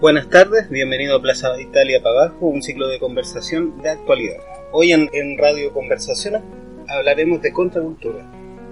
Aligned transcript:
Buenas 0.00 0.28
tardes, 0.28 0.70
bienvenido 0.70 1.16
a 1.16 1.20
Plaza 1.20 1.60
Italia 1.60 2.00
para 2.00 2.26
abajo, 2.26 2.46
un 2.46 2.62
ciclo 2.62 2.86
de 2.86 3.00
conversación 3.00 3.82
de 3.82 3.90
actualidad. 3.90 4.36
Hoy 4.70 4.92
en, 4.92 5.08
Radio 5.36 5.72
Conversaciones 5.72 6.40
hablaremos 6.86 7.42
de 7.42 7.52
contracultura. 7.52 8.24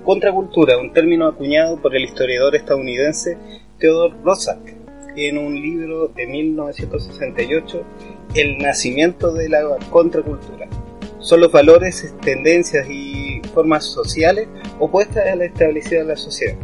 Contracultura, 0.04 0.79
un 0.79 0.93
término 0.93 1.27
acuñado 1.27 1.83
por 1.83 1.97
el 1.97 2.04
historiador 2.04 2.54
estadounidense 2.54 3.37
Theodore 3.81 4.15
Roszak 4.23 4.77
en 5.17 5.39
un 5.39 5.61
libro 5.61 6.07
de 6.07 6.29
1968, 6.29 7.82
El 8.36 8.58
nacimiento 8.58 9.32
de 9.32 9.48
la 9.48 9.64
contracultura. 9.90 10.68
Son 11.18 11.40
los 11.40 11.50
valores, 11.50 12.14
tendencias 12.22 12.88
y 12.88 13.43
formas 13.52 13.84
sociales 13.84 14.46
opuestas 14.79 15.27
a 15.27 15.34
la 15.34 15.46
establecida 15.46 16.02
de 16.02 16.06
la 16.06 16.16
sociedad. 16.16 16.56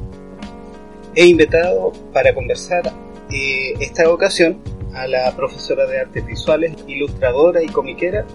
He 1.16 1.26
invitado 1.26 1.90
para 2.12 2.32
conversar 2.32 3.01
eh, 3.32 3.74
esta 3.80 4.10
ocasión 4.10 4.58
a 4.94 5.06
la 5.06 5.34
profesora 5.34 5.86
de 5.86 6.00
artes 6.00 6.26
visuales, 6.26 6.74
ilustradora 6.86 7.62
y 7.62 7.66
comiquera 7.66 8.26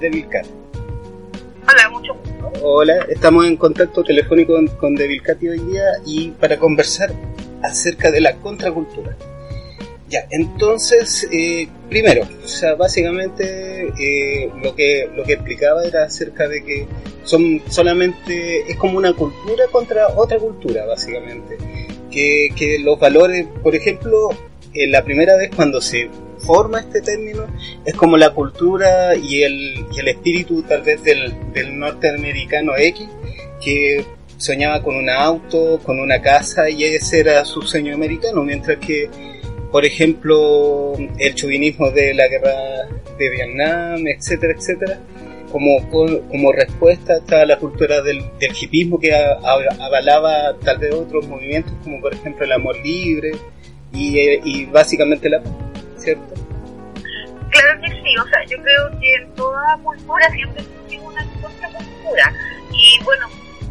de 0.00 0.08
Vilcat. 0.08 0.46
Hola, 1.68 1.90
mucho 1.90 2.14
gusto. 2.14 2.52
Hola, 2.62 3.06
estamos 3.08 3.46
en 3.46 3.56
contacto 3.56 4.02
telefónico 4.02 4.54
con, 4.54 4.66
con 4.68 4.98
hoy 4.98 5.58
día 5.58 5.84
y 6.06 6.30
para 6.30 6.56
conversar 6.58 7.12
acerca 7.62 8.10
de 8.10 8.20
la 8.20 8.36
contracultura. 8.36 9.14
Ya, 10.08 10.26
entonces, 10.30 11.28
eh, 11.32 11.68
primero, 11.90 12.22
o 12.42 12.48
sea, 12.48 12.76
básicamente 12.76 13.92
eh, 13.98 14.52
lo 14.62 14.74
que 14.74 15.10
lo 15.14 15.24
que 15.24 15.32
explicaba 15.32 15.84
era 15.84 16.04
acerca 16.04 16.46
de 16.48 16.64
que 16.64 16.86
son 17.24 17.60
solamente 17.68 18.70
es 18.70 18.76
como 18.76 18.96
una 18.98 19.12
cultura 19.12 19.64
contra 19.72 20.08
otra 20.08 20.38
cultura, 20.38 20.86
básicamente 20.86 21.58
que, 22.16 22.78
los 22.80 22.98
valores, 22.98 23.46
por 23.62 23.74
ejemplo, 23.74 24.30
la 24.88 25.04
primera 25.04 25.36
vez 25.36 25.50
cuando 25.54 25.80
se 25.80 26.10
forma 26.38 26.80
este 26.80 27.00
término 27.00 27.46
es 27.84 27.94
como 27.94 28.16
la 28.16 28.30
cultura 28.30 29.16
y 29.16 29.42
el, 29.42 29.86
el 29.96 30.08
espíritu 30.08 30.62
tal 30.62 30.82
vez 30.82 31.02
del, 31.02 31.34
del, 31.52 31.78
norteamericano 31.78 32.72
X 32.76 33.08
que 33.62 34.04
soñaba 34.36 34.82
con 34.82 34.96
un 34.96 35.08
auto, 35.08 35.80
con 35.82 35.98
una 35.98 36.20
casa 36.20 36.68
y 36.68 36.84
ese 36.84 37.20
era 37.20 37.44
su 37.44 37.62
sueño 37.62 37.94
americano, 37.94 38.42
mientras 38.42 38.78
que 38.78 39.08
por 39.72 39.84
ejemplo 39.84 40.94
el 41.18 41.34
chauvinismo 41.34 41.90
de 41.90 42.14
la 42.14 42.28
guerra 42.28 42.54
de 43.18 43.30
Vietnam, 43.30 44.06
etcétera, 44.06 44.52
etcétera, 44.56 45.00
como, 45.50 45.88
como 46.28 46.52
respuesta 46.52 47.20
a 47.30 47.46
la 47.46 47.58
cultura 47.58 48.02
del, 48.02 48.22
del 48.38 48.52
hipismo 48.60 48.98
que 48.98 49.14
avalaba 49.14 50.54
tal 50.62 50.78
vez 50.78 50.92
otros 50.94 51.26
movimientos 51.28 51.72
como 51.82 52.00
por 52.00 52.12
ejemplo 52.12 52.44
el 52.44 52.52
amor 52.52 52.76
libre 52.84 53.32
y, 53.96 54.40
y 54.44 54.66
básicamente 54.66 55.28
la 55.28 55.40
¿cierto? 55.96 56.34
Claro 57.50 57.80
que 57.80 57.88
sí, 57.88 58.16
o 58.18 58.26
sea, 58.28 58.44
yo 58.44 58.62
creo 58.62 59.00
que 59.00 59.14
en 59.14 59.34
toda 59.34 59.78
cultura 59.82 60.28
siempre 60.30 60.62
existe 60.62 61.00
una 61.00 61.24
contracultura 61.40 62.32
y 62.72 63.02
bueno, 63.04 63.26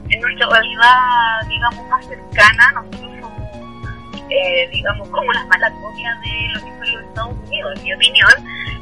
en 0.09 0.21
nuestra 0.21 0.47
realidad 0.49 1.47
digamos 1.47 1.89
más 1.89 2.05
cercana 2.07 2.71
nosotros 2.73 3.11
somos 3.21 4.25
eh, 4.29 4.69
digamos 4.71 5.07
como 5.09 5.31
las 5.31 5.47
malatonias 5.47 6.21
de 6.21 6.49
lo 6.53 6.65
que 6.65 6.71
fue 6.77 6.91
los 6.91 7.03
Estados 7.03 7.35
Unidos, 7.45 7.73
en 7.77 7.83
mi 7.83 7.93
opinión, 7.93 8.31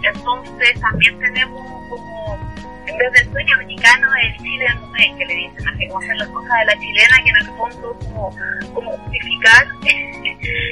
entonces 0.03 0.79
también 0.79 1.19
tenemos 1.19 1.61
como 1.89 2.39
en 2.87 2.97
vez 2.97 3.11
del 3.13 3.31
sueño 3.31 3.57
mexicano 3.57 4.07
el 4.21 4.37
Chile 4.37 4.65
en 4.99 5.17
que 5.17 5.25
le 5.25 5.35
dicen 5.35 5.67
así 5.67 5.87
como 5.87 5.99
hacer 5.99 6.15
las 6.17 6.27
cosas 6.29 6.59
de 6.59 6.65
la 6.65 6.79
chilena, 6.79 7.23
que 7.23 7.29
en 7.29 7.35
el 7.35 7.45
fondo 7.57 7.99
como, 7.99 8.37
como 8.73 8.91
justificar 8.91 9.67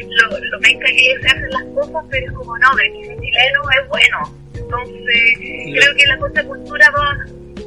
lo, 0.10 0.40
lo 0.40 0.60
venga 0.60 0.86
que 0.88 1.18
se 1.22 1.28
hacen 1.28 1.50
las 1.50 1.64
cosas, 1.76 2.06
pero 2.10 2.26
es 2.26 2.32
como 2.34 2.58
no, 2.58 2.68
el 2.80 3.22
chileno 3.22 3.62
es 3.82 3.88
bueno. 3.90 4.42
Entonces, 4.54 5.34
creo 5.38 5.96
que 5.96 6.06
la 6.08 6.18
contracultura 6.18 6.92
va, 6.92 7.18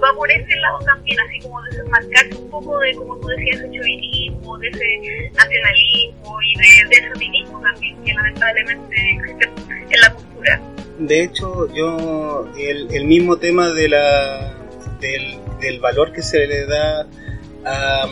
va 0.04 0.14
por 0.14 0.30
ese 0.30 0.56
lado 0.56 0.78
también, 0.80 1.18
así 1.20 1.38
como 1.40 1.62
desmarcarse 1.62 2.36
un 2.36 2.50
poco 2.50 2.78
de, 2.80 2.94
como 2.94 3.16
tú 3.18 3.28
decías, 3.28 3.56
ese 3.56 3.72
chauvinismo, 3.72 4.58
de 4.58 4.68
ese 4.68 5.30
nacionalismo 5.34 6.42
y 6.42 6.58
de, 6.58 6.96
ese 6.96 7.08
optimismo 7.08 7.60
también, 7.60 8.04
que 8.04 8.14
lamentablemente 8.14 9.10
existe 9.10 9.44
en 9.44 10.00
la 10.00 10.14
cultura 10.14 10.60
de 10.98 11.24
hecho, 11.24 11.72
yo, 11.74 12.48
el, 12.56 13.04
mismo 13.04 13.36
tema 13.36 13.70
de 13.70 13.88
la, 13.88 14.54
del, 15.00 15.80
valor 15.80 16.12
que 16.12 16.22
se 16.22 16.46
le 16.46 16.66
da 16.66 17.06
a, 17.64 18.06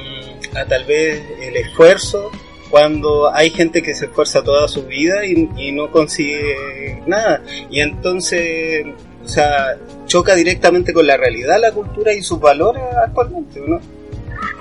tal 0.69 0.85
vez 0.85 1.23
el 1.41 1.57
esfuerzo, 1.57 2.31
cuando 2.71 3.33
hay 3.33 3.51
gente 3.51 3.83
que 3.83 3.95
se 3.95 4.07
esfuerza 4.07 4.43
toda 4.43 4.67
su 4.67 4.85
vida 4.85 5.25
y, 5.25 5.73
no 5.73 5.91
consigue 5.91 7.03
nada. 7.07 7.43
Y 7.71 7.81
entonces, 7.81 8.87
o 9.25 9.29
sea, 9.29 9.77
choca 10.07 10.35
directamente 10.35 10.93
con 10.93 11.07
la 11.07 11.17
realidad, 11.17 11.61
la 11.61 11.73
cultura 11.73 12.13
y 12.13 12.23
sus 12.23 12.41
valores 12.41 12.83
actualmente, 13.05 13.61
¿no? 13.67 13.81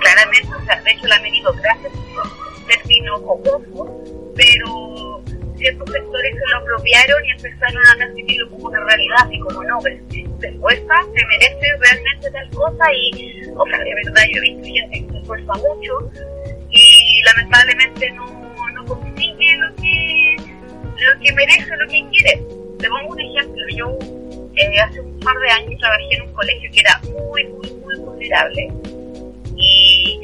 Claramente, 0.00 0.48
o 0.54 0.64
sea, 0.64 0.80
de 0.82 0.90
hecho 0.92 1.06
la 1.06 1.20
meritocracia 1.20 1.90
término 2.66 3.18
jocoso, 3.18 4.02
pero 4.36 5.22
ciertos 5.56 5.90
sectores 5.90 6.34
se 6.34 6.50
lo 6.50 6.58
apropiaron 6.58 7.24
y 7.24 7.30
empezaron 7.30 7.82
a 7.86 7.98
percibirlo 7.98 8.50
como 8.50 8.66
una 8.66 8.84
realidad, 8.84 9.16
así 9.26 9.38
como 9.40 9.62
no, 9.64 9.78
pero 9.82 9.96
si 10.10 10.24
te 10.40 10.48
esfuerza, 10.48 10.94
te 11.14 11.26
merece 11.26 11.66
realmente 11.80 12.30
tal 12.30 12.50
cosa 12.50 12.84
y, 12.92 13.42
o 13.54 13.66
sea, 13.66 13.78
de 13.78 13.94
verdad 13.94 14.22
yo 14.32 14.38
he 14.38 14.40
visto 14.40 14.64
gente 14.64 15.06
que 15.06 15.12
se 15.12 15.18
esfuerza 15.18 15.52
mucho 15.54 16.10
y 16.70 17.22
lamentablemente 17.24 18.10
no, 18.12 18.26
no 18.74 18.84
consigue 18.86 19.56
lo 19.58 19.74
que, 19.76 20.36
lo 20.38 21.20
que 21.20 21.32
merece, 21.32 21.76
lo 21.76 21.88
que 21.88 22.04
quiere. 22.10 22.42
Te 22.78 22.88
pongo 22.88 23.12
un 23.12 23.20
ejemplo, 23.20 23.62
yo 23.76 23.98
eh, 24.56 24.80
hace 24.80 25.00
un 25.00 25.18
par 25.20 25.38
de 25.38 25.50
años 25.50 25.80
trabajé 25.80 26.14
en 26.16 26.22
un 26.22 26.32
colegio 26.32 26.70
que 26.72 26.80
era 26.80 27.00
muy, 27.04 27.44
muy, 27.44 27.70
muy 27.70 27.96
vulnerable. 27.98 28.72
Y 29.56 30.20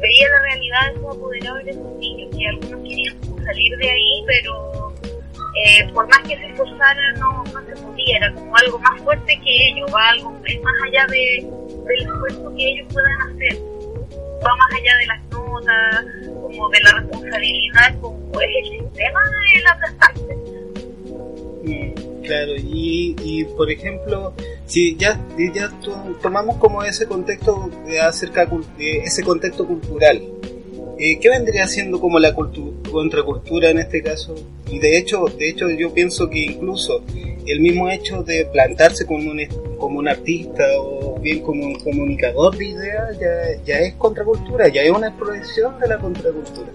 veía 0.00 0.28
la 0.30 0.42
realidad 0.42 0.80
de 0.86 0.98
esos 0.98 1.16
apoderados 1.16 1.64
de 1.64 1.70
esos 1.70 1.96
niños 1.96 2.28
y 2.36 2.46
algunos 2.46 2.82
querían 2.82 3.16
salir 3.44 3.76
de 3.78 3.90
ahí, 3.90 4.24
pero 4.26 4.94
eh, 5.64 5.88
por 5.94 6.06
más 6.08 6.18
que 6.20 6.36
se 6.36 6.46
esforzaran 6.46 7.14
no, 7.18 7.44
no 7.44 7.66
se 7.66 7.82
podía, 7.82 8.16
era 8.18 8.32
como 8.34 8.56
algo 8.56 8.78
más 8.78 9.00
fuerte 9.02 9.40
que 9.42 9.68
ellos, 9.68 9.90
va 9.94 10.08
algo 10.10 10.30
más 10.32 10.74
allá 10.86 11.06
de, 11.06 11.48
del 11.86 12.02
esfuerzo 12.02 12.54
que 12.56 12.68
ellos 12.68 12.86
puedan 12.92 13.20
hacer, 13.22 13.56
va 14.44 14.56
más 14.56 14.72
allá 14.80 14.96
de 14.98 15.06
las 15.06 15.24
notas, 15.30 16.04
como 16.42 16.68
de 16.68 16.80
la 16.80 16.92
responsabilidad, 16.92 18.00
como 18.00 18.40
es 18.40 18.48
el 18.62 18.80
sistema 18.80 19.20
de 19.20 19.62
la 19.62 19.70
aplastante. 19.70 20.45
Claro, 22.22 22.52
y, 22.56 23.14
y 23.22 23.44
por 23.44 23.70
ejemplo, 23.70 24.32
si 24.66 24.96
ya, 24.96 25.20
ya 25.54 25.70
tomamos 26.22 26.56
como 26.56 26.82
ese 26.82 27.06
contexto 27.06 27.70
acerca 28.02 28.46
de 28.76 28.98
ese 28.98 29.22
contexto 29.22 29.66
cultural, 29.66 30.22
eh, 30.98 31.18
¿qué 31.20 31.28
vendría 31.28 31.66
siendo 31.68 32.00
como 32.00 32.18
la 32.18 32.34
contracultura 32.34 33.70
en 33.70 33.78
este 33.78 34.02
caso? 34.02 34.34
Y 34.70 34.78
de 34.78 34.96
hecho, 34.96 35.26
de 35.38 35.50
hecho 35.50 35.68
yo 35.70 35.92
pienso 35.92 36.28
que 36.30 36.38
incluso 36.38 37.02
el 37.46 37.60
mismo 37.60 37.88
hecho 37.90 38.22
de 38.22 38.46
plantarse 38.46 39.06
como 39.06 39.30
un, 39.30 39.40
como 39.78 39.98
un 39.98 40.08
artista 40.08 40.64
o 40.78 41.18
bien 41.20 41.42
como 41.42 41.64
un 41.64 41.78
comunicador 41.80 42.56
de 42.56 42.66
ideas 42.66 43.18
ya, 43.20 43.62
ya 43.64 43.78
es 43.80 43.94
contracultura, 43.94 44.68
ya 44.68 44.82
es 44.82 44.90
una 44.90 45.08
expresión 45.08 45.78
de 45.78 45.88
la 45.88 45.98
contracultura. 45.98 46.68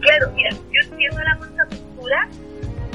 Claro, 0.00 0.32
mira, 0.34 0.50
yo 0.50 0.90
entiendo 0.90 1.18
la 1.22 1.38
contracultura 1.38 2.28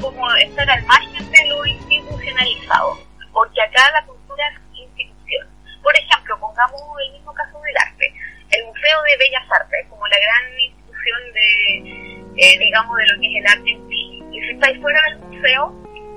como 0.00 0.34
estar 0.36 0.68
al 0.70 0.84
margen 0.86 1.30
de 1.30 1.46
lo 1.48 1.66
institucionalizado, 1.66 2.98
porque 3.32 3.62
acá 3.62 3.90
la 3.92 4.06
cultura 4.06 4.44
es 4.48 4.78
institución. 4.78 5.46
Por 5.82 5.96
ejemplo, 5.96 6.38
pongamos 6.40 6.80
el 7.06 7.12
mismo 7.12 7.32
caso 7.34 7.60
del 7.60 7.76
arte 7.76 8.14
el 8.50 8.64
Museo 8.66 9.02
de 9.02 9.16
Bellas 9.18 9.44
Artes, 9.50 9.86
como 9.90 10.06
la 10.06 10.16
gran 10.18 10.60
institución 10.60 11.20
de, 11.34 11.78
eh, 12.36 12.58
digamos, 12.58 12.96
de 12.96 13.06
lo 13.06 13.20
que 13.20 13.26
es 13.26 13.36
el 13.36 13.46
arte 13.46 13.70
en 13.70 13.88
sí. 13.88 14.22
Y 14.32 14.40
si 14.40 14.50
estáis 14.50 14.80
fuera 14.80 15.00
del 15.08 15.18
museo, 15.18 15.74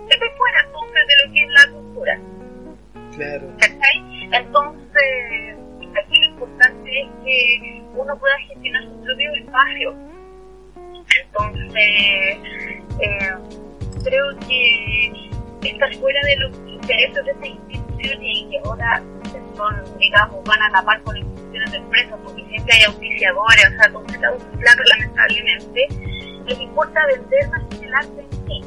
estáis 0.09 0.31
fuera 0.37 0.61
entonces 0.65 1.07
de 1.07 1.25
lo 1.25 1.33
que 1.33 1.39
es 1.41 1.49
la 1.49 1.71
cultura. 1.71 2.19
Claro. 3.15 3.47
Entonces, 4.31 5.57
aquí 5.97 6.19
lo 6.19 6.25
importante 6.25 7.01
es 7.01 7.07
que 7.23 7.81
uno 7.95 8.17
pueda 8.17 8.37
gestionar 8.47 8.83
su 8.83 9.03
propio 9.03 9.33
espacio. 9.35 9.95
Entonces, 11.21 12.37
eh, 13.01 13.35
creo 14.03 14.37
que 14.47 15.29
estar 15.63 15.93
fuera 15.95 16.19
de 16.25 16.35
los 16.37 16.57
intereses 16.67 17.25
de 17.25 17.31
estas 17.31 17.47
instituciones 17.47 18.19
y 18.21 18.49
que 18.49 18.59
ahora 18.65 19.03
son, 19.55 19.99
digamos, 19.99 20.43
van 20.45 20.61
a 20.61 20.71
tapar 20.71 21.01
con 21.03 21.15
de 21.15 21.77
empresas, 21.77 22.19
porque 22.23 22.45
siempre 22.45 22.73
hay 22.75 22.83
auspiciadores, 22.83 23.65
o 23.67 23.81
sea, 23.81 23.91
todo 23.91 24.05
está 24.07 24.31
claro 24.59 24.83
lamentablemente. 24.87 25.87
Les 26.45 26.59
importa 26.59 27.05
vender 27.07 27.49
más 27.49 27.63
que 27.65 27.85
el 27.85 27.93
arte 27.93 28.21
en 28.21 28.47
sí. 28.47 28.61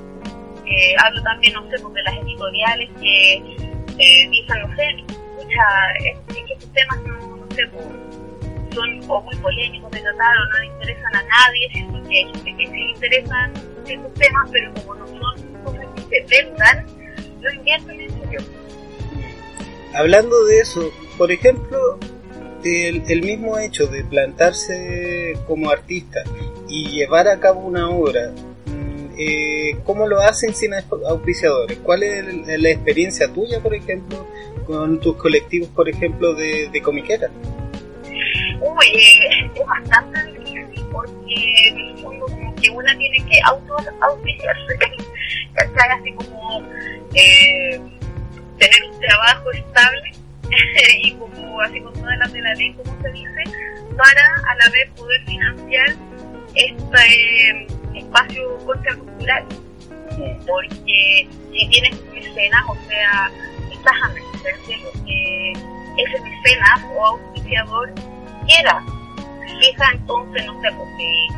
Eh, 0.67 0.94
hablo 1.05 1.23
también, 1.23 1.55
no 1.55 1.62
sé, 1.70 1.76
de 1.76 2.02
las 2.02 2.14
editoriales 2.14 2.90
que 3.00 3.34
eh, 3.99 4.29
dicen, 4.31 4.61
no 4.61 4.76
sé, 4.76 5.05
es, 5.99 6.17
que 6.29 6.52
estos 6.52 6.73
temas 6.73 7.02
no, 7.02 7.37
no 7.37 7.46
sé, 7.55 7.67
pues, 7.69 7.87
son 8.75 9.00
o 9.08 9.20
muy 9.23 9.37
polémicos 9.37 9.90
de 9.90 10.00
tratar 10.00 10.37
o 10.37 10.46
no 10.46 10.58
le 10.58 10.67
interesan 10.67 11.17
a 11.17 11.23
nadie, 11.23 11.69
sino 11.73 12.02
que, 12.05 12.55
que 12.56 12.67
sí 12.67 12.93
interesan 12.94 13.52
esos 13.87 14.14
temas, 14.14 14.49
pero 14.50 14.73
como 14.75 14.94
no 14.94 15.06
son 15.06 15.19
cosas 15.64 15.87
que 16.08 16.26
se 16.26 16.44
vendan, 16.44 16.87
no 17.40 17.50
invierten 17.52 18.00
en 18.00 18.11
ello. 18.11 18.40
Hablando 19.94 20.44
de 20.46 20.61
eso, 20.61 20.90
por 21.19 21.31
ejemplo, 21.31 21.99
el, 22.64 23.02
el, 23.08 23.23
mismo 23.23 23.58
hecho 23.58 23.87
de 23.87 24.05
plantarse 24.05 25.38
como 25.46 25.70
artista 25.70 26.23
y 26.69 26.90
llevar 26.90 27.29
a 27.29 27.38
cabo 27.38 27.61
una 27.61 27.90
obra, 27.90 28.32
mm, 28.67 29.14
eh, 29.19 29.76
¿cómo 29.84 30.06
lo 30.06 30.20
hacen 30.20 30.55
sin 30.55 30.73
auspiciadores? 30.75 31.79
¿Cuál 31.79 32.02
es 32.05 32.61
la 32.61 32.70
experiencia 32.70 33.32
tuya, 33.32 33.61
por 33.61 33.75
ejemplo, 33.75 34.26
con 34.67 35.00
tus 35.00 35.17
colectivos, 35.17 35.69
por 35.70 35.88
ejemplo, 35.88 36.34
de, 36.34 36.69
de 36.73 36.82
comiquera? 36.82 37.31
Uy, 38.61 38.87
eh, 38.94 39.50
es 39.55 39.67
bastante 39.67 40.25
difícil 40.38 40.87
porque 40.90 41.94
como 42.02 42.52
que 42.62 42.70
una 42.70 42.97
tiene 42.97 43.19
que 43.29 43.41
auto-auspiciarse, 43.44 44.79
Así 45.55 46.12
como 46.12 46.62
eh, 47.14 47.81
tener 48.59 48.85
un 48.91 49.00
trabajo 49.00 49.53
estable 49.53 50.12
y 51.03 51.12
como 51.12 51.61
así 51.61 51.81
con 51.81 51.93
todas 51.93 52.19
las 52.19 52.32
de 52.32 52.41
la 52.41 52.55
ley, 52.55 52.73
como 52.75 53.03
se 53.03 53.11
dice, 53.11 53.44
para 53.97 54.35
a 54.49 54.55
la 54.56 54.70
vez 54.70 54.91
poder 54.97 55.20
financiar 55.25 55.97
este 56.55 57.67
espacio 57.99 58.59
contracultural. 58.65 59.44
Porque 60.47 61.29
si 61.53 61.69
tienes 61.69 62.03
mecenas, 62.12 62.65
o 62.69 62.76
sea, 62.88 63.31
estás 63.70 63.94
a 64.03 64.08
merced 64.08 64.67
de 64.67 64.76
lo 64.76 65.05
que 65.05 65.53
ese 65.97 66.20
mecenas 66.20 66.81
o 66.94 67.06
auspiciador 67.06 67.93
quiera. 68.47 68.85
Fija 69.61 69.93
entonces, 69.93 70.47
no 70.47 70.61
sé, 70.61 70.69
si 70.99 71.29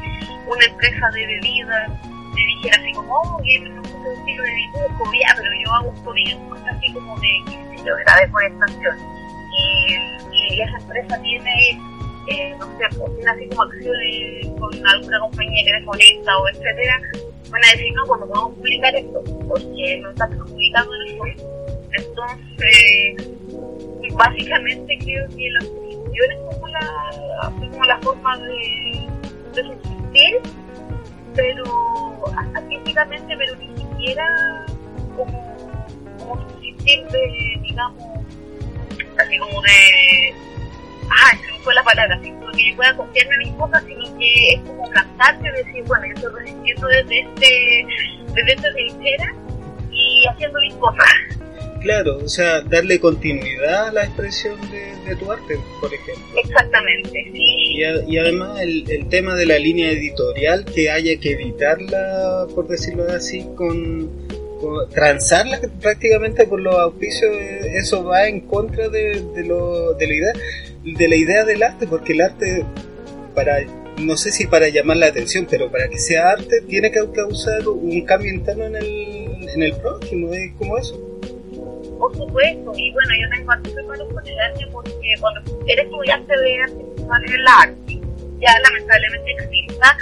una 0.46 0.64
empresa 0.64 1.11
de 1.11 1.26
bebidas 1.26 1.91
me 2.35 2.46
dijera 2.46 2.76
así 2.81 2.93
como, 2.93 3.14
oh, 3.14 3.43
que 3.43 3.61
no 3.61 3.81
un 3.81 4.19
estilo 4.19 4.43
de 4.43 4.50
dibujo, 4.50 5.12
ya, 5.12 5.35
pero 5.37 5.50
yo 5.64 5.73
hago 5.73 5.88
un 5.91 6.69
así 6.69 6.93
como 6.93 7.17
de, 7.20 7.29
de, 7.50 7.82
de 7.82 8.20
deforestación. 8.20 8.99
Y, 9.56 9.94
y 10.32 10.61
esa 10.62 10.79
empresa 10.79 11.23
tiene 11.23 11.79
eh, 12.26 12.55
no 12.58 12.67
sé, 12.67 12.96
pues, 12.99 13.17
tiene 13.17 13.31
así 13.31 13.49
como 13.49 13.62
acciones 13.62 14.46
con 14.58 14.87
alguna 14.87 15.20
compañía 15.20 15.64
que 15.64 15.73
deforesta 15.79 16.38
o 16.38 16.49
etcétera, 16.49 17.00
van 17.50 17.64
a 17.64 17.70
decir, 17.73 17.93
no, 17.94 18.05
pues 18.06 18.20
no 18.20 18.26
podemos 18.26 18.55
publicar 18.55 18.96
esto, 18.96 19.23
porque 19.49 19.99
no 20.02 20.11
está 20.11 20.25
en 20.26 20.32
el 20.32 21.19
fondo. 21.19 21.44
Entonces, 21.93 23.35
básicamente 24.14 24.99
creo 24.99 25.29
que 25.29 25.50
la 25.50 25.61
oposición 25.67 26.31
es 26.31 26.38
como 26.55 26.69
la, 26.69 27.52
como 27.61 27.85
la 27.85 27.99
forma 27.99 28.38
de, 28.38 29.06
de 29.55 29.62
pero 31.35 31.65
artísticamente, 32.55 33.37
pero 33.37 33.57
ni 33.57 33.77
siquiera 33.77 34.67
como, 35.17 35.57
como 36.19 36.49
subsistir 36.49 37.05
de, 37.09 37.61
digamos, 37.63 38.03
así 39.19 39.39
como 39.39 39.63
de 39.63 40.35
ah, 41.11 41.37
se 41.37 41.53
me 41.53 41.59
fue 41.61 41.75
la 41.75 41.83
palabra, 41.83 42.17
así 42.17 42.31
como 42.31 42.51
que 42.53 42.71
yo 42.71 42.77
pueda 42.77 42.97
confiarme 42.97 43.35
en 43.35 43.39
mis 43.41 43.53
cosas, 43.55 43.85
sino 43.85 44.19
que 44.19 44.55
es 44.55 44.61
como 44.61 44.91
cansarse 44.91 45.43
de 45.43 45.65
decir, 45.65 45.85
bueno, 45.87 46.07
yo 46.07 46.15
estoy 46.15 46.33
resistiendo 46.41 46.89
desde 46.89 47.21
este, 47.21 47.87
desde 48.35 48.53
esta 48.53 48.73
trinchera 48.73 49.35
y 49.91 50.27
haciendo 50.27 50.61
mis 50.61 50.75
cosas. 50.75 51.09
Claro, 51.85 52.17
o 52.17 52.29
sea, 52.29 52.63
darle 52.63 52.99
continuidad 52.99 53.89
a 53.89 53.93
la 53.93 54.05
expresión 54.05 54.59
de, 54.71 54.97
de 55.07 55.17
tu 55.17 55.31
arte, 55.31 55.59
por 55.83 55.93
ejemplo. 55.93 56.41
Exactamente, 56.43 57.31
sí. 57.31 57.77
Y, 57.77 57.85
a, 57.85 58.03
y 58.09 58.17
además 58.17 58.59
el, 58.63 58.91
el, 58.91 59.07
tema 59.11 59.35
de 59.35 59.45
la 59.45 59.59
línea 59.59 59.91
editorial, 59.91 60.65
que 60.65 60.91
haya 60.91 61.21
que 61.21 61.33
editarla, 61.33 62.47
por 62.55 62.69
decirlo 62.69 63.05
así, 63.13 63.47
con, 63.55 64.09
con 64.63 64.89
transarla 64.89 65.61
prácticamente 65.83 66.47
por 66.47 66.63
los 66.63 66.75
auspicios, 66.75 67.31
eso 67.75 68.03
va 68.03 68.29
en 68.29 68.41
contra 68.41 68.89
de, 68.89 69.23
de, 69.35 69.45
lo, 69.45 69.93
de 69.93 70.07
la 70.07 70.15
idea 70.15 70.33
de 70.85 71.09
la 71.09 71.17
idea 71.17 71.45
del 71.45 71.63
arte, 71.63 71.87
porque 71.87 72.15
el 72.15 72.23
arte, 72.23 72.65
para 73.35 73.59
no 73.99 74.17
sé 74.17 74.33
si 74.33 74.47
para 74.47 74.71
llamar 74.71 74.97
la 74.97 75.07
atención, 75.07 75.47
pero 75.51 75.71
para 75.71 75.89
que 75.89 75.99
sea 75.99 76.31
arte, 76.31 76.63
tiene 76.63 76.91
que 76.91 77.01
causar 77.15 77.69
un 77.69 78.01
cambio 78.07 78.33
interno 78.33 78.65
en 78.65 78.77
el, 78.77 79.49
en 79.51 79.63
el 79.63 79.75
próximo 79.75 80.33
es 80.33 80.51
como 80.59 80.79
eso. 80.79 81.04
Por 81.99 82.17
supuesto, 82.17 82.73
y 82.76 82.93
bueno, 82.93 83.11
yo 83.20 83.31
tengo 83.31 83.52
aquí 83.52 83.70
preparo 83.70 84.08
con 84.08 84.26
el 84.26 84.38
arte 84.38 84.67
porque 84.73 85.14
cuando 85.20 85.41
eres 85.67 85.85
estudiante 85.85 86.37
de 86.37 86.62
arte 86.62 86.85
en 86.99 87.32
el 87.32 87.46
arte, 87.46 88.00
ya 88.41 88.52
lamentablemente 88.61 89.31
exista, 89.32 89.96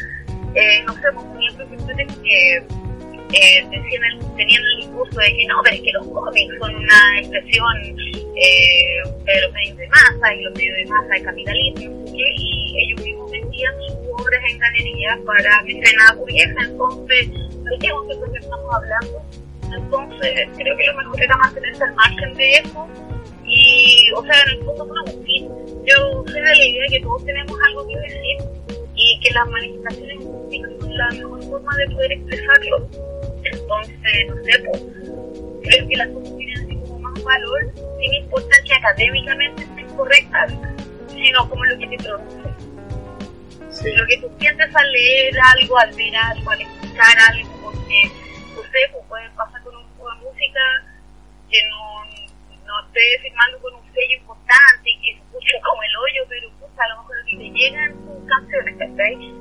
eh, 0.54 0.82
no 0.86 0.94
sé, 0.94 1.02
pues 1.14 1.54
profesores 1.54 2.16
que 2.22 2.56
eh, 2.56 3.64
decían 3.70 4.04
el, 4.04 4.36
tenían 4.36 4.62
el 4.62 4.76
discurso 4.86 5.20
de 5.20 5.36
que 5.36 5.46
no, 5.46 5.60
pero 5.64 5.76
es 5.76 5.82
que 5.82 5.92
los 5.92 6.06
cómics 6.08 6.54
son 6.58 6.74
una 6.74 7.20
expresión 7.20 7.76
eh, 8.36 9.02
de 9.24 9.40
los 9.40 9.52
medios 9.52 9.76
de 9.78 9.88
masa 9.88 10.34
y 10.34 10.42
los 10.42 10.54
medios 10.54 10.76
de 10.76 10.86
masa 10.86 11.08
de 11.14 11.22
capitalismo, 11.22 12.04
y 12.14 12.78
ellos 12.78 13.04
mismos 13.04 13.30
vendían 13.30 13.74
sus 13.86 13.96
obras 14.20 14.40
en 14.50 14.58
galerías 14.58 15.18
para 15.26 15.62
mecenas 15.62 16.16
burguesa, 16.16 16.60
entonces, 16.62 17.28
¿de 17.30 17.78
qué 17.80 17.90
conceptos 17.90 18.30
estamos 18.34 18.74
hablando? 18.74 19.22
Entonces, 19.76 20.48
creo 20.56 20.76
que 20.76 20.86
lo 20.86 20.94
mejor 20.94 21.22
era 21.22 21.36
mantenerse 21.36 21.84
al 21.84 21.94
margen 21.94 22.34
de 22.34 22.50
eso 22.52 22.88
y, 23.44 24.10
o 24.16 24.22
sea, 24.22 24.34
en 24.46 24.58
el 24.58 24.64
fondo 24.64 24.88
producir. 24.88 25.48
Yo 25.84 26.24
soy 26.26 26.40
de 26.40 26.56
la 26.56 26.64
idea 26.64 26.82
de 26.82 26.88
que 26.98 27.00
todos 27.00 27.24
tenemos 27.24 27.58
algo 27.68 27.86
que 27.88 27.96
decir 27.98 28.36
y 28.94 29.20
que 29.20 29.34
las 29.34 29.48
manifestaciones 29.48 30.22
son 30.22 30.96
la 30.96 31.08
mejor 31.10 31.42
forma 31.44 31.76
de 31.76 31.94
poder 31.94 32.12
expresarlo 32.12 32.88
entonces, 33.44 34.26
no 34.28 34.36
sé, 34.44 34.58
pues, 34.64 34.82
creo 35.62 35.88
que 35.88 35.96
las 35.96 36.08
cosas 36.08 36.36
tienen 36.36 36.64
así 36.64 36.76
como 36.76 36.98
más 37.00 37.24
valor 37.24 37.72
sin 38.00 38.14
importar 38.14 38.62
que 38.64 38.74
académicamente 38.74 39.62
estén 39.62 39.86
correctas, 39.96 40.52
sino 41.08 41.48
como 41.48 41.64
lo 41.64 41.78
que 41.78 41.86
te 41.88 41.96
produce. 42.04 42.36
Sí. 43.70 43.90
Lo 43.92 44.06
que 44.06 44.18
tú 44.18 44.30
sientes 44.38 44.74
al 44.74 44.92
leer 44.92 45.34
algo, 45.58 45.78
al 45.78 45.92
ver 45.94 46.14
algo, 46.16 46.50
al 46.50 46.60
escuchar 46.60 47.16
algo, 47.30 47.50
porque, 47.62 48.02
no 48.04 48.21
sé, 48.72 48.78
pues 48.92 49.04
puede 49.08 49.28
pasar 49.36 49.62
con 49.62 49.76
un 49.76 49.84
grupo 49.84 50.10
de 50.10 50.16
música 50.24 50.60
que 51.50 51.60
no, 51.68 52.04
no 52.64 52.86
esté 52.86 53.00
firmando 53.22 53.58
con 53.60 53.74
un 53.74 53.84
sello 53.92 54.16
importante 54.18 54.90
y 54.90 54.98
que 55.00 55.14
se 55.14 55.22
escuche 55.22 55.60
como 55.62 55.82
el 55.82 55.96
hoyo, 55.96 56.22
pero 56.28 56.48
pues, 56.58 56.72
a 56.78 56.88
lo 56.88 57.02
mejor 57.02 57.16
que 57.30 57.36
te 57.36 57.50
llegan 57.50 57.92
son 58.04 58.26
canciones, 58.26 58.76
¿cachai? 58.78 59.34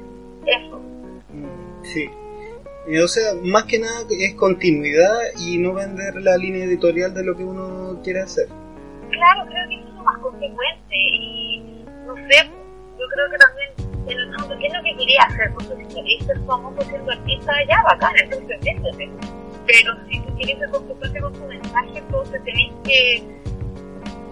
Eso. 0.46 0.82
Sí. 1.84 2.10
O 3.02 3.08
sea, 3.08 3.34
más 3.44 3.64
que 3.66 3.80
nada 3.80 4.02
es 4.10 4.34
continuidad 4.36 5.18
y 5.40 5.58
no 5.58 5.74
vender 5.74 6.16
la 6.16 6.36
línea 6.36 6.66
editorial 6.66 7.14
de 7.14 7.24
lo 7.24 7.38
que 7.38 7.44
uno 7.44 8.02
quiere 8.04 8.22
hacer. 8.22 8.48
Claro, 8.48 9.46
creo 9.48 9.70
que 9.70 9.76
eso 9.76 9.88
es 9.88 9.94
lo 9.94 10.04
más 10.04 10.18
consecuente 10.18 10.96
y 10.96 11.86
no 12.06 12.16
sé, 12.16 12.50
yo 13.00 13.06
creo 13.14 13.30
que 13.30 13.38
también 13.38 13.81
en 14.12 14.20
el 14.20 14.34
fondo, 14.36 14.58
¿qué 14.60 14.68
es 14.68 14.74
lo 14.74 14.84
que 14.84 14.96
quería 14.98 15.24
hacer? 15.24 15.52
Porque 15.54 15.76
si 15.76 15.96
queréis 15.96 16.24
ser 16.26 16.40
famoso 16.46 16.82
siendo 16.82 17.12
artista, 17.12 17.54
ya 17.68 17.82
bacán, 17.84 18.14
entonces 18.24 18.60
métete. 18.64 19.10
Pero 19.68 19.96
si 20.10 20.20
tú 20.22 20.36
quieres 20.36 20.60
ser 20.60 20.70
consecuente 20.70 21.22
con 21.22 21.34
tu 21.34 21.46
mensaje, 21.46 21.90
entonces 21.96 22.44
tenéis 22.44 22.74
que 22.84 23.24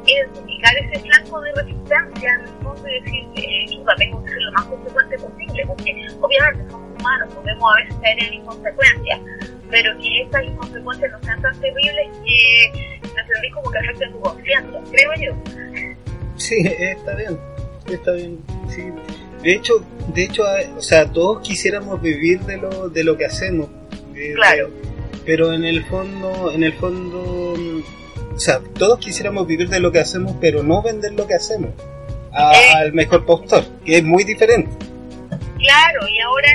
identificar 0.05 0.73
ese 0.77 0.99
flanco 0.99 1.41
de 1.41 1.51
resistencia 1.53 2.33
en 2.33 2.41
el 2.41 2.63
fondo 2.63 2.87
y 2.87 3.01
decir, 3.01 3.25
eh, 3.35 3.69
tengo 3.97 4.23
que 4.23 4.29
ser 4.29 4.41
lo 4.41 4.51
más 4.53 4.65
consecuente 4.65 5.17
posible, 5.17 5.65
porque 5.67 6.07
obviamente 6.21 6.71
somos 6.71 6.99
humanos, 6.99 7.33
podemos 7.33 7.71
a 7.71 7.75
veces 7.81 7.95
caer 8.01 8.23
en 8.23 8.33
inconsecuencias, 8.33 9.19
pero 9.69 9.97
que 9.97 10.21
estas 10.21 10.43
inconsecuencias 10.43 11.11
no 11.11 11.23
sean 11.23 11.41
tan 11.41 11.59
terribles 11.59 12.07
que 12.25 12.99
te 13.01 13.07
sentís 13.07 13.53
como 13.53 13.71
que 13.71 13.77
afecten 13.79 14.11
tu 14.11 14.19
conciencia, 14.19 14.81
creo 14.91 15.13
yo. 15.15 15.95
Sí, 16.37 16.55
está 16.79 17.15
bien, 17.15 17.39
está 17.87 18.11
bien, 18.11 18.39
sí. 18.69 18.83
De 19.41 19.53
hecho, 19.53 19.85
de 20.13 20.23
hecho, 20.23 20.43
o 20.77 20.81
sea, 20.81 21.11
todos 21.11 21.41
quisiéramos 21.41 22.01
vivir 22.01 22.41
de 22.41 22.57
lo, 22.57 22.89
de 22.89 23.03
lo 23.03 23.17
que 23.17 23.25
hacemos. 23.25 23.69
claro. 24.35 24.69
pero 25.25 25.53
en 25.53 25.63
el 25.63 25.85
fondo, 25.85 26.51
en 26.51 26.63
el 26.63 26.73
fondo, 26.73 27.53
o 28.35 28.39
sea, 28.39 28.59
todos 28.77 28.99
quisiéramos 28.99 29.47
vivir 29.47 29.69
de 29.69 29.79
lo 29.79 29.91
que 29.91 29.99
hacemos, 29.99 30.35
pero 30.41 30.63
no 30.63 30.81
vender 30.81 31.13
lo 31.13 31.27
que 31.27 31.35
hacemos 31.35 31.71
a, 32.33 32.53
eh. 32.53 32.71
al 32.75 32.93
mejor 32.93 33.25
postor, 33.25 33.63
que 33.85 33.97
es 33.97 34.03
muy 34.03 34.23
diferente. 34.23 34.71
Claro, 35.57 36.07
y 36.07 36.19
ahora 36.21 36.47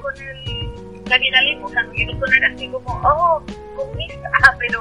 con 0.00 0.16
el 0.16 1.02
capitalismo, 1.08 1.66
o 1.66 1.70
sea, 1.70 1.82
no 1.82 1.92
quiero 1.92 2.12
sonar 2.12 2.44
así 2.52 2.68
como, 2.68 3.00
oh, 3.04 3.42
comunista, 3.76 4.30
pero 4.58 4.80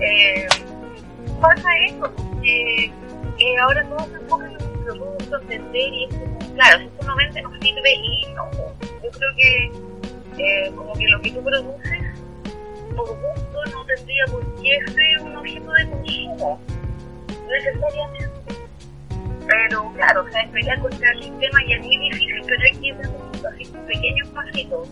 eh, 0.00 0.46
pasa 1.40 1.68
eso, 1.86 2.12
porque 2.14 2.92
eh, 3.38 3.58
ahora 3.60 3.82
todo 3.88 4.06
se 4.06 4.16
enfoca 4.16 4.46
en 4.46 4.54
los 4.54 4.62
productos, 4.84 5.46
vender 5.46 5.94
y 5.94 6.04
es 6.04 6.14
como, 6.14 6.37
claro, 6.58 6.78
si 6.80 6.88
tú 6.98 7.06
no 7.06 7.16
vendes 7.16 7.42
no 7.42 7.52
sirve 7.60 7.94
y 7.94 8.26
no, 8.34 8.50
yo 9.02 9.10
creo 9.10 9.34
que 9.36 9.72
eh, 10.38 10.72
como 10.74 10.92
que 10.94 11.08
lo 11.08 11.20
que 11.22 11.30
tú 11.30 11.44
produces 11.44 12.02
por 12.96 13.08
gusto 13.08 13.64
no 13.72 13.84
tendría 13.86 14.24
por 14.26 14.62
qué 14.62 14.78
ser 14.92 15.20
un 15.22 15.36
objeto 15.36 15.72
de 15.72 15.90
consumo 15.90 16.60
necesariamente 17.48 18.28
pero 19.46 19.92
claro, 19.94 20.24
o 20.24 20.30
sea, 20.30 20.42
es 20.42 20.50
pelear 20.50 20.78
contra 20.80 21.10
el 21.12 21.22
sistema 21.22 21.64
y 21.64 21.72
es 21.72 21.80
muy 21.80 21.96
difícil, 21.96 22.42
pero 22.46 22.62
hay 22.62 22.72
que 22.72 22.86
ir 22.88 22.96
así 23.48 23.64
con 23.66 23.86
pequeños 23.86 24.28
pasitos 24.28 24.88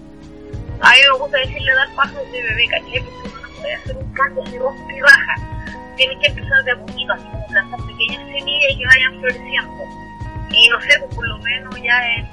a 0.81 0.91
mí 0.91 0.99
me 1.11 1.19
gusta 1.19 1.39
decirle 1.39 1.75
dar 1.75 1.89
pasos 1.95 2.33
de 2.33 2.43
bebé, 2.43 2.67
¿cachai? 2.69 3.01
Porque 3.01 3.29
uno 3.29 3.41
no 3.41 3.49
puede 3.61 3.75
hacer 3.75 3.97
un 3.97 4.13
cambio 4.13 4.45
de 4.45 4.59
rompe 4.59 4.97
y 4.97 5.01
baja. 5.01 5.35
Tiene 5.97 6.19
que 6.21 6.27
empezar 6.27 6.65
de 6.65 6.73
a 6.73 6.77
poquito, 6.77 7.13
así 7.15 7.25
como 7.25 7.47
plantar 7.47 7.81
pequeñas 7.87 8.27
semillas 8.27 8.73
y 8.73 8.79
que 8.79 8.87
vayan 8.87 9.21
floreciendo. 9.21 10.06
Y 10.57 10.69
no 10.69 10.81
sé, 10.81 10.99
pues 11.01 11.15
por 11.15 11.29
lo 11.29 11.39
menos 11.39 11.75
ya 11.83 12.01
es, 12.17 12.25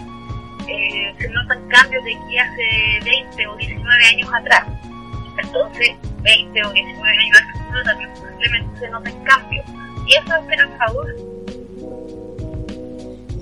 eh, 0.68 1.14
se 1.20 1.30
notan 1.30 1.68
cambios 1.68 2.04
de 2.06 2.16
aquí 2.16 2.38
hace 2.38 3.06
20 3.06 3.48
o 3.48 3.58
19 3.58 4.06
años 4.06 4.30
atrás. 4.34 4.68
Entonces, 5.44 5.90
20 6.22 6.64
o 6.66 6.72
19 6.72 7.18
años 7.18 7.38
atrás 7.38 7.64
también 7.84 8.10
posiblemente 8.12 8.80
se 8.80 8.90
notan 8.90 9.24
cambios. 9.24 9.66
Y 10.08 10.16
eso 10.16 10.36
es 10.36 10.42
esperanzador. 10.42 11.16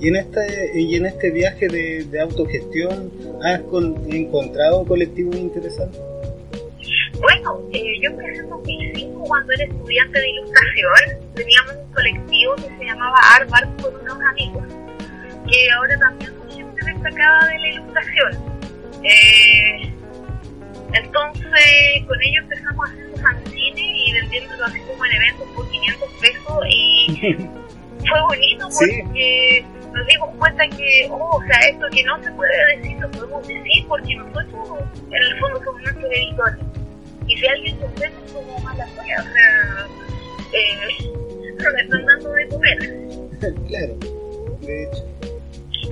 Y 0.00 0.08
en 0.08 0.16
este, 0.16 0.80
y 0.80 0.96
en 0.96 1.06
este 1.06 1.30
viaje 1.30 1.68
de, 1.68 2.04
de 2.04 2.20
autogestión, 2.20 3.12
¿has 3.44 3.60
con, 3.62 3.94
encontrado 4.12 4.84
colectivos 4.84 5.36
interesantes? 5.36 6.00
Bueno, 7.20 7.60
eh, 7.72 8.00
yo 8.00 8.10
empecé 8.10 8.40
en 8.40 8.48
2005 8.48 9.11
cuando 9.26 9.52
era 9.52 9.64
estudiante 9.64 10.20
de 10.20 10.30
ilustración. 10.30 11.34
Teníamos 11.34 11.74
un 11.76 11.92
colectivo 11.92 12.56
que 12.56 12.76
se 12.78 12.84
llamaba 12.84 13.18
Arbar 13.36 13.68
con 13.80 13.94
unos 13.94 14.20
amigos, 14.20 14.64
que 15.50 15.70
ahora 15.70 15.98
también 15.98 16.32
son 16.38 16.50
gente 16.50 16.84
destacada 16.84 17.48
de 17.48 17.58
la 17.58 17.68
ilustración. 17.68 18.62
Eh, 19.04 19.92
entonces, 20.94 22.06
con 22.06 22.22
ellos 22.22 22.42
empezamos 22.44 22.90
haciendo 22.90 23.16
fanzine 23.16 23.80
y 23.80 24.12
vendiéndolo 24.12 24.64
así 24.66 24.80
como 24.80 25.04
en 25.06 25.12
eventos 25.12 25.48
por 25.54 25.68
500 25.70 26.08
pesos 26.20 26.64
y 26.68 27.20
fue 28.08 28.20
bonito 28.20 28.68
porque 28.68 29.64
nos 29.92 30.06
dimos 30.06 30.30
cuenta 30.38 30.68
que, 30.68 31.08
oh, 31.10 31.36
o 31.36 31.42
sea, 31.42 31.58
esto 31.68 31.86
que 31.90 32.04
no 32.04 32.22
se 32.22 32.30
puede 32.32 32.76
decir, 32.76 32.98
lo 32.98 33.10
podemos 33.10 33.48
decir 33.48 33.86
porque 33.88 34.14
nosotros 34.16 34.78
en 35.10 35.22
el 35.22 35.38
fondo 35.40 35.64
somos 35.64 35.82
nuestros 35.82 36.12
editores. 36.12 36.71
Y 37.26 37.36
si 37.36 37.46
alguien 37.46 37.78
se 37.78 38.06
es 38.06 38.32
como 38.32 38.58
mala 38.60 38.86
suya, 38.88 39.16
o 39.18 39.32
sea, 39.32 39.86
eh, 40.52 41.12
pero 41.58 41.72
me 41.72 41.82
están 41.82 42.06
dando 42.06 42.32
de 42.32 42.48
comer. 42.48 42.78
claro, 43.68 43.94
de 44.60 44.82
hecho. 44.84 45.12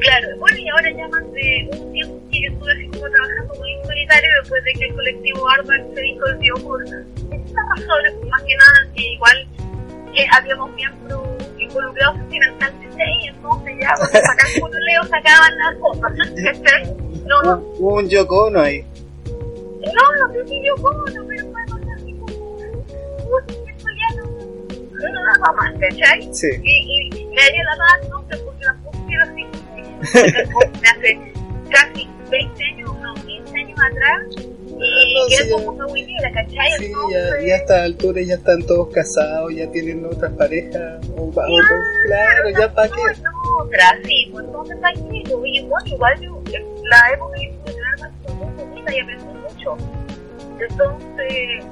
Claro, 0.01 0.29
bueno, 0.39 0.57
y 0.57 0.69
ahora 0.69 0.91
ya 0.93 1.09
más 1.09 1.33
de 1.33 1.69
un 1.73 1.93
tiempo 1.93 2.21
que 2.31 2.41
yo 2.41 2.49
estuve 2.49 2.73
así 2.73 2.87
como 2.87 3.11
trabajando 3.11 3.55
muy 3.57 3.71
solitario 3.85 4.31
después 4.41 4.65
de 4.65 4.73
que 4.73 4.85
el 4.87 4.95
colectivo 4.95 5.49
Arbar 5.49 5.87
se 5.95 6.01
disolvió 6.01 6.55
por 6.55 6.85
estas 6.85 7.65
razones, 7.77 8.15
más 8.31 8.43
que 8.43 8.57
nada 8.57 8.95
que 8.95 9.03
igual 9.03 9.49
que 10.15 10.27
habíamos 10.33 10.73
miembros 10.75 11.29
involucrados 11.59 12.17
sentimentalmente 12.17 13.05
y 13.23 13.29
entonces 13.29 13.75
ya 13.81 13.95
cuando 13.97 14.21
sacaban 14.21 14.63
un 14.63 14.85
leo 14.85 15.05
sacaban 15.05 15.59
las 15.59 15.77
cosas, 15.77 16.13
No, 17.27 17.43
no. 17.43 17.57
Hubo 17.79 17.95
un 17.97 18.09
Yoko 18.09 18.51
ahí. 18.59 18.85
No, 19.81 20.27
no 20.27 20.33
sé 20.35 20.47
si 20.47 20.63
Yoko 20.67 21.05
pero 21.05 21.25
bueno, 21.25 21.79
así 21.97 22.13
como, 22.15 22.59
esto 22.59 23.89
ya 23.89 24.17
no, 24.17 25.13
no 25.13 25.21
daba 25.25 25.53
más, 25.55 25.73
¿cachai? 25.81 26.29
Sí. 26.35 26.49
Y, 26.63 27.09
y 27.17 27.25
me 27.27 27.43
haría 27.43 27.65
la 27.65 27.77
más, 27.77 28.09
no 28.11 28.25
sé, 28.29 28.37
porque 28.45 28.65
las 28.65 28.77
cosas 28.79 29.01
eran 29.09 29.31
así 29.31 29.47
hace 30.03 31.33
casi 31.71 32.09
20 32.31 32.65
años, 32.65 32.91
unos 32.91 33.21
15 33.25 33.59
años 33.59 33.79
atrás, 33.91 34.23
y 34.83 35.15
No, 35.15 35.27
que 35.29 35.37
sí, 35.37 35.51
como 35.51 35.71
una 35.71 35.87
buinera, 35.87 36.33
¿cachai? 36.33 36.73
Sí, 36.79 36.85
Entonces, 36.87 37.31
ya, 37.41 37.47
ya 37.47 37.55
a 37.55 37.57
esta 37.57 37.85
altura 37.85 38.23
ya 38.23 38.35
están 38.35 38.63
todos 38.67 38.89
casados, 38.93 39.55
ya 39.55 39.71
tienen 39.71 40.05
otras 40.05 40.33
parejas, 40.33 41.09
o, 41.17 41.29
otros, 41.29 41.81
claro, 42.07 42.51
ya 42.59 42.75
para 42.75 42.89
qué. 42.89 43.21
No, 43.23 43.65
otra, 43.65 43.99
sí, 44.05 44.29
pues 44.33 44.45
entonces 44.45 44.77
bueno, 44.79 45.87
igual 45.87 46.21
yo, 46.21 46.43
la 46.85 47.13
época 47.15 47.37
y 48.93 48.99
aprendí 48.99 49.40
mucho. 49.61 49.77
Entonces, 50.59 51.65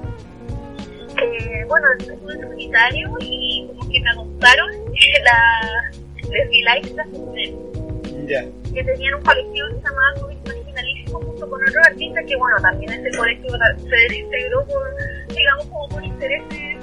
eh, 1.23 1.65
bueno, 1.67 1.87
estuve 1.99 2.35
en 2.35 2.41
solitario 2.41 3.17
y 3.21 3.67
como 3.69 3.91
que 3.91 4.01
me 4.01 4.11
adoptaron 4.11 4.71
la 5.25 5.91
Leslie 6.31 6.65
Life, 6.65 6.95
la 6.95 7.05
Ya, 8.27 8.45
que 8.75 8.85
tenían 8.85 9.15
un 9.15 9.23
colectivo 9.23 9.69
que 9.69 9.75
se 9.75 9.83
llamaba 9.83 10.21
Covid 10.21 10.37
Originalísimo 10.49 11.21
junto 11.21 11.51
con 11.51 11.63
otros 11.63 11.87
artistas 11.87 12.25
que 12.27 12.37
bueno, 12.37 12.57
también 12.61 12.93
ese 12.93 13.17
colectivo 13.17 13.57
se 13.79 13.97
desintegró 13.97 14.67
por, 14.67 14.95
digamos, 15.29 15.67
como 15.67 15.89
por 15.89 16.05
intereses 16.05 16.79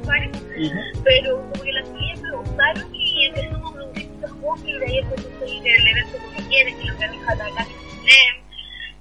usuarios, 0.00 0.36
Ujú. 0.36 1.02
pero 1.04 1.36
como 1.36 1.64
que 1.64 1.72
las 1.72 1.88
niñas 1.90 2.20
me 2.22 2.36
gustaron 2.36 2.94
y 2.94 3.24
empezamos 3.26 3.70
a 3.70 3.74
producir 3.74 4.08
juntos 4.40 4.68
y 4.68 4.78
de 4.78 4.86
ahí 4.86 4.98
empecé 4.98 5.28
a 5.28 5.38
seguir 5.40 5.62
el 5.66 5.88
evento 5.88 6.18
que 6.36 6.42
quieren, 6.48 6.78
que 6.78 6.84
lo 6.84 6.92
organiza 6.94 7.34
la 7.34 7.44
Cami 7.44 7.74
Nem. 8.04 8.40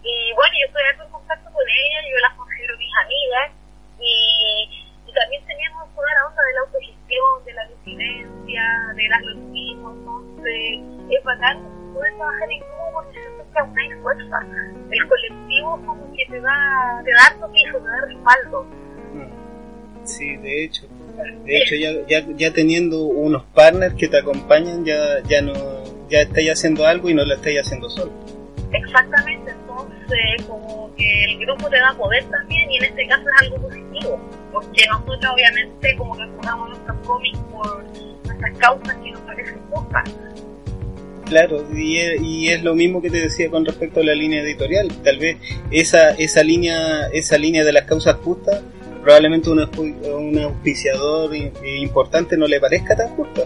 Y 0.04 0.34
bueno, 0.34 0.54
yo 0.60 0.66
estoy 0.68 0.84
en 0.94 1.09
contacto 1.70 1.70
con 1.70 1.72
ella, 1.72 2.00
yo 2.10 2.20
las 2.22 2.34
considero 2.38 2.78
mis 2.78 2.94
amigas 3.06 3.52
y, 4.00 4.70
y 5.08 5.14
también 5.14 5.46
teníamos 5.46 5.90
toda 5.96 6.08
la 6.14 6.28
onda 6.28 6.44
de 6.44 6.54
la 6.54 6.62
autogestión, 6.62 7.46
de 7.46 7.54
la 7.54 7.66
disidencia, 7.68 8.64
de 8.96 9.10
dar 9.10 9.22
lo 9.22 9.36
mismo, 9.50 9.92
entonces 9.92 10.82
es 11.10 11.24
bacán 11.24 11.58
poder 11.94 12.14
trabajar 12.16 12.52
en 12.52 12.60
grupo 12.60 12.92
porque 12.94 13.20
que 13.54 13.60
aún 13.60 13.80
hay 13.80 13.92
fuerza. 14.02 14.40
El 14.92 15.08
colectivo 15.08 15.82
como 15.86 16.14
que 16.14 16.26
te 16.26 16.40
da, 16.42 17.02
te 17.04 17.12
da 17.12 17.26
harto 17.28 17.52
piso, 17.52 17.78
te 17.78 17.88
da 17.88 18.02
respaldo. 18.06 18.66
sí, 20.04 20.38
de 20.38 20.64
hecho. 20.66 20.88
De 21.44 21.58
hecho, 21.58 21.76
ya, 21.76 21.92
ya, 22.08 22.26
ya 22.38 22.54
teniendo 22.54 23.04
unos 23.04 23.44
partners 23.54 23.94
que 23.96 24.08
te 24.08 24.20
acompañan, 24.20 24.86
ya, 24.86 25.22
ya 25.28 25.42
no, 25.42 25.54
ya 26.08 26.22
estáis 26.22 26.52
haciendo 26.52 26.86
algo 26.86 27.10
y 27.10 27.14
no 27.14 27.26
lo 27.26 27.34
estáis 27.34 27.60
haciendo 27.60 27.90
solo. 27.90 28.14
Exactamente, 28.72 29.54
como 30.48 30.94
que 30.96 31.24
el 31.26 31.40
grupo 31.40 31.70
te 31.70 31.78
da 31.78 31.94
poder 31.98 32.24
también 32.26 32.72
y 32.72 32.78
en 32.78 32.84
este 32.86 33.08
caso 33.08 33.24
es 33.24 33.42
algo 33.48 33.68
positivo, 33.68 34.20
porque 34.52 34.84
nosotros 34.88 35.34
obviamente 35.34 35.96
como 35.98 36.16
que 36.18 36.26
jugamos 36.26 36.70
nuestros 36.70 36.98
cómics 37.08 37.40
por 37.52 37.84
nuestras 38.26 38.58
causas 38.58 38.96
que 39.04 39.12
nos 39.12 39.22
parecen 39.22 39.60
justas. 39.70 40.04
Claro, 41.26 41.64
y 41.76 41.98
es, 41.98 42.22
y 42.24 42.48
es 42.50 42.64
lo 42.64 42.74
mismo 42.74 43.02
que 43.04 43.10
te 43.12 43.18
decía 43.22 43.50
con 43.52 43.64
respecto 43.64 44.00
a 44.00 44.04
la 44.04 44.16
línea 44.16 44.42
editorial. 44.42 44.88
Tal 45.04 45.20
vez 45.20 45.38
esa, 45.70 46.10
esa 46.12 46.42
línea, 46.42 47.08
esa 47.14 47.38
línea 47.38 47.64
de 47.64 47.72
las 47.72 47.84
causas 47.84 48.16
justas, 48.16 48.62
probablemente 49.04 49.50
un, 49.52 49.60
un 49.60 50.40
auspiciador 50.40 51.36
i- 51.36 51.52
importante 51.82 52.36
no 52.36 52.48
le 52.48 52.60
parezca 52.60 52.96
tan 52.96 53.10
justa. 53.10 53.44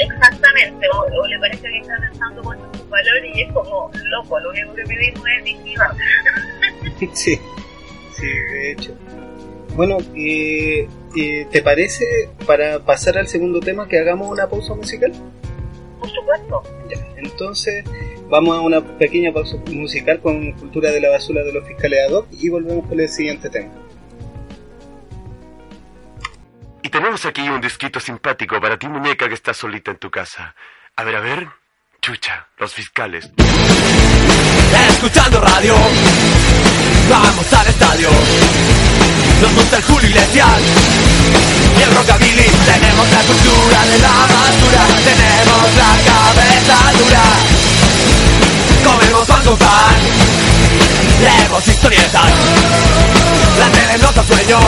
Exactamente, 0.00 0.86
o, 0.92 1.00
o 1.00 1.26
le 1.26 1.38
parece 1.38 1.62
que 1.62 1.78
está 1.78 1.96
pensando 2.00 2.42
con 2.42 2.58
nuestros 2.58 2.88
valores 2.88 3.36
y 3.36 3.42
es 3.42 3.52
como 3.52 3.90
loco, 4.10 4.40
lo 4.40 4.50
único 4.50 4.74
que 4.74 4.82
pedimos 4.84 5.24
es 5.38 5.44
dignidad. 5.44 5.90
Sí, 7.12 7.40
sí, 8.12 8.26
de 8.26 8.72
hecho. 8.72 8.96
Bueno, 9.74 9.98
eh, 10.14 10.86
eh, 11.16 11.46
¿te 11.50 11.62
parece 11.62 12.04
para 12.46 12.78
pasar 12.78 13.18
al 13.18 13.26
segundo 13.26 13.58
tema 13.60 13.88
que 13.88 13.98
hagamos 13.98 14.30
una 14.30 14.48
pausa 14.48 14.74
musical? 14.74 15.12
Por 15.98 16.08
supuesto. 16.08 16.62
Ya, 16.88 17.04
entonces 17.16 17.84
vamos 18.28 18.56
a 18.56 18.60
una 18.60 18.80
pequeña 18.98 19.32
pausa 19.32 19.56
musical 19.72 20.20
con 20.20 20.52
Cultura 20.52 20.92
de 20.92 21.00
la 21.00 21.10
Basura 21.10 21.42
de 21.42 21.52
los 21.52 21.66
Fiscales 21.66 21.98
ad 22.08 22.14
hoc 22.14 22.28
y 22.30 22.48
volvemos 22.48 22.86
con 22.86 23.00
el 23.00 23.08
siguiente 23.08 23.50
tema. 23.50 23.72
Y 26.84 26.90
tenemos 26.90 27.24
aquí 27.24 27.48
un 27.48 27.62
disquito 27.62 27.98
simpático 27.98 28.60
para 28.60 28.78
ti, 28.78 28.86
muñeca, 28.86 29.26
que 29.26 29.32
está 29.32 29.54
solita 29.54 29.90
en 29.90 29.96
tu 29.96 30.10
casa. 30.10 30.54
A 30.96 31.02
ver, 31.02 31.16
a 31.16 31.20
ver. 31.20 31.48
Chucha, 32.02 32.46
los 32.58 32.74
fiscales. 32.74 33.30
Escuchando 34.90 35.40
radio, 35.40 35.74
vamos 37.08 37.52
al 37.54 37.66
estadio. 37.68 38.10
Nos 39.40 39.54
gusta 39.54 39.78
el 39.78 39.82
Julio 39.84 40.10
Iglesias 40.10 40.60
y 41.78 41.82
el 41.84 41.96
rockabilly. 41.96 42.50
Tenemos 42.66 43.10
la 43.10 43.22
cultura 43.22 43.84
de 43.86 43.98
la 44.00 44.12
basura, 44.28 44.84
tenemos 45.08 45.76
la 45.80 45.92
cabeza 46.04 46.76
dura. 46.98 47.24
Comemos 48.84 49.26
pan 49.26 49.42
con 49.42 49.56
pan, 49.56 49.96
leemos 51.22 51.66
historietas. 51.66 52.32
La 53.58 53.68
tele 53.70 53.98
nos 54.02 54.14
da 54.14 54.22
sueño, 54.22 54.58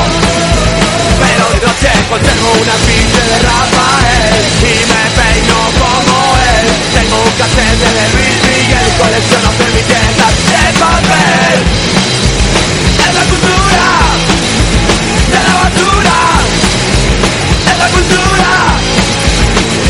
noche 1.76 2.08
conservo 2.08 2.52
una 2.52 2.72
pinche 2.86 3.20
de 3.20 3.38
Rafael 3.38 4.44
y 4.62 4.74
me 4.86 5.04
peino 5.16 5.58
como 5.80 6.16
él. 6.36 6.66
Tengo 6.94 7.16
un 7.22 7.32
cassette 7.32 7.78
de 7.78 8.04
Luis 8.14 8.38
Miguel, 8.48 8.88
colecciono 8.98 9.50
servilletas 9.58 10.34
de 10.46 10.78
papel. 10.78 11.58
Es 13.06 13.14
la 13.14 13.24
cultura 13.24 13.88
de 15.32 15.40
la 15.46 15.54
basura. 15.62 16.16
Es 17.70 17.78
la 17.78 17.88
cultura 17.88 18.50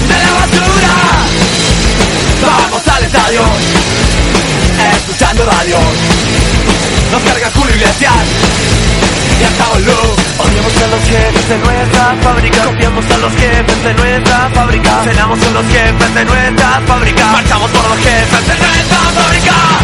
de 0.09 0.17
la 0.25 0.33
basura. 0.41 0.95
Vamos 2.43 2.89
al 2.89 3.05
estadio, 3.05 3.43
escuchando 4.97 5.45
radio. 5.45 5.79
Nos 7.13 7.23
carga 7.23 7.51
Julio 7.55 7.77
Iglesias 7.77 8.76
y 9.41 9.45
acabo 9.45 9.79
luz. 9.81 10.17
Odiamos 10.39 10.77
a 10.77 10.87
los 10.89 11.03
jefes 11.05 11.49
de 11.49 11.59
nuestra 11.59 12.15
fábrica, 12.23 12.65
copiamos 12.65 13.05
a 13.11 13.19
los 13.19 13.33
jefes 13.35 13.85
de 13.85 13.95
nuestra 13.95 14.51
fábrica, 14.55 15.03
cenamos 15.05 15.39
con 15.39 15.55
los 15.55 15.67
jefes 15.67 16.15
de 16.15 16.25
nuestra 16.25 16.81
fábrica, 16.87 17.27
marchamos 17.33 17.71
por 17.71 17.89
los 17.89 17.99
jefes 17.99 18.47
de 18.47 18.57
nuestra 18.59 18.99
fábrica. 19.17 19.77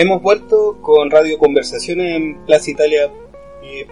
Hemos 0.00 0.22
vuelto 0.22 0.78
con 0.80 1.10
Radio 1.10 1.38
Conversaciones 1.38 2.14
en 2.14 2.44
Plaza 2.46 2.70
Italia 2.70 3.10
eh, 3.64 3.84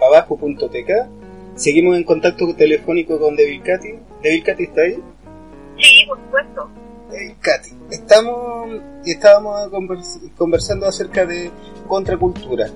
Seguimos 1.56 1.96
en 1.96 2.04
contacto 2.04 2.54
telefónico 2.54 3.18
con 3.18 3.34
Devil 3.34 3.60
Katy. 3.60 3.88
¿Devil 4.22 4.44
Katy 4.44 4.62
está 4.62 4.82
ahí? 4.82 5.02
Sí, 5.76 6.06
por 6.06 6.16
supuesto. 6.20 6.70
Devil 7.10 7.34
Katy, 7.40 7.70
estamos, 7.90 8.68
estábamos 9.04 9.68
conversando 10.36 10.86
acerca 10.86 11.26
de 11.26 11.50
contracultura. 11.88 12.70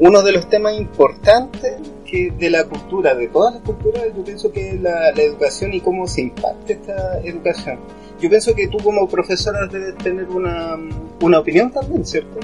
Uno 0.00 0.20
de 0.22 0.32
los 0.32 0.48
temas 0.48 0.74
importantes 0.74 1.76
que 2.04 2.32
de 2.32 2.50
la 2.50 2.64
cultura, 2.64 3.14
de 3.14 3.28
todas 3.28 3.54
las 3.54 3.62
culturas, 3.62 4.06
yo 4.16 4.24
pienso 4.24 4.50
que 4.50 4.70
es 4.70 4.80
la, 4.80 5.10
educación 5.10 5.72
y 5.72 5.80
cómo 5.80 6.08
se 6.08 6.22
impacta 6.22 6.72
esta 6.72 7.20
educación. 7.20 7.78
Yo 8.20 8.28
pienso 8.28 8.52
que 8.56 8.66
tú 8.66 8.78
como 8.78 9.08
profesora 9.08 9.68
debes 9.68 9.96
tener 9.98 10.28
una, 10.28 10.76
una 11.20 11.38
opinión 11.38 11.70
también, 11.70 12.04
¿cierto? 12.04 12.40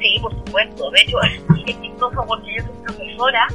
Sí, 0.00 0.18
por 0.20 0.32
supuesto. 0.34 0.90
De 0.90 1.00
hecho, 1.00 1.16
es 1.66 1.80
chistoso 1.80 2.24
porque 2.26 2.56
yo 2.56 2.64
soy 2.64 2.84
profesora, 2.84 3.46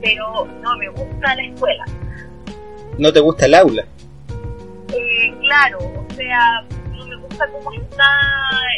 pero 0.00 0.46
no 0.62 0.76
me 0.76 0.88
gusta 0.90 1.34
la 1.34 1.44
escuela. 1.44 1.84
¿No 2.98 3.12
te 3.12 3.20
gusta 3.20 3.46
el 3.46 3.54
aula? 3.54 3.86
Eh, 4.92 5.34
claro, 5.40 5.78
o 5.78 6.14
sea, 6.14 6.62
no 6.94 7.06
me 7.06 7.16
gusta 7.16 7.48
cómo 7.50 7.72
está, 7.72 8.04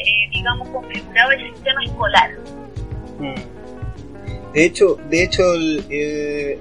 eh, 0.06 0.30
digamos, 0.33 0.68
configurado 0.68 1.33
el 1.33 1.52
sistema 1.52 1.85
escolar. 1.85 2.30
Mm. 3.18 3.54
De 4.52 4.64
hecho, 4.64 4.97
de 5.11 5.25
hecho 5.25 5.42
eh, 5.90 6.61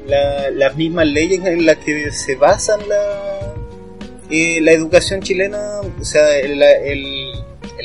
las 0.55 0.75
mismas 0.75 1.05
leyes 1.05 1.45
en 1.45 1.67
las 1.67 1.77
que 1.77 2.11
se 2.11 2.35
basan 2.35 2.79
la, 2.89 3.53
la 4.29 4.71
educación 4.71 5.21
chilena, 5.21 5.81
o 5.99 6.03
sea, 6.03 6.35
el, 6.39 6.63
el 6.63 7.33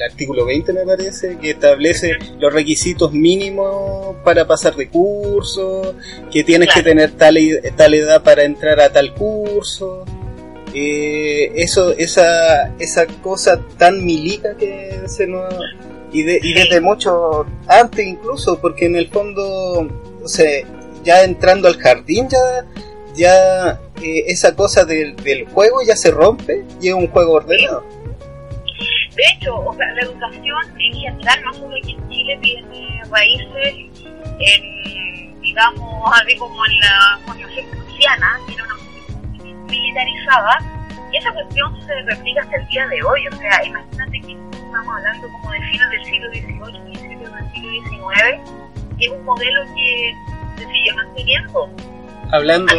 artículo 0.03 0.45
20 0.45 0.73
me 0.73 0.85
parece, 0.85 1.39
que 1.39 1.51
establece 1.51 2.17
los 2.39 2.53
requisitos 2.53 3.13
mínimos 3.13 4.17
para 4.25 4.47
pasar 4.47 4.75
de 4.77 4.89
curso, 4.89 5.95
que 6.31 6.45
tienes 6.45 6.69
que 6.73 6.83
tener 6.83 7.13
tal, 7.13 7.37
tal 7.77 7.95
edad 7.95 8.23
para 8.23 8.45
entrar 8.45 8.81
a 8.81 8.91
tal 8.91 9.15
curso. 9.15 10.05
Eh, 10.75 11.53
eso, 11.57 11.93
esa, 11.93 12.75
esa 12.79 13.07
cosa 13.23 13.61
tan 13.79 14.05
milica 14.05 14.57
que 14.57 15.01
se 15.07 15.27
nos... 15.27 15.53
Y, 16.13 16.21
y 16.23 16.55
desde 16.55 16.81
mucho 16.81 17.45
antes 17.67 18.07
incluso, 18.07 18.59
porque 18.61 18.87
en 18.87 18.97
el 18.97 19.09
fondo, 19.09 19.89
o 20.23 20.29
sea, 20.29 20.63
ya 21.05 21.23
entrando 21.23 21.69
al 21.69 21.77
jardín 21.77 22.29
ya 22.29 22.65
ya 23.19 23.81
eh, 24.01 24.25
esa 24.29 24.55
cosa 24.55 24.85
del, 24.85 25.17
del, 25.17 25.47
juego 25.49 25.83
ya 25.83 25.97
se 25.97 26.11
rompe 26.11 26.65
y 26.81 26.89
es 26.89 26.95
un 26.95 27.09
juego 27.09 27.33
ordenado. 27.33 27.85
De 29.19 29.25
hecho, 29.35 29.57
o 29.57 29.75
sea, 29.75 29.93
la 29.95 30.03
educación 30.03 30.59
en 30.79 30.95
general, 30.95 31.43
no 31.45 31.53
solo 31.53 31.77
aquí 31.77 31.97
en 31.99 32.09
Chile, 32.09 32.39
tiene 32.41 33.03
raíces 33.11 33.75
en, 34.39 35.41
digamos, 35.41 36.13
así 36.15 36.37
como 36.37 36.65
en 36.67 36.79
la 36.79 37.19
constitución 37.27 37.67
prusiana, 37.71 38.39
era 38.49 38.65
una 38.65 38.75
constitución 38.77 39.67
militarizada, 39.67 40.59
y 41.13 41.17
esa 41.17 41.33
cuestión 41.33 41.83
se 41.85 42.01
replica 42.03 42.43
hasta 42.43 42.57
el 42.59 42.69
día 42.69 42.87
de 42.87 43.03
hoy. 43.03 43.27
O 43.27 43.37
sea, 43.39 43.65
imagínate 43.65 44.21
que 44.21 44.37
estamos 44.53 44.97
hablando 44.97 45.29
como 45.33 45.51
de 45.51 45.61
fines 45.63 45.91
del 45.91 46.05
siglo 46.05 46.31
XVIII, 46.31 46.81
principios 46.85 47.35
del 47.35 47.53
siglo 47.53 47.71
XIX, 47.73 48.99
que 49.01 49.05
es 49.05 49.11
un 49.11 49.25
modelo 49.25 49.65
que 49.75 50.15
se 50.59 50.65
sigue 50.65 50.93
manteniendo. 50.95 51.71
Hablando 52.31 52.73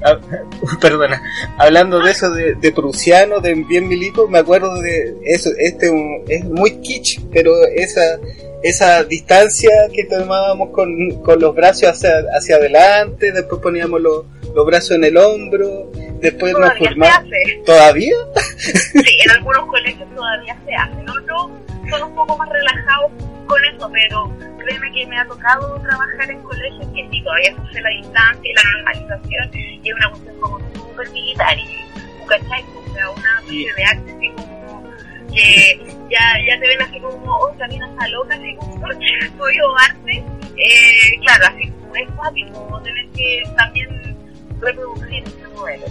perdona, 0.80 1.22
hablando 1.58 2.00
de 2.00 2.10
eso 2.10 2.30
de, 2.30 2.54
de, 2.54 2.72
prusiano, 2.72 3.40
de 3.40 3.54
bien 3.54 3.88
milico, 3.88 4.28
me 4.28 4.38
acuerdo 4.38 4.80
de 4.80 5.16
eso, 5.24 5.50
este 5.58 5.90
es 6.28 6.44
muy 6.44 6.80
kitsch, 6.80 7.20
pero 7.32 7.52
esa 7.66 8.18
esa 8.62 9.04
distancia 9.04 9.70
que 9.92 10.04
tomábamos 10.04 10.70
con, 10.70 11.22
con 11.22 11.40
los 11.40 11.54
brazos 11.54 11.88
hacia, 11.88 12.10
hacia 12.36 12.56
adelante, 12.56 13.32
después 13.32 13.60
poníamos 13.62 14.00
los, 14.00 14.24
los 14.54 14.66
brazos 14.66 14.92
en 14.92 15.04
el 15.04 15.16
hombro, 15.16 15.90
después 16.20 16.52
nos 16.52 16.76
formábamos. 16.76 17.30
¿Todavía? 17.64 18.14
sí, 18.56 19.16
en 19.24 19.30
algunos 19.30 19.66
colegios 19.66 20.08
todavía 20.14 20.58
se 20.66 20.74
hace, 20.74 21.10
otros 21.10 21.50
son 21.90 22.02
un 22.02 22.14
poco 22.14 22.36
más 22.36 22.48
relajados 22.48 23.12
con 23.46 23.64
eso, 23.64 23.90
pero 23.92 24.32
créeme 24.58 24.92
que 24.92 25.06
me 25.06 25.18
ha 25.18 25.24
tocado 25.26 25.80
trabajar 25.80 26.30
en 26.30 26.42
colegios 26.42 26.86
que 26.94 27.08
sí, 27.10 27.22
todavía 27.22 27.54
hace 27.68 27.80
la 27.80 27.90
distancia 27.90 28.50
y 28.50 28.54
la 28.54 28.62
normalización 28.74 29.50
y 29.54 29.88
es 29.88 29.94
una 29.94 30.10
cuestión 30.10 30.40
como 30.40 30.58
súper 30.74 31.10
militar 31.10 31.58
y, 31.58 32.26
¿cachai? 32.26 32.64
O 32.64 32.94
sea, 32.94 33.10
una 33.10 33.40
especie 33.40 33.74
de 33.74 33.84
arte 33.84 34.12
así 34.12 34.28
como 34.30 34.82
que 35.32 35.78
ya, 36.10 36.20
ya 36.46 36.60
te 36.60 36.68
ven 36.68 36.82
así 36.82 37.00
como, 37.00 37.36
oh, 37.36 37.50
también 37.58 37.82
hasta 37.82 38.08
loca, 38.08 38.34
así 38.34 38.54
como, 38.56 38.80
podido 39.38 39.78
arte. 39.78 40.24
Eh, 40.56 41.20
claro, 41.22 41.46
así 41.46 41.72
es 41.94 42.16
fácil 42.16 42.48
como 42.52 42.80
tener 42.82 43.06
que 43.10 43.42
también 43.56 44.16
reproducir 44.60 45.24
ese 45.24 45.48
modelo. 45.54 45.86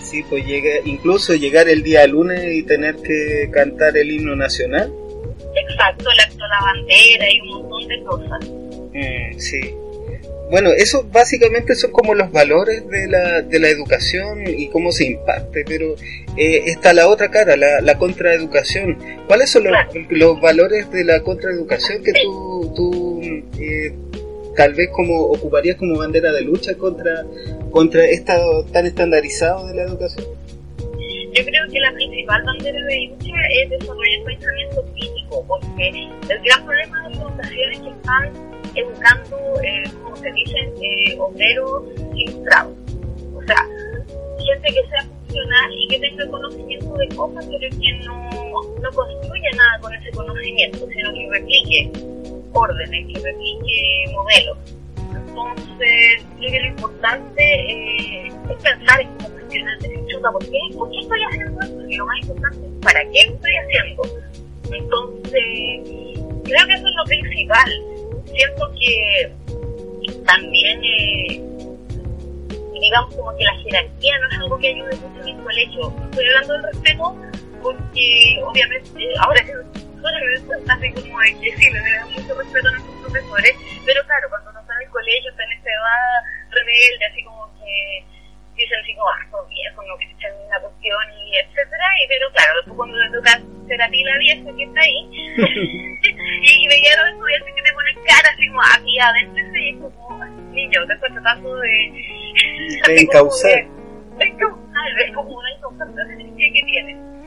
Sí, 0.00 0.22
pues 0.28 0.46
llega, 0.46 0.70
incluso 0.84 1.34
llegar 1.34 1.68
el 1.68 1.82
día 1.82 2.06
lunes 2.06 2.54
y 2.54 2.62
tener 2.62 2.96
que 2.96 3.50
cantar 3.52 3.96
el 3.96 4.10
himno 4.10 4.36
nacional. 4.36 4.92
Exacto, 5.70 6.10
el 6.10 6.20
acto 6.20 6.44
de 6.44 6.48
la 6.48 6.60
bandera 6.60 7.32
y 7.32 7.40
un 7.40 7.48
montón 7.48 7.88
de 7.88 8.02
cosas. 8.04 8.50
Mm, 8.92 9.38
sí. 9.38 9.60
Bueno, 10.50 10.70
eso 10.72 11.06
básicamente 11.12 11.74
son 11.74 11.92
como 11.92 12.14
los 12.14 12.32
valores 12.32 12.88
de 12.88 13.06
la, 13.06 13.42
de 13.42 13.58
la 13.58 13.68
educación 13.68 14.44
y 14.46 14.68
cómo 14.68 14.92
se 14.92 15.04
imparte, 15.06 15.62
pero 15.66 15.94
eh, 16.38 16.62
está 16.66 16.94
la 16.94 17.08
otra 17.08 17.30
cara, 17.30 17.54
la, 17.56 17.82
la 17.82 17.98
contraeducación. 17.98 18.96
¿Cuáles 19.26 19.50
son 19.50 19.64
los, 19.64 19.74
los 20.08 20.40
valores 20.40 20.90
de 20.90 21.04
la 21.04 21.20
contraeducación 21.20 22.02
que 22.02 22.12
tú, 22.14 22.72
tú 22.74 23.20
eh, 23.60 23.92
tal 24.56 24.72
vez 24.72 24.88
como 24.90 25.20
ocuparías 25.20 25.76
como 25.76 25.98
bandera 25.98 26.32
de 26.32 26.40
lucha 26.40 26.74
contra, 26.76 27.26
contra 27.70 28.06
esta 28.06 28.38
tan 28.72 28.86
estandarizado 28.86 29.66
de 29.68 29.74
la 29.74 29.82
educación? 29.82 30.24
Yo 31.34 31.44
creo 31.44 31.68
que 31.70 31.78
la 31.78 31.92
principal 31.92 32.42
bandera 32.44 32.84
de 32.86 33.08
lucha 33.10 33.34
es 33.52 33.70
desarrollar 33.70 34.24
pensamiento 34.24 34.82
crítico, 34.94 35.17
porque 35.30 35.88
el 36.28 36.42
gran 36.42 36.64
problema 36.64 37.08
de 37.08 37.14
la 37.14 37.22
educación 37.22 37.72
es 37.72 37.80
que 37.80 37.88
están 37.88 38.32
educando, 38.74 39.60
eh, 39.62 39.84
como 40.02 40.16
se 40.16 40.32
dicen, 40.32 40.72
eh, 40.82 41.16
obreros 41.18 41.84
ilustrados. 42.14 42.74
O 43.34 43.42
sea, 43.46 43.66
gente 44.38 44.68
que 44.68 44.88
sea 44.88 45.02
funcional 45.02 45.72
y 45.72 45.88
que 45.88 46.00
tenga 46.00 46.26
conocimiento 46.28 46.94
de 46.94 47.08
cosas, 47.08 47.46
pero 47.46 47.80
que 47.80 47.92
no, 48.04 48.30
no 48.80 48.90
construya 48.92 49.50
nada 49.56 49.78
con 49.80 49.94
ese 49.94 50.10
conocimiento, 50.12 50.78
sino 50.78 51.14
que 51.14 51.28
replique 51.30 51.92
órdenes, 52.52 53.06
que 53.06 53.20
replique 53.20 54.04
modelos. 54.12 54.58
Entonces, 55.14 56.26
creo 56.38 56.50
que 56.50 56.60
lo 56.60 56.66
importante 56.66 57.42
eh, 57.42 58.26
es 58.28 58.62
pensar 58.62 59.00
en 59.00 59.08
cómo 59.18 59.30
cuestionar, 59.30 59.78
chuta, 60.08 60.32
¿por 60.32 60.44
qué? 60.44 60.58
¿por 60.74 60.90
qué 60.90 61.00
estoy 61.00 61.20
haciendo 61.30 61.60
esto? 61.60 61.88
Y 61.88 61.96
lo 61.96 62.06
más 62.06 62.20
importante 62.20 62.66
es, 62.66 62.72
¿para 62.82 63.00
qué 63.10 63.20
estoy 63.20 63.52
haciendo? 63.56 64.02
Entonces, 64.72 65.80
creo 66.44 66.66
que 66.66 66.74
eso 66.74 66.86
es 66.86 66.94
lo 66.94 67.04
principal. 67.04 67.70
Siento 68.26 68.70
que 68.78 69.32
también, 70.24 70.80
eh, 70.84 71.42
digamos, 72.80 73.14
como 73.14 73.36
que 73.36 73.44
la 73.44 73.54
jerarquía 73.56 74.18
no 74.18 74.28
es 74.28 74.38
algo 74.38 74.58
que 74.58 74.68
ayude 74.68 74.96
mucho 74.96 75.22
en 75.22 75.36
el 75.36 75.44
colegio. 75.44 75.94
Estoy 76.10 76.26
hablando 76.26 76.52
del 76.54 76.62
respeto 76.64 77.16
porque, 77.62 78.40
obviamente, 78.44 79.04
ahora 79.20 79.44
que 79.44 79.52
ahora 79.52 80.18
me 80.24 80.40
cuenta 80.46 80.74
así 80.74 80.92
como 80.92 81.20
de 81.20 81.40
que 81.40 81.56
sí, 81.56 81.70
le 81.70 81.80
damos 81.80 82.12
mucho 82.12 82.34
respeto 82.34 82.68
a 82.68 82.72
nuestros 82.72 82.96
profesores, 83.02 83.52
pero 83.84 84.02
claro, 84.04 84.28
cuando 84.28 84.52
no 84.52 84.60
está 84.60 84.74
en 84.74 84.82
el 84.82 84.90
colegio, 84.90 85.30
está 85.30 85.44
en 85.44 85.52
esa 85.52 85.70
edad 85.70 86.22
rebelde, 86.50 87.04
así 87.10 87.24
como 87.24 87.50
que 87.58 88.04
dicen 88.58 88.78
así 88.82 88.94
como, 88.94 89.08
ah, 89.08 89.26
son 89.30 89.48
viejos, 89.48 89.84
no 89.86 89.96
que 89.98 90.04
echan 90.04 90.32
una 90.46 90.60
cuestión 90.60 91.02
y 91.14 91.36
etcétera, 91.38 91.86
y 92.02 92.08
pero 92.08 92.26
claro, 92.32 92.52
después 92.56 92.76
cuando 92.76 92.96
le 92.98 93.10
toca 93.10 93.32
ser 93.68 93.82
a 93.82 93.88
ti 93.88 94.04
la 94.04 94.18
vieja 94.18 94.56
que 94.56 94.64
está 94.64 94.80
ahí, 94.80 95.00
y 96.42 96.68
veía 96.68 96.90
a 96.94 97.04
los 97.04 97.14
estudiantes 97.14 97.54
que 97.54 97.62
te 97.62 97.72
ponen 97.72 97.96
cara 98.04 98.28
así 98.34 98.48
como 98.48 98.60
aquí 98.74 98.98
adentro, 98.98 99.58
y 99.58 99.68
es 99.70 99.76
como, 99.78 100.24
niño, 100.50 100.86
te 100.86 100.92
estoy 100.94 101.12
tratando 101.12 101.56
de... 101.56 101.70
De 102.86 103.00
encauzar. 103.00 103.64
De 104.18 104.24
encauzar, 104.24 105.00
es 105.06 105.14
como 105.14 105.30
una 105.30 105.50
incautación 105.52 106.36
que 106.36 106.62
tienes. 106.66 107.17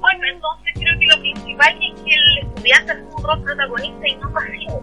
Bueno, 0.00 0.24
entonces 0.32 0.72
creo 0.74 0.98
que 0.98 1.06
lo 1.06 1.20
principal 1.20 1.78
es 1.82 2.00
que 2.00 2.14
el 2.14 2.38
estudiante 2.38 2.92
es 2.92 3.14
un 3.14 3.22
rol 3.22 3.42
protagonista 3.42 4.08
y 4.08 4.14
no 4.16 4.32
pasivo. 4.32 4.82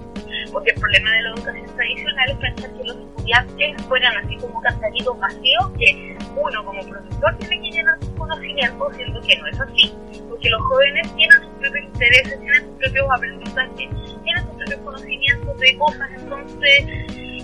Porque 0.52 0.72
el 0.72 0.80
problema 0.80 1.12
de 1.12 1.22
la 1.24 1.30
educación 1.30 1.76
tradicional 1.76 2.30
es 2.30 2.38
pensar 2.38 2.74
que 2.74 2.84
los 2.84 2.98
estudiantes 2.98 3.84
fueran 3.88 4.18
así 4.18 4.38
como 4.38 4.62
cantaritos 4.62 5.20
vacíos, 5.20 5.72
que 5.80 6.18
uno 6.36 6.66
como 6.66 6.82
profesor 6.88 7.38
tiene 7.40 7.62
que 7.62 7.72
llenar 7.72 8.00
sus 8.00 8.10
conocimientos, 8.12 8.96
siendo 8.96 9.22
que 9.22 9.36
no 9.38 9.48
es 9.48 9.60
así. 9.60 9.94
Porque 10.30 10.50
los 10.52 10.62
jóvenes 10.62 11.16
tienen 11.16 11.42
sus 11.42 11.52
propios 11.60 11.86
intereses, 11.86 12.40
tienen 12.40 12.64
sus 12.64 12.76
propios 12.76 13.08
aprendizajes, 13.12 13.90
tienen 14.24 14.44
sus 14.44 14.56
propios 14.56 14.82
conocimientos 14.82 15.60
de 15.60 15.78
cosas, 15.78 16.10
entonces 16.16 16.86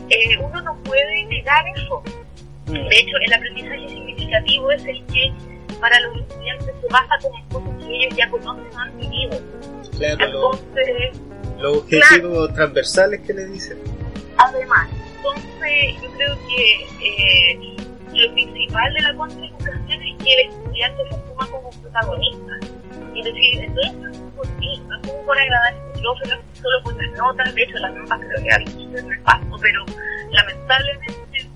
eh, 0.09 0.37
uno 0.39 0.61
no 0.61 0.75
puede 0.83 1.25
negar 1.25 1.65
eso. 1.75 2.03
De 2.67 2.99
hecho, 2.99 3.17
el 3.25 3.33
aprendizaje 3.33 3.89
significativo 3.89 4.71
es 4.71 4.85
el 4.85 5.05
que 5.07 5.33
para 5.83 5.99
los 5.99 6.15
estudiantes 6.15 6.73
se 6.79 6.87
basa 6.93 7.13
con 7.21 7.61
cosas 7.61 7.83
que 7.83 7.93
ellos 7.93 8.15
ya 8.17 8.29
conocen 8.29 8.79
han 8.79 8.97
vivido. 8.97 9.37
Claro, 9.97 10.25
Entonces, 10.25 11.19
los 11.59 11.77
objetivos 11.79 12.53
transversales 12.53 13.19
que 13.27 13.33
le 13.33 13.45
dicen. 13.47 13.77
además, 14.37 14.87
entonces 15.17 16.01
yo 16.01 16.09
creo 16.13 16.37
que 16.47 16.87
eh, 17.03 17.75
lo 18.13 18.33
principal 18.33 18.93
de 18.93 19.01
la 19.01 19.13
contraeducación 19.13 20.01
es 20.03 20.23
que 20.23 20.33
el 20.33 20.49
estudiante 20.51 21.03
se 21.09 21.15
asuma 21.15 21.47
como 21.51 21.69
protagonista. 21.71 22.53
Es 23.17 23.25
decir, 23.25 23.63
estoy 23.65 23.83
haciendo 23.83 24.29
por 24.37 24.47
ti, 24.47 24.81
no 24.87 24.95
es 24.95 25.07
como 25.09 25.25
por 25.25 25.37
agradar 25.37 25.73
a 25.73 25.99
profe, 25.99 26.27
no 26.29 26.35
es 26.35 26.59
solo 26.61 26.83
por 26.83 26.95
las 26.95 27.17
notas, 27.17 27.55
de 27.55 27.61
hecho 27.61 27.77
las 27.79 27.93
notas 27.93 28.19
creo 28.21 28.41
que 28.41 28.53
a 28.53 28.57
veces 28.59 28.75
es 28.95 29.03
nefasto, 29.03 29.57
pero 29.61 29.85
lamentablemente 30.31 31.49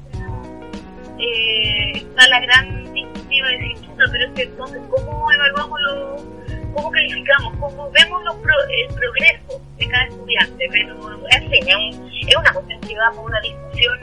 eh, 1.17 1.91
está 1.95 2.27
la 2.27 2.41
gran 2.41 2.87
disyuntiva 3.27 3.47
de 3.49 3.57
decir, 3.57 3.75
"Chuta, 3.87 4.03
pero 4.11 4.25
es 4.25 4.31
que 4.33 4.43
entonces, 4.43 4.81
¿cómo 4.89 5.31
evaluamos 5.31 5.79
los, 5.81 6.21
cómo 6.73 6.91
calificamos, 6.91 7.53
cómo 7.59 7.91
vemos 7.91 8.23
los 8.23 8.35
pro- 8.37 8.67
el 8.69 8.87
progreso 8.95 9.61
de 9.77 9.87
cada 9.87 10.05
estudiante? 10.05 10.67
Pero, 10.71 10.93
en 11.31 11.53
es, 11.53 11.75
un- 11.97 12.09
es 12.27 12.35
una 12.35 12.53
cuestión 12.53 12.81
que 12.81 12.95
va 12.97 13.11
por 13.11 13.25
una 13.25 13.39
discusión 13.41 13.99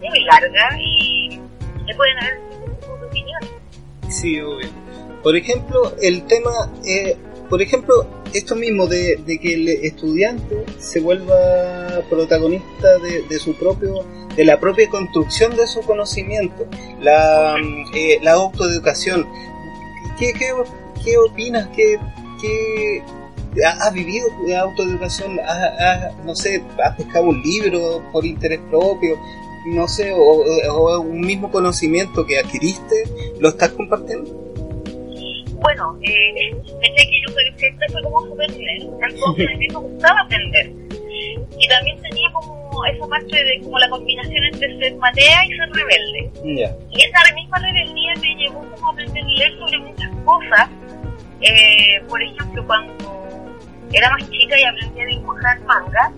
muy 0.00 0.24
larga 0.24 0.78
y 0.80 1.40
le 1.86 1.94
pueden 1.94 2.18
haber 2.18 2.38
opinión. 3.06 3.40
Sí, 4.08 4.40
obvio. 4.40 4.68
Por 5.22 5.36
ejemplo, 5.36 5.94
el 6.02 6.26
tema, 6.26 6.50
eh, 6.84 7.16
por 7.52 7.60
ejemplo, 7.60 8.06
esto 8.32 8.56
mismo 8.56 8.86
de, 8.86 9.16
de 9.26 9.38
que 9.38 9.52
el 9.52 9.68
estudiante 9.68 10.64
se 10.78 11.00
vuelva 11.00 12.00
protagonista 12.08 12.96
de, 13.00 13.20
de 13.28 13.38
su 13.38 13.52
propio, 13.56 14.06
de 14.34 14.46
la 14.46 14.58
propia 14.58 14.88
construcción 14.88 15.54
de 15.54 15.66
su 15.66 15.82
conocimiento, 15.82 16.64
la, 17.02 17.56
eh, 17.94 18.18
la 18.22 18.32
autoeducación. 18.32 19.28
¿Qué, 20.18 20.32
qué, 20.32 20.46
qué 21.04 21.18
opinas? 21.18 21.68
¿Qué, 21.76 21.98
qué, 22.40 23.02
ha- 23.66 23.86
¿Has 23.86 23.92
vivido 23.92 24.28
autoeducación? 24.58 25.38
¿Has, 25.40 25.58
has, 25.78 26.24
no 26.24 26.34
sé, 26.34 26.64
has 26.82 26.96
pescado 26.96 27.26
un 27.26 27.42
libro 27.42 28.02
por 28.12 28.24
interés 28.24 28.60
propio? 28.70 29.18
No 29.66 29.86
sé, 29.88 30.10
o, 30.10 30.18
o 30.72 31.00
un 31.00 31.20
mismo 31.20 31.50
conocimiento 31.50 32.24
que 32.24 32.38
adquiriste, 32.38 33.04
¿lo 33.40 33.50
estás 33.50 33.72
compartiendo? 33.72 34.51
Bueno, 35.62 35.96
eh, 36.02 36.56
pensé 36.80 37.06
que 37.06 37.22
yo 37.24 37.32
soy, 37.32 37.52
siempre 37.56 37.88
fue 37.90 38.02
como 38.02 38.20
súper 38.26 38.50
entonces 38.50 39.48
a 39.48 39.56
mí 39.56 39.68
me 39.68 39.74
gustaba 39.74 40.20
aprender. 40.20 40.72
Y 41.58 41.68
también 41.68 42.00
tenía 42.02 42.32
como 42.32 42.84
esa 42.86 43.06
parte 43.06 43.44
de 43.44 43.60
como 43.62 43.78
la 43.78 43.88
combinación 43.88 44.44
entre 44.44 44.78
ser 44.78 44.96
matea 44.96 45.44
y 45.46 45.56
ser 45.56 45.70
rebelde. 45.70 46.30
Y 46.44 47.02
esa 47.02 47.34
misma 47.34 47.58
rebeldía 47.58 48.14
me 48.20 48.34
llevó 48.34 48.60
como 48.74 48.88
a 48.88 48.92
aprender 48.92 49.22
a 49.22 49.28
leer 49.28 49.58
sobre 49.58 49.78
muchas 49.78 50.10
cosas. 50.24 50.68
Eh, 51.40 52.02
por 52.08 52.22
ejemplo, 52.22 52.66
cuando 52.66 53.58
era 53.92 54.10
más 54.10 54.30
chica 54.30 54.58
y 54.58 54.64
aprendí 54.64 55.00
a 55.00 55.06
dibujar 55.06 55.60
manga, 55.60 56.12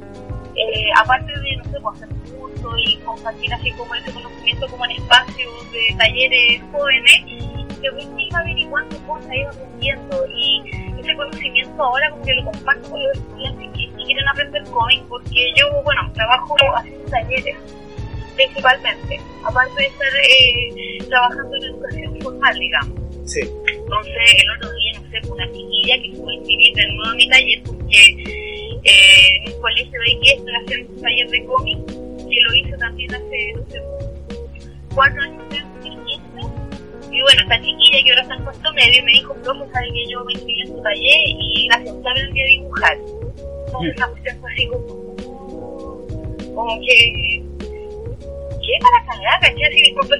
eh, 0.56 0.90
aparte 0.96 1.32
de, 1.40 1.56
no 1.56 1.64
sé, 1.64 1.80
pues, 1.80 2.02
hacer 2.02 2.08
cursos 2.38 2.80
y 2.86 2.96
compartir 2.98 3.52
así 3.52 3.70
como 3.72 3.94
ese 3.94 4.12
conocimiento 4.12 4.68
como 4.68 4.84
en 4.84 4.90
espacios 4.92 5.72
de 5.72 5.94
talleres 5.98 6.62
jóvenes, 6.72 7.63
según 7.84 8.18
iba 8.18 8.38
averiguando 8.38 8.96
cosas, 9.06 9.30
iba 9.34 9.50
aprendiendo 9.50 10.26
y 10.34 10.62
ese 10.98 11.14
conocimiento 11.14 11.82
ahora 11.82 12.10
como 12.10 12.24
que 12.24 12.34
lo 12.34 12.44
comparto 12.44 12.90
con 12.90 13.02
los 13.02 13.12
estudiantes 13.12 13.68
que, 13.74 13.90
que 13.90 14.04
quieren 14.04 14.28
aprender 14.28 14.64
cómic 14.64 15.02
porque 15.08 15.52
yo, 15.56 15.82
bueno, 15.82 16.10
trabajo 16.14 16.56
haciendo 16.76 17.04
talleres 17.10 17.56
principalmente, 18.34 19.20
aparte 19.44 19.74
de 19.76 19.86
estar 19.86 20.08
eh, 20.16 20.98
trabajando 21.08 21.56
en 21.56 21.62
educación 21.64 22.20
formal, 22.20 22.58
digamos. 22.58 23.00
Sí. 23.24 23.40
Entonces, 23.68 24.34
el 24.42 24.50
otro 24.56 24.72
día, 24.72 25.00
no 25.00 25.10
sé, 25.10 25.30
una 25.30 25.46
chiquilla 25.52 26.02
que 26.02 26.12
fue 26.16 26.32
a 26.32 26.36
inscribir 26.36 26.74
de 26.74 26.86
nuevo 26.88 27.10
a 27.10 27.14
mi 27.14 27.28
taller 27.28 27.62
porque 27.64 28.00
eh, 28.84 29.44
en 29.44 29.52
un 29.52 29.60
colegio 29.60 30.00
de 30.00 30.12
aquí 30.12 30.30
estoy 30.32 30.54
haciendo 30.64 30.92
un 30.94 31.00
taller 31.02 31.30
de 31.30 31.44
cómic 31.44 31.78
que 31.86 32.40
lo 32.40 32.54
hice 32.54 32.76
también 32.78 33.14
hace, 33.14 33.52
no 33.54 33.70
sé, 33.70 33.82
cuatro 34.94 35.22
años, 35.22 35.42
en 35.50 35.50
2015. 35.50 35.73
Y 37.14 37.22
bueno, 37.22 37.42
esta 37.42 37.60
chiquilla 37.62 37.98
que 38.04 38.10
ahora 38.10 38.22
está 38.22 38.34
en 38.34 38.42
cuarto 38.42 38.72
medio 38.72 39.04
me 39.04 39.12
dijo, 39.12 39.34
profe, 39.34 39.72
sabe 39.72 39.86
que 39.92 40.06
yo 40.10 40.24
me 40.24 40.32
inscribí 40.32 40.60
en 40.62 40.66
su 40.68 40.82
taller 40.82 41.28
y 41.28 41.68
gracias 41.68 41.90
a 41.90 41.94
usted 41.96 42.10
aprendí 42.10 42.40
a 42.40 42.46
dibujar. 42.46 42.98
Entonces, 43.66 43.98
la 44.00 44.08
cuestión 44.08 44.40
fue 44.40 44.52
así 44.52 44.66
como, 44.66 44.86
como 46.54 46.80
que, 46.80 47.42
¿qué 47.68 48.72
para 48.80 49.06
cagar? 49.06 49.40
¿Cachai? 49.40 49.62
Así, 49.62 49.80
disculpa, 49.80 50.16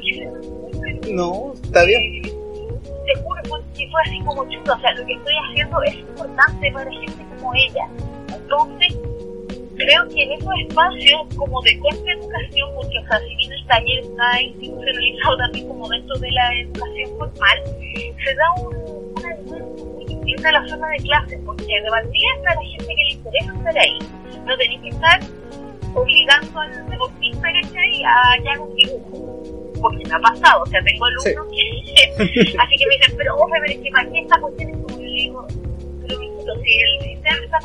que 1.03 1.13
No, 1.13 1.53
está 1.65 1.85
bien. 1.85 2.23
te 2.23 3.21
juro 3.23 3.41
fue, 3.49 3.61
que 3.77 3.89
fue 3.91 4.01
así 4.07 4.21
como 4.25 4.45
chulo, 4.49 4.75
o 4.75 4.81
sea, 4.81 4.93
lo 4.93 5.07
que 5.07 5.13
estoy 5.15 5.35
haciendo 5.51 5.83
es 5.83 5.95
importante 5.95 6.73
para 6.73 6.91
gente 6.93 7.25
como 7.39 7.55
ella. 7.55 7.89
Entonces, 8.35 8.97
creo 9.77 10.09
que 10.09 10.23
en 10.23 10.33
esos 10.33 10.53
espacios 10.69 11.21
como 11.37 11.61
de 11.63 11.79
corta 11.79 12.13
educación, 12.13 12.71
porque 12.75 12.99
o 12.99 13.07
sea, 13.09 13.19
si 13.21 13.37
bien 13.37 13.53
el 13.53 13.67
taller 13.67 13.99
está 14.01 14.43
institucionalizado 14.43 15.37
también 15.39 15.69
como 15.69 15.89
dentro 15.89 16.19
de 16.19 16.31
la 16.31 16.61
educación 16.61 17.11
formal, 17.19 17.59
se 18.25 18.35
da 18.35 18.63
un, 18.63 18.77
una 19.17 19.37
muy 19.95 20.07
distinta 20.07 20.49
a 20.49 20.53
la 20.53 20.69
zona 20.69 20.89
de 20.89 20.97
clases, 20.99 21.41
porque 21.45 21.65
de 21.65 21.91
valdría 21.91 22.29
está 22.37 22.55
la 22.55 22.63
gente 22.63 22.95
que 22.95 23.05
le 23.05 23.13
interesa 23.13 23.53
estar 23.55 23.79
ahí. 23.79 23.99
No 24.47 24.57
tenéis 24.57 24.81
que 24.81 24.89
estar 24.89 25.21
obligando 25.95 26.61
al 26.61 26.91
deportista 26.91 27.49
¿cachai? 27.63 28.03
a 28.05 28.43
que 28.43 28.49
haga 28.49 28.61
un 28.61 28.77
dibujo. 28.77 29.73
Porque 29.81 30.05
me 30.09 30.15
ha 30.15 30.21
pasado, 30.21 30.63
o 30.63 30.67
sea, 30.67 30.83
tengo 30.83 31.05
alumnos 31.05 31.47
que 31.51 32.15
así 32.59 32.77
que 32.77 32.87
me 32.87 32.97
dicen, 32.97 33.17
pero 33.17 33.37
ojo, 33.37 33.51
pero 33.51 33.65
es 33.67 33.79
que 33.79 33.91
para 33.91 34.11
qué 34.11 34.21
esta 34.21 34.41
cuestión 34.41 34.71
es 34.71 34.77
como 34.77 35.01
yo 35.01 35.13
digo, 35.13 35.47
pero 36.07 36.19
si 36.63 36.79
el 36.79 37.01
sistema 37.03 37.45
está 37.45 37.59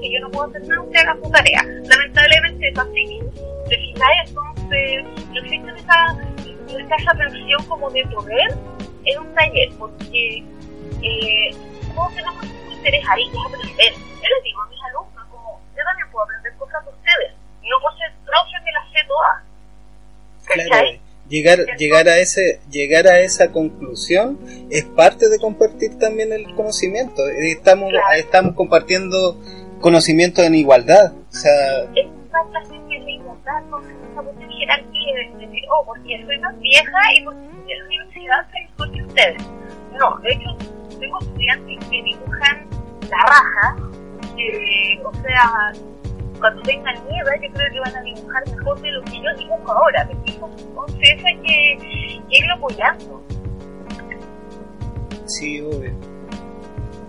que 0.00 0.10
yo 0.10 0.20
no 0.20 0.30
puedo 0.30 0.48
hacer 0.48 0.62
nada, 0.62 0.82
usted 0.82 1.00
haga 1.00 1.16
su 1.22 1.30
tarea. 1.30 1.62
Lamentablemente 1.62 2.68
es 2.68 2.78
así. 2.78 3.20
¿Te 3.68 3.76
fijáis? 3.76 4.28
Entonces, 4.28 5.04
no 5.32 5.40
existe 5.40 5.70
esa, 5.76 7.14
tensión 7.14 7.64
como 7.66 7.90
de 7.90 8.04
poder 8.06 8.56
en 9.04 9.18
un 9.18 9.34
taller, 9.34 9.70
porque 9.78 10.44
eh, 11.02 11.50
todos 11.94 12.14
tenemos 12.14 12.42
un 12.42 12.72
interés 12.72 13.04
ahí, 13.08 13.22
que 13.30 13.36
es 13.36 13.46
aprender. 13.46 13.92
Yo 13.94 14.28
les 14.34 14.44
digo 14.44 14.62
a 14.62 14.68
mis 14.68 14.82
alumnos, 14.90 15.24
como, 15.30 15.60
yo 15.76 15.84
también 15.84 16.10
puedo 16.10 16.24
aprender 16.24 16.52
cosas 16.58 16.84
de 16.84 16.90
ustedes. 16.90 17.32
No 17.62 17.80
por 17.80 17.98
ser 17.98 18.12
profe 18.24 18.64
me 18.64 18.72
las 18.72 18.92
sé 18.92 18.98
todas. 19.06 19.42
Claro, 20.68 21.00
llegar, 21.28 21.58
llegar 21.76 22.08
a 22.08 22.18
ese, 22.18 22.60
llegar 22.70 23.08
a 23.08 23.20
esa 23.20 23.50
conclusión 23.50 24.38
es 24.70 24.84
parte 24.84 25.28
de 25.28 25.38
compartir 25.38 25.98
también 25.98 26.32
el 26.32 26.54
conocimiento. 26.54 27.26
Estamos, 27.28 27.90
Claro. 27.90 28.06
estamos 28.16 28.54
compartiendo 28.54 29.36
conocimiento 29.86 30.42
en 30.42 30.56
igualdad. 30.56 31.12
O 31.12 31.32
sea, 31.32 31.84
es 31.94 32.06
una 32.06 32.60
que 32.88 32.96
es 32.96 33.08
igualdad, 33.08 33.62
no 33.70 33.78
es 33.78 33.86
una 34.12 34.22
cuestión 34.22 34.50
jerarquía 34.50 35.14
de 35.14 35.46
decir, 35.46 35.62
oh, 35.70 35.86
porque 35.86 36.26
soy 36.26 36.38
más 36.40 36.58
vieja 36.58 36.98
y 37.16 37.22
porque 37.22 37.38
en 37.38 37.78
la 37.78 37.84
universidad 37.84 38.50
soy 38.50 38.62
mejor 38.62 38.92
que 38.92 39.02
ustedes. 39.04 39.42
No, 39.96 40.18
de 40.18 40.32
hecho, 40.32 40.56
tengo 40.98 41.20
estudiantes 41.20 41.88
que 41.88 42.02
dibujan 42.02 42.66
la 43.08 43.22
raja, 43.28 43.76
eh, 44.36 45.00
o 45.04 45.14
sea, 45.22 45.72
cuando 46.40 46.62
tengan 46.62 46.96
nieve, 47.08 47.40
yo 47.44 47.54
creo 47.54 47.72
que 47.72 47.78
van 47.78 47.96
a 47.96 48.02
dibujar 48.02 48.42
mejor 48.48 48.80
de 48.80 48.90
lo 48.90 49.02
que 49.04 49.22
yo 49.22 49.34
dibujo 49.38 49.72
ahora, 49.72 50.08
Entonces 50.10 50.98
eso 51.00 51.26
hay 51.28 51.36
que 51.42 52.20
irlo 52.30 52.54
apoyando. 52.54 53.22
Sí, 55.26 55.60
obvio. 55.60 56.15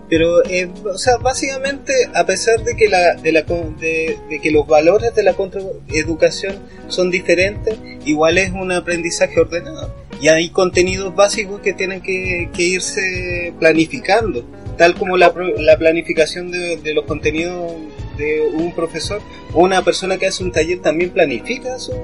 Pero, 0.08 0.42
eh, 0.44 0.68
o 0.84 0.96
sea, 0.96 1.18
básicamente, 1.18 1.92
a 2.14 2.24
pesar 2.24 2.62
de 2.64 2.76
que, 2.76 2.88
la, 2.88 3.14
de, 3.14 3.32
la, 3.32 3.42
de, 3.42 4.18
de 4.30 4.40
que 4.40 4.50
los 4.50 4.66
valores 4.66 5.14
de 5.14 5.22
la 5.22 5.34
contraeducación 5.34 6.56
son 6.88 7.10
diferentes, 7.10 7.76
igual 8.04 8.38
es 8.38 8.50
un 8.52 8.72
aprendizaje 8.72 9.38
ordenado. 9.40 9.94
Y 10.20 10.28
hay 10.28 10.50
contenidos 10.50 11.14
básicos 11.14 11.60
que 11.60 11.74
tienen 11.74 12.00
que, 12.00 12.48
irse 12.56 13.52
planificando, 13.58 14.44
tal 14.76 14.94
como 14.94 15.16
la, 15.16 15.32
la 15.58 15.76
planificación 15.76 16.50
de, 16.50 16.78
de 16.78 16.94
los 16.94 17.04
contenidos 17.04 17.72
de 18.16 18.40
un 18.40 18.72
profesor 18.74 19.20
o 19.54 19.62
una 19.62 19.82
persona 19.82 20.18
que 20.18 20.26
hace 20.26 20.42
un 20.42 20.52
taller 20.52 20.80
también 20.80 21.10
planifica 21.10 21.78
su, 21.78 21.94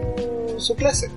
su 0.59 0.77
clase. 0.77 1.09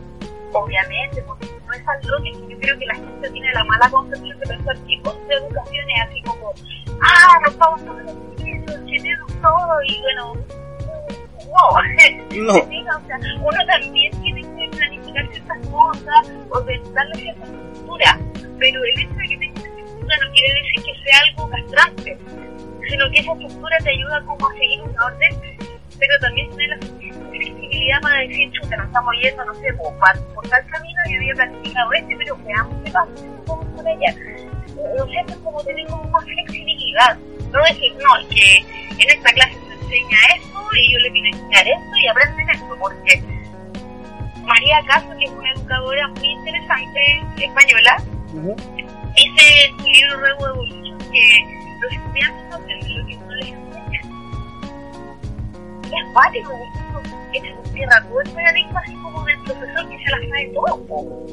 Obviamente, 0.53 1.21
porque 1.21 1.47
no 1.67 1.73
es 1.73 1.87
algo 1.87 2.23
que 2.23 2.31
yo 2.31 2.59
creo 2.59 2.79
que 2.79 2.85
la 2.85 2.95
gente 2.95 3.29
tiene 3.29 3.51
la 3.53 3.63
mala 3.65 3.89
concepción 3.89 4.39
de 4.39 4.47
pensar 4.47 4.75
que 4.77 5.01
de 5.27 5.33
educación 5.33 5.89
es 5.89 6.01
así 6.01 6.21
como, 6.21 6.53
ah, 7.01 7.39
nos 7.45 7.57
vamos 7.57 7.81
a 7.81 8.03
los 8.03 8.85
tenemos 8.85 9.41
todo 9.41 9.81
y 9.85 10.01
bueno, 10.01 10.33
wow. 11.45 11.77
No. 12.37 12.53
o 12.53 13.07
sea, 13.07 13.19
uno 13.39 13.65
también 13.65 14.11
tiene 14.21 14.41
que 14.41 14.77
planificar 14.77 15.27
ciertas 15.31 15.67
cosas, 15.67 16.31
o 16.49 16.61
darle 16.61 17.15
cierta 17.15 17.43
estructura, 17.43 18.19
pero 18.59 18.83
el 18.83 18.99
hecho 18.99 19.15
de 19.15 19.27
que 19.27 19.37
tenga 19.37 19.61
estructura 19.61 20.17
no 20.23 20.31
quiere 20.33 20.53
decir 20.61 20.83
que 20.83 21.03
sea 21.03 21.19
algo 21.27 21.49
castrante 21.49 22.17
sino 22.89 23.09
que 23.11 23.19
esa 23.19 23.33
estructura 23.33 23.77
te 23.83 23.89
ayuda 23.89 24.23
como 24.25 24.49
a 24.49 24.53
seguir 24.53 24.81
un 24.81 24.99
orden, 24.99 25.57
pero 25.99 26.19
también 26.21 26.49
tiene 26.49 26.67
la 26.67 26.79
para 28.01 28.19
decir, 28.21 28.51
chuta, 28.51 28.77
nos 28.77 28.87
estamos 28.87 29.13
yendo, 29.21 29.45
no 29.45 29.53
sé, 29.55 29.73
por, 29.73 29.93
por 30.33 30.49
tal 30.49 30.67
camino, 30.67 31.01
yo 31.09 31.17
había 31.17 31.33
planificado 31.35 31.93
este, 31.93 32.15
pero 32.17 32.37
veamos 32.37 32.75
qué 32.83 32.91
pasa, 32.91 33.11
vamos 33.47 33.65
por 33.75 33.87
allá. 33.87 34.15
No 34.97 35.05
sé, 35.05 35.25
es 35.27 35.37
como 35.37 35.63
tener 35.63 35.87
como 35.87 36.03
más 36.09 36.23
flexibilidad, 36.23 37.17
no 37.51 37.63
decir, 37.63 37.93
no, 38.03 38.17
es 38.17 38.27
que 38.27 38.57
en 39.03 39.09
esta 39.09 39.31
clase 39.31 39.53
se 39.67 39.73
enseña 39.73 40.17
esto 40.35 40.59
y 40.73 40.93
yo 40.93 40.99
le 40.99 41.07
a 41.07 41.27
enseñar 41.27 41.67
esto 41.67 41.97
y 41.97 42.07
aprenden 42.07 42.49
esto, 42.49 42.77
porque 42.79 43.23
María 44.43 44.81
Caso, 44.87 45.09
que 45.17 45.25
es 45.25 45.31
una 45.31 45.51
educadora 45.51 46.07
muy 46.09 46.29
interesante 46.29 47.23
española, 47.37 47.97
dice 49.15 49.73
su 49.77 49.83
libro 49.83 50.19
Nuevo 50.19 50.47
Evolución 50.47 50.97
que 51.11 51.43
los 51.81 51.91
estudiantes 51.91 52.49
no 52.49 52.55
aprenden 52.55 52.97
lo 52.97 53.05
que 53.07 53.15
no 53.15 53.35
les 53.35 53.47
enseñan. 53.47 54.05
Es 55.85 56.13
válido, 56.13 56.51
es 57.33 57.41
que 57.41 57.69
cierra 57.71 58.03
todo 58.07 58.21
el 58.21 58.31
paradigma 58.31 58.79
así 58.79 58.93
como 58.95 59.23
del 59.25 59.43
profesor 59.43 59.89
que 59.89 59.97
se 59.97 60.11
las 60.11 60.29
sabe 60.29 60.51
todo. 60.53 61.25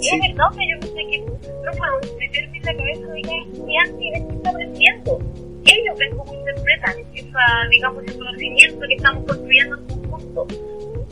Y 0.00 0.08
es 0.08 0.20
verdad 0.28 0.46
que 0.56 0.68
yo 0.68 0.80
pensé 0.80 1.06
que 1.10 1.18
no 1.18 1.72
puedo 1.72 2.18
meterme 2.18 2.56
en 2.58 2.64
la 2.64 2.74
cabeza 2.74 3.06
de 3.12 3.22
cada 3.22 3.38
estudiante 3.42 4.04
y 4.04 4.10
ver 4.10 4.28
qué 4.28 4.36
está 4.36 4.50
aprendiendo. 4.50 5.18
Ellos 5.64 5.98
ven 5.98 6.16
cómo 6.16 6.34
interpretan 6.34 6.94
esa, 7.14 7.68
digamos, 7.70 8.04
ese 8.04 8.18
conocimiento 8.18 8.86
que 8.86 8.94
estamos 8.94 9.24
construyendo 9.26 9.76
en 9.76 9.86
conjunto. 9.86 10.46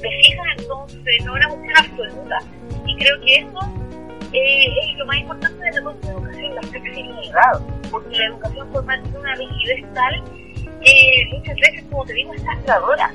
¿Te 0.00 0.08
fijas? 0.08 0.46
Entonces, 0.58 1.24
no 1.24 1.36
es 1.36 1.46
una 1.46 1.48
cuestión 1.48 1.76
absoluta. 1.76 2.38
Y 2.86 2.96
creo 2.96 3.20
que 3.20 3.34
eso 3.36 3.58
eh, 4.32 4.66
es 4.90 4.98
lo 4.98 5.06
más 5.06 5.18
importante 5.18 5.64
de 5.64 5.70
la 5.70 5.78
educación, 5.78 6.54
la 6.54 6.62
flexibilidad 6.62 7.78
porque 7.90 8.18
la 8.18 8.26
educación 8.26 8.72
formal 8.72 9.02
tiene 9.02 9.18
una 9.18 9.34
rigidez 9.34 9.94
tal 9.94 10.24
que 10.82 11.28
muchas 11.32 11.56
veces, 11.56 11.84
como 11.90 12.04
te 12.04 12.12
digo, 12.14 12.34
es 12.34 12.42
castradora. 12.42 13.12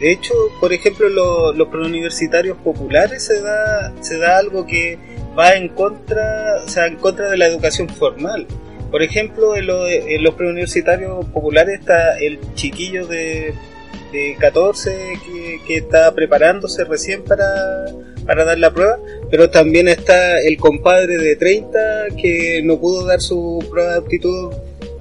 De 0.00 0.10
hecho, 0.10 0.34
por 0.60 0.72
ejemplo, 0.72 1.08
los 1.08 1.68
preuniversitarios 1.68 2.58
populares 2.58 3.24
se 3.24 3.40
da, 3.40 3.92
se 4.00 4.18
da 4.18 4.38
algo 4.38 4.66
que 4.66 4.98
va 5.38 5.52
en 5.52 5.68
contra, 5.68 6.56
o 6.64 6.68
sea, 6.68 6.86
en 6.86 6.96
contra 6.96 7.30
de 7.30 7.36
la 7.36 7.46
educación 7.46 7.88
formal. 7.88 8.46
Por 8.90 9.02
ejemplo, 9.02 9.56
en, 9.56 9.66
los 9.66 10.34
preuniversitarios 10.34 11.24
populares 11.26 11.80
está 11.80 12.18
el 12.18 12.38
chiquillo 12.54 13.06
de, 13.06 13.54
de 14.12 14.36
14 14.38 14.90
que, 15.24 15.60
que 15.66 15.76
está 15.76 16.12
preparándose 16.12 16.84
recién 16.84 17.22
para, 17.22 17.46
para 18.26 18.44
dar 18.44 18.58
la 18.58 18.72
prueba, 18.72 18.98
pero 19.30 19.50
también 19.50 19.88
está 19.88 20.40
el 20.40 20.58
compadre 20.58 21.16
de 21.16 21.36
30 21.36 21.78
que 22.20 22.60
no 22.64 22.78
pudo 22.78 23.06
dar 23.06 23.20
su 23.20 23.64
prueba 23.70 23.92
de 23.92 23.98
aptitud 23.98 24.52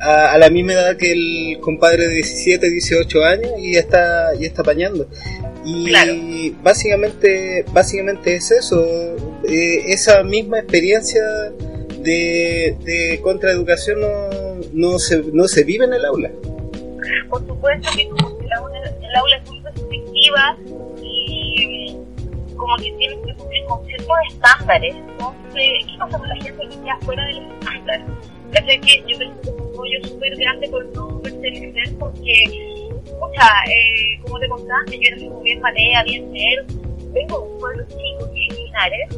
a, 0.02 0.38
la 0.38 0.50
misma 0.50 0.74
edad 0.74 0.98
que 0.98 1.12
el 1.12 1.60
compadre 1.62 2.08
de 2.08 2.16
17, 2.16 2.70
18 2.70 3.24
años 3.24 3.52
y 3.60 3.76
está, 3.76 4.34
y 4.40 4.46
está 4.46 4.62
apañando. 4.62 5.08
Y 5.64 6.50
básicamente, 6.64 7.66
básicamente 7.72 8.36
es 8.36 8.50
eso, 8.50 8.84
eh, 9.48 9.84
esa 9.88 10.24
misma 10.24 10.60
experiencia 10.60 11.22
de, 12.00 12.76
de 12.84 13.20
contraeducación 13.22 14.02
no, 14.02 14.30
no, 14.74 15.00
se, 15.00 15.22
no 15.34 15.48
se 15.48 15.64
vive 15.64 15.86
en 15.86 15.94
el 15.94 16.06
aula. 16.06 16.32
Por 17.30 17.46
supuesto 17.46 17.90
que 17.96 18.02
el 18.02 18.54
aula, 18.58 18.80
el 19.02 19.16
aula 19.16 19.38
es 19.38 19.50
muy 19.50 19.60
restrictiva 19.62 20.58
y 21.04 21.96
como 22.58 22.76
que 22.78 22.92
tienes 22.98 23.20
que 23.26 23.36
cumplir 23.36 23.66
con 23.66 23.86
ciertos 23.86 24.18
estándares. 24.30 24.96
Entonces, 24.96 25.64
¿qué 25.86 25.98
pasa 26.00 26.18
con 26.18 26.28
la 26.28 26.36
gente 26.36 26.68
que 26.70 26.76
queda 26.76 26.98
fuera 27.02 27.26
del 27.28 27.38
estándar? 27.38 28.06
Sé 28.60 28.80
que 28.80 29.04
yo 29.08 29.18
que 29.18 29.24
es 29.26 29.48
un 29.48 29.74
rollo 29.76 30.04
súper 30.04 30.36
grande 30.38 30.68
por 30.70 30.86
no 30.96 31.22
pertenecer 31.22 31.96
porque, 32.00 32.34
escucha, 33.06 33.48
eh, 33.70 34.20
como 34.22 34.40
te 34.40 34.48
contaba 34.48 34.80
yo 34.88 35.00
era 35.02 35.18
muy 35.30 35.44
bien 35.44 35.62
matea, 35.62 36.04
bien 36.04 36.32
ser, 36.34 36.66
vengo 37.14 37.40
de 37.40 37.48
un 37.48 37.60
pueblo 37.60 37.84
chico 37.88 38.32
que 38.34 38.46
es 38.46 38.58
Linares, 38.58 39.10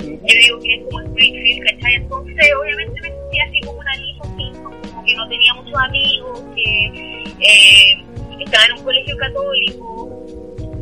yo 0.00 0.34
digo 0.42 0.60
que 0.60 0.74
es 0.74 0.82
como 0.84 1.00
Springfield, 1.00 1.70
¿cachai? 1.70 1.94
Entonces, 1.94 2.46
obviamente 2.60 3.00
me 3.00 3.08
sentía 3.08 3.44
así 3.44 3.60
como 3.60 3.78
una 3.78 3.96
niña 3.96 4.20
como 4.62 5.04
que 5.04 5.14
no 5.14 5.28
tenía 5.28 5.54
muchos 5.54 5.78
amigos, 5.78 6.42
que 6.54 7.24
eh, 7.40 8.04
estaba 8.40 8.64
en 8.66 8.78
un 8.78 8.84
colegio 8.84 9.16
católico, 9.16 10.26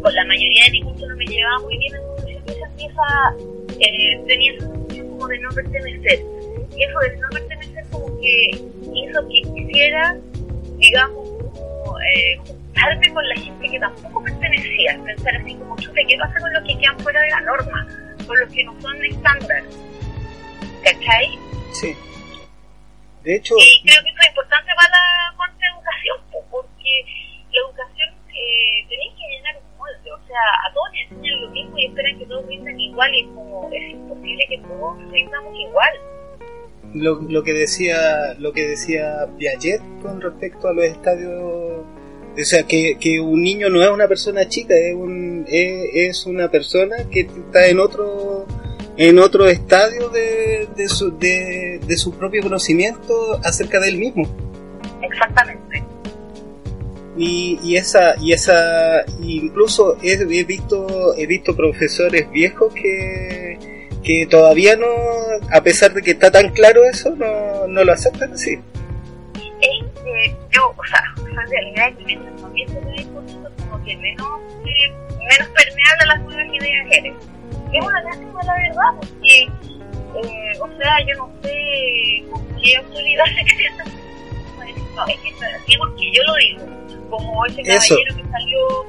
con 0.02 0.14
la 0.14 0.24
mayoría 0.24 0.64
de 0.70 0.80
curso 0.82 1.06
no 1.06 1.16
me 1.16 1.26
llevaba 1.26 1.58
muy 1.61 1.78
bien, 1.78 1.94
entonces 1.94 2.38
sentía 2.46 2.87
esa, 2.88 3.34
eh, 3.80 4.20
tenía 4.26 4.52
esa 4.52 4.66
sensación 4.66 5.08
como 5.11 5.28
de 5.28 5.38
no 5.38 5.50
pertenecer. 5.50 6.38
Y 6.78 6.84
eso 6.84 6.98
de 7.00 7.16
no 7.16 7.28
pertenecer 7.30 7.84
como 7.90 8.06
que 8.20 8.50
hizo 8.94 9.28
que 9.28 9.42
quisiera, 9.52 10.16
digamos, 10.76 11.28
como, 11.28 11.98
eh, 12.00 12.38
juntarme 12.46 13.12
con 13.12 13.28
la 13.28 13.34
gente 13.34 13.68
que 13.68 13.80
tampoco 13.80 14.22
pertenecía, 14.22 14.96
pensar 15.04 15.34
así 15.34 15.56
como, 15.56 15.76
chute, 15.78 16.06
¿qué 16.06 16.16
pasa 16.18 16.38
con 16.38 16.52
los 16.52 16.62
que 16.62 16.78
quedan 16.78 16.96
fuera 17.00 17.20
de 17.20 17.30
la 17.30 17.40
norma? 17.40 17.88
Con 18.24 18.38
los 18.38 18.52
que 18.52 18.62
no 18.62 18.80
son 18.80 19.04
estándar. 19.04 19.64
¿Cachai? 20.84 21.36
Sí. 21.72 21.96
De 23.24 23.34
hecho... 23.34 23.56
Y 23.58 23.82
creo 23.82 24.02
que 24.04 24.10
eso 24.10 24.20
es 24.22 24.28
importante 24.28 24.70
para 24.76 24.88
la 24.94 25.34
educación, 25.74 26.46
porque 26.48 27.04
la 27.50 27.60
educación 27.60 28.08
eh, 28.28 28.86
tenéis 28.88 29.14
que 29.18 29.28
llenar 29.34 29.56
un 29.56 29.78
molde, 29.78 30.12
o 30.12 30.26
sea, 30.28 30.42
a 30.64 30.72
todos 30.72 30.92
les 30.92 31.10
enseñan 31.10 31.40
lo 31.42 31.48
mismo 31.50 31.76
y 31.76 31.86
esperan 31.86 32.18
que 32.20 32.26
todos 32.26 32.46
rindan 32.46 32.78
igual 32.78 33.12
y 33.12 33.22
es 33.22 33.26
como 33.34 33.68
es 33.72 33.90
imposible 33.90 34.46
que 34.48 34.58
todos 34.58 35.10
rindamos 35.10 35.58
igual. 35.58 36.17
Lo, 36.94 37.20
lo 37.20 37.42
que 37.42 37.53
decía 37.53 38.35
lo 38.38 38.53
que 38.53 38.66
decía 38.66 39.29
Piaget 39.37 39.83
con 40.03 40.20
respecto 40.20 40.68
a 40.68 40.72
los 40.72 40.85
estadios 40.85 41.42
o 42.40 42.44
sea 42.44 42.62
que, 42.62 42.96
que 42.98 43.20
un 43.20 43.42
niño 43.42 43.68
no 43.68 43.83
es 43.83 43.90
una 43.90 44.09
persona 44.09 44.48
chica 44.48 44.74
es 44.74 44.94
un 44.94 45.44
es, 45.48 46.24
una 46.24 46.51
persona 46.51 46.96
que 47.11 47.20
está 47.20 47.66
en 47.66 47.79
otro 47.79 48.46
en 48.96 49.18
otro 49.18 49.46
estadio 49.46 50.09
de, 50.09 50.68
de, 50.77 50.88
su, 50.88 51.16
de, 51.16 51.81
de 51.87 51.96
su 51.96 52.12
propio 52.14 52.42
conocimiento 52.42 53.38
acerca 53.44 53.79
de 53.79 53.90
él 53.90 53.98
mismo. 53.98 54.29
Exactamente. 55.01 55.85
Y, 57.16 57.61
y 57.62 57.77
esa 57.77 58.16
y 58.20 58.33
esa 58.33 59.05
incluso 59.20 59.96
he, 60.03 60.14
he, 60.14 60.44
visto 60.44 61.14
he 61.16 61.27
visto 61.27 61.55
profesores 61.57 62.29
viejos 62.31 62.72
que 62.74 63.77
que 64.02 64.26
todavía 64.26 64.76
no 64.76 64.87
a 65.52 65.61
pesar 65.62 65.92
de 65.92 66.02
que 66.02 66.12
está 66.12 66.30
tan 66.30 66.50
claro 66.50 66.84
eso 66.84 67.11
no, 67.16 67.66
no 67.66 67.84
lo 67.84 67.92
aceptan 67.92 68.32
así 68.32 68.58
este, 69.34 70.37
yo 70.50 70.74
o 70.76 70.84
sea 70.87 71.02
en 71.18 71.50
realidad 71.50 71.90
no 72.40 72.52
pienso 72.52 72.74
que 72.80 73.04
como 73.04 73.84
que 73.84 73.96
menos 73.96 74.26
eh, 74.64 74.92
menos 75.18 75.48
permeable 75.48 76.02
a 76.02 76.06
las 76.06 76.20
nuevas 76.22 76.54
ideas 76.54 76.87
eres 76.90 77.14
es 77.72 77.84
una 77.84 78.02
lástima 78.02 78.42
la 78.44 78.54
verdad 78.54 78.90
porque 78.96 79.42
eh, 79.42 80.52
o 80.61 80.68
sea 80.78 81.06
yo 81.06 81.14
no 81.16 81.32
sé 81.42 82.24
con 82.30 82.46
qué 82.56 82.76
autoridad 82.76 83.24
se 83.26 83.48
no, 84.94 85.06
es 85.06 85.20
que 85.20 85.28
es 85.28 85.42
así 85.42 85.76
porque 85.78 86.12
yo 86.12 86.22
lo 86.24 86.34
digo 86.34 87.08
como 87.11 87.46
ese 87.46 87.62
caballero 87.62 88.16
que 88.16 88.24
salió 88.30 88.87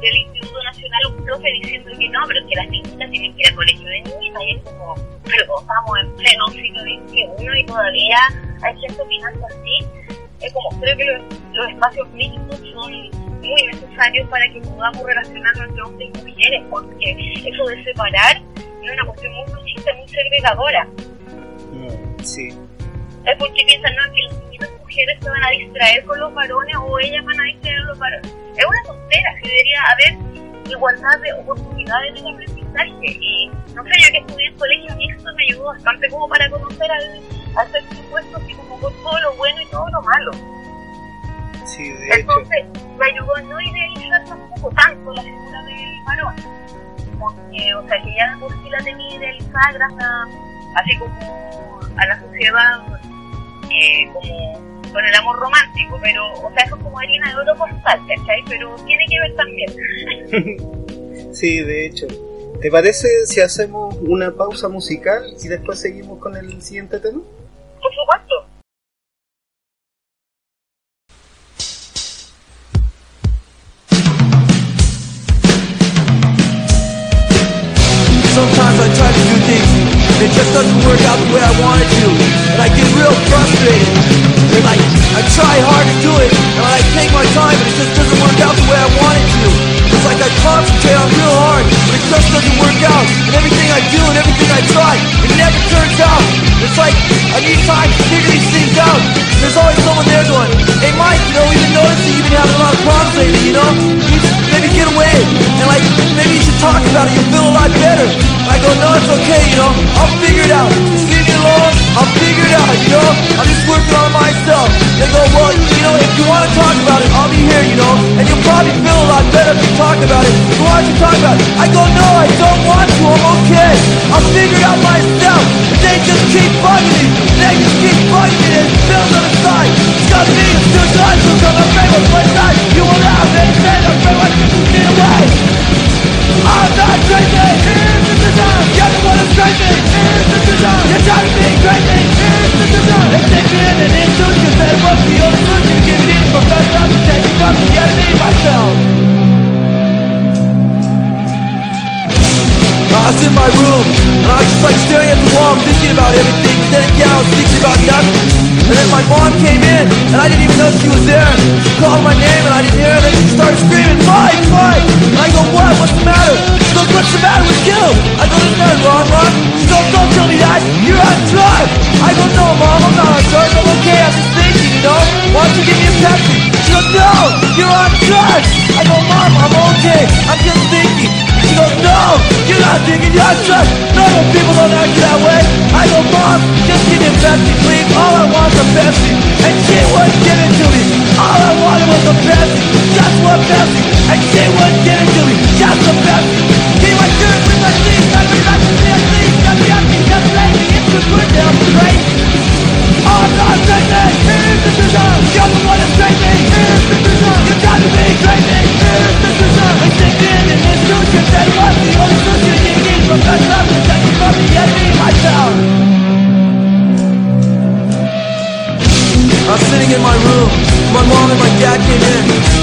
del 0.00 0.16
Instituto 0.16 0.62
Nacional, 0.62 1.00
un 1.10 1.24
profe 1.24 1.52
diciendo 1.52 1.90
que 1.98 2.08
no, 2.08 2.20
pero 2.26 2.46
que 2.48 2.56
las 2.56 2.68
niñitas 2.68 3.10
tienen 3.10 3.34
que 3.34 3.40
ir 3.40 3.48
al 3.48 3.54
colegio 3.54 3.88
de 3.88 4.00
niñitas, 4.02 4.42
y 4.42 4.50
es 4.56 4.62
como, 4.62 4.94
pero 5.24 5.60
estamos 5.60 5.98
en 6.00 6.16
pleno 6.16 6.48
siglo 6.48 6.80
XXI 6.82 7.60
y 7.60 7.66
todavía 7.66 8.18
hay 8.62 8.80
gente 8.80 9.02
opinando 9.02 9.46
así. 9.46 9.86
Es 10.40 10.52
como, 10.52 10.80
creo 10.80 10.96
que 10.96 11.04
los, 11.04 11.22
los 11.52 11.68
espacios 11.68 12.08
mixtos 12.10 12.60
son 12.72 12.92
muy 13.40 13.62
necesarios 13.72 14.28
para 14.28 14.48
que 14.52 14.60
podamos 14.60 15.02
relacionarnos 15.04 15.68
entre 15.68 15.82
hombres 15.82 16.10
y 16.14 16.18
mujeres, 16.18 16.62
porque 16.70 17.42
eso 17.46 17.64
de 17.66 17.84
separar 17.84 18.36
es 18.82 18.92
una 18.92 19.04
cuestión 19.06 19.32
muy 19.34 19.52
machista, 19.52 19.94
muy 19.94 20.08
segregadora. 20.08 20.88
Mm, 21.72 22.24
sí. 22.24 22.48
Es 23.26 23.36
porque 23.38 23.62
piensan, 23.66 23.94
no, 23.96 24.12
que 24.12 24.22
las 24.64 24.70
mujeres 24.90 25.18
se 25.20 25.30
van 25.30 25.44
a 25.44 25.50
distraer 25.50 26.04
con 26.04 26.18
los 26.18 26.34
varones 26.34 26.76
o 26.76 26.98
ellas 26.98 27.24
van 27.24 27.40
a 27.40 27.44
distraer 27.44 27.78
a 27.78 27.84
los 27.84 27.98
varones. 27.98 28.34
Es 28.56 28.64
una 28.66 28.82
tontera, 28.82 29.34
que 29.40 29.48
debería 29.48 29.82
haber 29.92 30.70
igualdad 30.70 31.20
de 31.22 31.32
oportunidades 31.34 32.14
de 32.14 32.30
aprendizaje. 32.30 33.18
Y 33.20 33.50
no 33.74 33.84
sé, 33.84 33.90
yo 34.00 34.12
que 34.12 34.18
estudié 34.18 34.46
en 34.48 34.58
colegio 34.58 34.96
mixto 34.96 35.30
me 35.36 35.44
ayudó 35.44 35.64
bastante 35.66 36.08
como 36.10 36.28
para 36.28 36.50
conocer 36.50 36.90
al, 36.90 37.22
al 37.56 37.72
sexo 37.72 38.00
opuesto, 38.06 38.36
así 38.36 38.54
como 38.54 38.80
por 38.80 38.92
todo 39.02 39.20
lo 39.20 39.34
bueno 39.34 39.62
y 39.62 39.66
todo 39.66 39.88
lo 39.90 40.02
malo. 40.02 40.32
Sí, 41.66 41.88
de 41.88 42.06
hecho. 42.08 42.18
Entonces, 42.18 42.64
me 42.98 43.06
ayudó 43.06 43.36
a 43.36 43.42
no 43.42 43.60
idealizar 43.60 44.24
tampoco 44.24 44.70
tanto 44.74 45.12
la 45.12 45.22
figura 45.22 45.62
del 45.62 46.04
varón. 46.06 46.34
Porque, 47.18 47.74
o 47.74 47.86
sea, 47.86 48.02
que 48.02 48.14
ya 48.16 48.36
por 48.40 48.52
sí 48.52 48.70
la 48.70 48.78
tenía 48.78 49.16
idealizada 49.16 49.72
gracias 49.72 50.02
a, 50.02 50.24
así 50.76 50.98
como 50.98 51.14
a 51.96 52.06
la 52.06 52.20
sociedad, 52.20 52.80
eh, 53.70 54.10
como 54.12 54.69
con 54.92 55.04
el 55.04 55.14
amor 55.14 55.38
romántico, 55.38 55.98
pero, 56.02 56.32
o 56.32 56.52
sea, 56.52 56.64
eso 56.64 56.76
es 56.76 56.82
como 56.82 56.98
harina 56.98 57.28
de 57.30 57.36
oro 57.36 57.56
postal, 57.56 58.00
¿cachai? 58.08 58.42
Pero 58.48 58.74
tiene 58.86 59.04
que 59.08 59.20
ver 59.20 59.36
también. 59.36 60.80
Sí, 61.32 61.60
de 61.60 61.86
hecho. 61.86 62.06
¿Te 62.60 62.70
parece 62.70 63.24
si 63.26 63.40
hacemos 63.40 63.96
una 64.02 64.32
pausa 64.32 64.68
musical 64.68 65.24
y 65.42 65.48
después 65.48 65.78
seguimos 65.80 66.18
con 66.18 66.36
el 66.36 66.60
siguiente 66.60 66.98
tema? 66.98 67.20
Por 67.80 67.94
supuesto. 67.94 68.46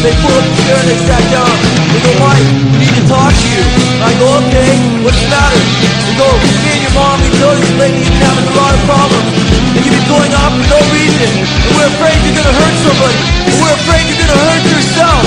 They 0.08 0.16
pulled 0.24 0.40
up 0.40 0.48
the 0.48 0.56
chair 0.64 0.80
they 0.88 1.00
sat 1.04 1.20
down. 1.36 1.52
They 1.92 2.00
go, 2.00 2.16
Mike, 2.24 2.40
we 2.72 2.80
need 2.80 2.96
to 2.96 3.04
talk 3.12 3.28
to 3.28 3.48
you. 3.52 3.60
I 4.00 4.16
go, 4.16 4.40
okay, 4.40 4.72
what's 5.04 5.20
the 5.20 5.28
matter? 5.28 5.60
They 6.08 6.16
go, 6.16 6.32
me 6.64 6.80
and 6.80 6.82
your 6.88 6.96
mom, 6.96 7.20
we 7.20 7.28
noticed 7.44 7.76
lately 7.76 8.08
you've 8.08 8.16
been 8.16 8.24
having 8.24 8.48
a 8.48 8.56
lot 8.56 8.72
of 8.72 8.82
problems. 8.88 9.28
And 9.76 9.84
you've 9.84 9.92
been 9.92 10.08
going 10.08 10.32
off 10.32 10.56
for 10.56 10.64
no 10.64 10.80
reason. 10.96 11.28
And 11.44 11.72
we're 11.76 11.92
afraid 11.92 12.16
you're 12.24 12.40
gonna 12.40 12.56
hurt 12.56 12.76
somebody. 12.88 13.20
And 13.52 13.56
we're 13.60 13.76
afraid 13.84 14.08
you're 14.08 14.22
gonna 14.24 14.40
hurt 14.48 14.64
yourself. 14.72 15.24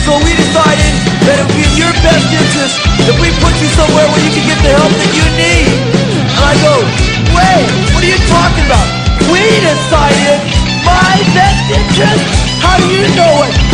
So 0.00 0.16
we 0.24 0.32
decided 0.32 0.92
that 1.28 1.36
it 1.36 1.44
would 1.44 1.52
be 1.52 1.68
in 1.68 1.76
your 1.76 1.92
best 2.00 2.24
interest 2.32 2.80
if 3.04 3.16
we 3.20 3.28
put 3.36 3.52
you 3.60 3.68
somewhere 3.76 4.08
where 4.16 4.22
you 4.24 4.32
can 4.32 4.48
get 4.48 4.56
the 4.64 4.72
help 4.72 4.96
that 4.96 5.12
you 5.12 5.26
need. 5.36 5.76
And 6.08 6.40
I 6.40 6.56
go, 6.64 6.80
wait, 7.36 7.68
what 7.92 8.00
are 8.00 8.08
you 8.08 8.20
talking 8.32 8.64
about? 8.64 8.88
We 9.28 9.44
decided 9.60 10.40
my 10.88 11.20
best 11.36 11.68
interest? 11.68 12.24
How 12.64 12.80
do 12.80 12.88
you 12.88 13.04
know 13.12 13.28
what 13.36 13.71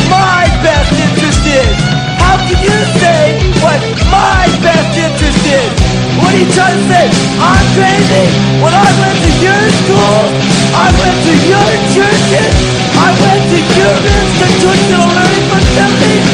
can 2.49 2.65
you 2.65 2.81
say 2.97 3.37
what 3.61 3.77
my 4.09 4.49
best 4.65 4.97
interest 4.97 5.45
is? 5.45 5.69
What 6.17 6.33
are 6.33 6.41
you 6.41 6.49
trying 6.57 6.81
to 6.81 6.85
say? 6.89 7.05
I'm 7.37 7.67
crazy? 7.77 8.25
When 8.65 8.73
I 8.73 8.89
went 8.97 9.17
to 9.21 9.33
your 9.45 9.63
school, 9.85 10.21
I 10.73 10.89
went 10.97 11.19
to 11.29 11.35
your 11.45 11.69
churches, 11.93 12.53
I 12.97 13.09
went 13.21 13.43
to 13.53 13.61
your 13.61 13.95
institutional 14.01 15.09
learning 15.13 15.47
facilities. 15.53 16.27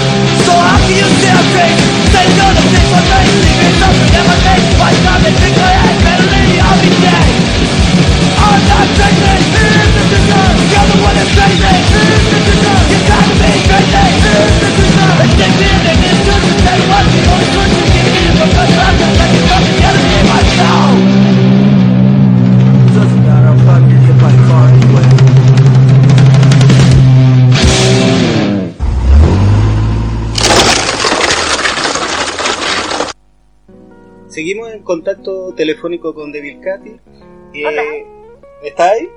So 0.46 0.52
how 0.54 0.78
can 0.86 0.94
you 0.94 1.08
say 1.18 1.30
I'm 1.34 1.48
crazy? 1.50 1.82
Say 2.14 2.26
no 2.38 2.46
to 2.46 2.62
things 2.62 2.92
I'm 2.94 3.06
crazy. 3.10 3.50
There's 3.58 3.78
something 3.82 4.10
that 4.14 4.24
I 4.30 4.36
make 4.54 4.66
my 4.78 4.92
time 5.02 5.22
and 5.26 5.36
think 5.42 5.56
I 5.58 5.72
had 5.82 5.96
better 6.06 6.28
lady, 6.30 6.56
I'll 6.62 6.78
be 6.78 6.92
dead. 7.02 7.26
I'm 8.38 8.62
not 8.70 8.86
crazy. 8.94 9.34
Here's 9.50 9.90
the 9.98 10.04
design. 10.14 10.54
You're 10.70 10.88
the 10.94 10.98
one 11.02 11.14
that's 11.18 11.32
crazy. 11.34 11.58
Here's 11.58 12.26
the 12.30 12.43
Seguimos 34.34 34.72
en 34.72 34.82
contacto 34.82 35.54
telefónico 35.54 36.12
con 36.12 36.32
Devil 36.32 36.60
Katy. 36.60 36.90
Eh. 37.54 38.06
¿Está 38.64 38.90
ahí? 38.90 39.08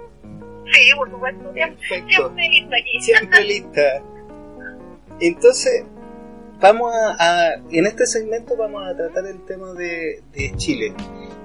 Sí, 0.72 0.92
por 0.96 1.10
supuesto. 1.10 1.54
Siempre, 1.54 1.78
Perfecto. 1.90 2.10
siempre 2.14 2.50
lista 2.50 2.76
aquí. 2.76 3.02
Siempre 3.02 3.44
lista. 3.44 3.82
Entonces, 5.20 5.84
vamos 6.60 6.94
a, 6.94 7.16
a- 7.20 7.54
en 7.72 7.86
este 7.88 8.06
segmento 8.06 8.56
vamos 8.58 8.84
a 8.88 8.96
tratar 8.96 9.26
el 9.28 9.44
tema 9.46 9.74
de, 9.74 10.22
de 10.34 10.54
Chile. 10.58 10.94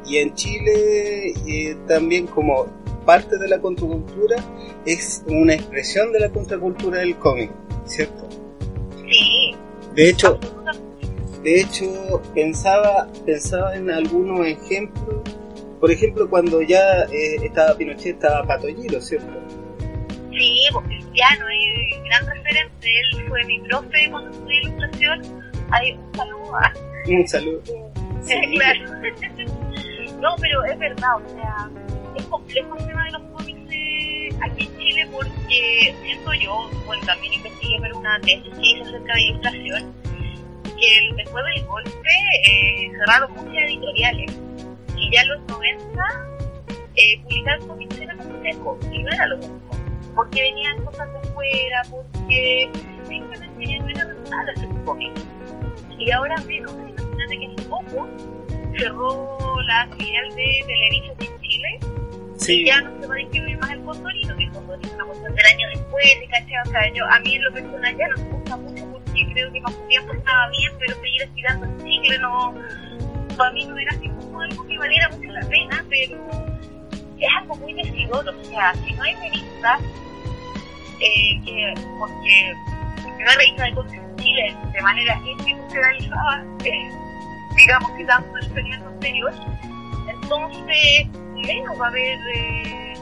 Y 0.06 0.16
en 0.18 0.34
Chile 0.34 1.32
eh, 1.46 1.76
también 1.86 2.26
como 2.26 2.66
parte 3.06 3.38
de 3.38 3.48
la 3.48 3.60
contracultura 3.60 4.36
es 4.84 5.22
una 5.28 5.54
expresión 5.54 6.12
de 6.12 6.20
la 6.20 6.28
contracultura 6.30 6.98
del 6.98 7.16
cómic, 7.16 7.50
¿cierto? 7.84 8.28
Sí, 9.08 9.54
De 9.94 10.08
hecho, 10.08 10.38
de 11.42 11.60
hecho 11.60 12.20
pensaba, 12.34 13.08
pensaba 13.24 13.74
en 13.76 13.90
algunos 13.90 14.46
ejemplos. 14.46 15.16
Por 15.80 15.90
ejemplo, 15.90 16.30
cuando 16.30 16.62
ya 16.62 17.02
eh, 17.12 17.36
estaba 17.42 17.76
Pinochet, 17.76 18.14
estaba 18.14 18.46
Pato 18.46 18.68
Giro, 18.68 19.00
¿cierto? 19.00 19.32
Sí, 20.30 20.60
porque 20.72 21.01
Cristiano 21.12 21.46
es 21.48 22.02
gran 22.04 22.26
referente. 22.26 23.00
Él 23.00 23.28
fue 23.28 23.44
mi 23.44 23.60
profe 23.60 24.10
cuando 24.10 24.30
estudié 24.30 24.60
ilustración. 24.62 25.42
Ahí 25.70 25.92
un 25.92 26.14
saludo 26.14 26.56
a 26.56 26.72
Un 27.06 27.28
saludo. 27.28 27.62
Sí. 28.22 28.34
claro. 28.56 28.92
no, 30.20 30.36
pero 30.40 30.64
es 30.64 30.78
verdad, 30.78 31.16
o 31.16 31.28
sea, 31.28 31.68
es 32.16 32.24
complejo 32.26 32.76
el 32.78 32.86
tema 32.86 33.04
de 33.04 33.10
los 33.12 33.22
cómics 33.22 33.60
eh, 33.72 34.28
aquí 34.42 34.64
en 34.66 34.78
Chile 34.78 35.08
porque 35.12 35.94
siento 36.02 36.32
yo, 36.34 36.70
bueno, 36.86 37.02
también 37.04 37.32
investigué 37.34 37.80
para 37.80 37.94
una 37.96 38.20
tesis 38.20 38.54
que 38.54 38.60
hice 38.66 38.82
acerca 38.82 39.14
de 39.14 39.20
ilustración, 39.22 39.94
que 40.78 40.98
el- 40.98 41.16
después 41.16 41.44
del 41.54 41.66
golpe 41.66 42.10
eh, 42.48 42.90
cerraron 42.98 43.32
muchas 43.32 43.54
editoriales 43.64 44.38
y 44.96 45.10
ya 45.12 45.22
en 45.22 45.28
los 45.28 45.40
90 45.48 46.02
eh, 46.94 47.20
publicar 47.24 47.58
cómics 47.60 47.98
era 47.98 48.16
complejo 48.16 48.78
y 48.92 49.02
no 49.02 49.08
era 49.10 49.26
lo 49.26 49.36
mismo, 49.38 49.58
porque 50.14 50.42
venían 50.42 50.84
cosas 50.84 51.08
de 51.12 51.28
fuera, 51.30 51.82
porque 51.90 52.70
simplemente 53.08 53.66
ya 53.66 53.78
no 53.78 53.88
era 53.88 54.04
rentable 54.04 54.52
hacer 54.52 54.68
cómics. 54.84 55.26
Y 55.98 56.10
ahora 56.10 56.36
menos, 56.46 56.72
imagínate 56.72 57.38
que 57.38 57.46
hace 57.46 57.68
poco 57.68 58.08
cerró 58.76 59.38
la 59.66 59.88
filial 59.96 60.28
de 60.34 60.64
Televisa 60.66 61.12
en 61.20 61.40
Chile 61.40 61.78
Sí, 62.42 62.62
y 62.62 62.66
ya 62.66 62.80
no 62.80 63.00
se 63.00 63.06
va 63.06 63.14
a 63.14 63.18
distribuir 63.18 63.56
más 63.58 63.70
el 63.70 63.82
Condorito, 63.82 64.36
que 64.36 64.44
el 64.44 64.50
Condorito 64.50 64.88
es 64.88 64.94
una 64.94 65.04
cuestión 65.04 65.34
del 65.34 65.46
año 65.46 65.68
después, 65.68 66.16
y 66.24 66.26
¿cachai? 66.26 66.58
O 66.66 66.70
sea, 66.70 66.92
yo, 66.92 67.06
a 67.06 67.20
mí 67.20 67.36
en 67.36 67.44
lo 67.44 67.52
personal 67.52 67.96
ya 67.96 68.08
no 68.08 68.16
me 68.16 68.30
gusta 68.30 68.56
mucho 68.56 68.86
porque 68.90 69.32
creo 69.32 69.52
que 69.52 69.60
más 69.60 69.88
tiempo 69.88 70.12
estaba 70.12 70.48
bien, 70.50 70.72
pero 70.80 70.94
seguir 70.96 71.22
estirando 71.22 71.66
el 71.66 71.84
chicle 71.84 72.18
no, 72.18 72.54
para 73.36 73.52
mí 73.52 73.64
no 73.64 73.78
era 73.78 73.92
así 73.92 74.08
como 74.08 74.40
algo 74.40 74.66
que 74.66 74.76
valiera 74.76 75.08
mucho 75.10 75.30
la 75.30 75.48
pena, 75.48 75.84
pero 75.88 76.51
es 77.26 77.32
algo 77.38 77.56
muy 77.56 77.72
decidor, 77.74 78.28
o 78.28 78.44
sea, 78.44 78.74
si 78.74 78.92
no 78.94 79.02
hay 79.02 79.14
revistas, 79.14 79.80
eh, 81.00 81.40
que, 81.44 81.74
porque 81.98 82.54
una 83.20 83.34
revista 83.34 83.64
de 83.64 83.74
cómics 83.74 84.02
Chile 84.16 84.56
de 84.72 84.82
manera 84.82 85.20
institucionalizada, 85.26 86.44
eh, 86.64 86.90
digamos 87.56 87.90
que 87.92 88.04
tanto 88.04 88.38
el 88.38 88.72
anterior, 88.72 89.32
entonces 90.08 91.08
menos 91.34 91.80
va 91.80 91.86
a 91.86 91.88
haber 91.88 92.18
eh, 92.34 92.94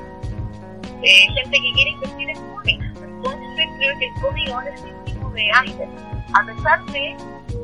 eh, 1.03 1.27
gente 1.35 1.51
que 1.51 1.73
quiere 1.73 1.91
invertir 1.91 2.31
en 2.31 2.37
cómics. 2.55 2.87
Entonces 3.03 3.69
creo 3.79 3.99
que 3.99 4.07
el 4.07 4.15
cómic 4.23 4.49
ahora 4.51 4.71
es 4.71 4.81
sinónimo 4.81 5.31
de 5.31 5.51
antes, 5.53 5.89
a 6.35 6.47
pesar 6.47 6.85
de, 6.87 7.17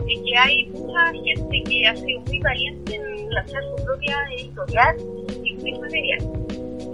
de 0.06 0.22
que 0.24 0.36
hay 0.36 0.66
mucha 0.66 1.12
gente 1.12 1.62
que 1.64 1.86
ha 1.86 1.96
sido 1.96 2.20
muy 2.20 2.38
valiente 2.40 2.96
en 2.96 3.30
lanzar 3.30 3.62
su 3.76 3.84
propia 3.84 4.16
editorial 4.38 4.96
y 5.44 5.56
su 5.58 5.80
material. 5.80 6.18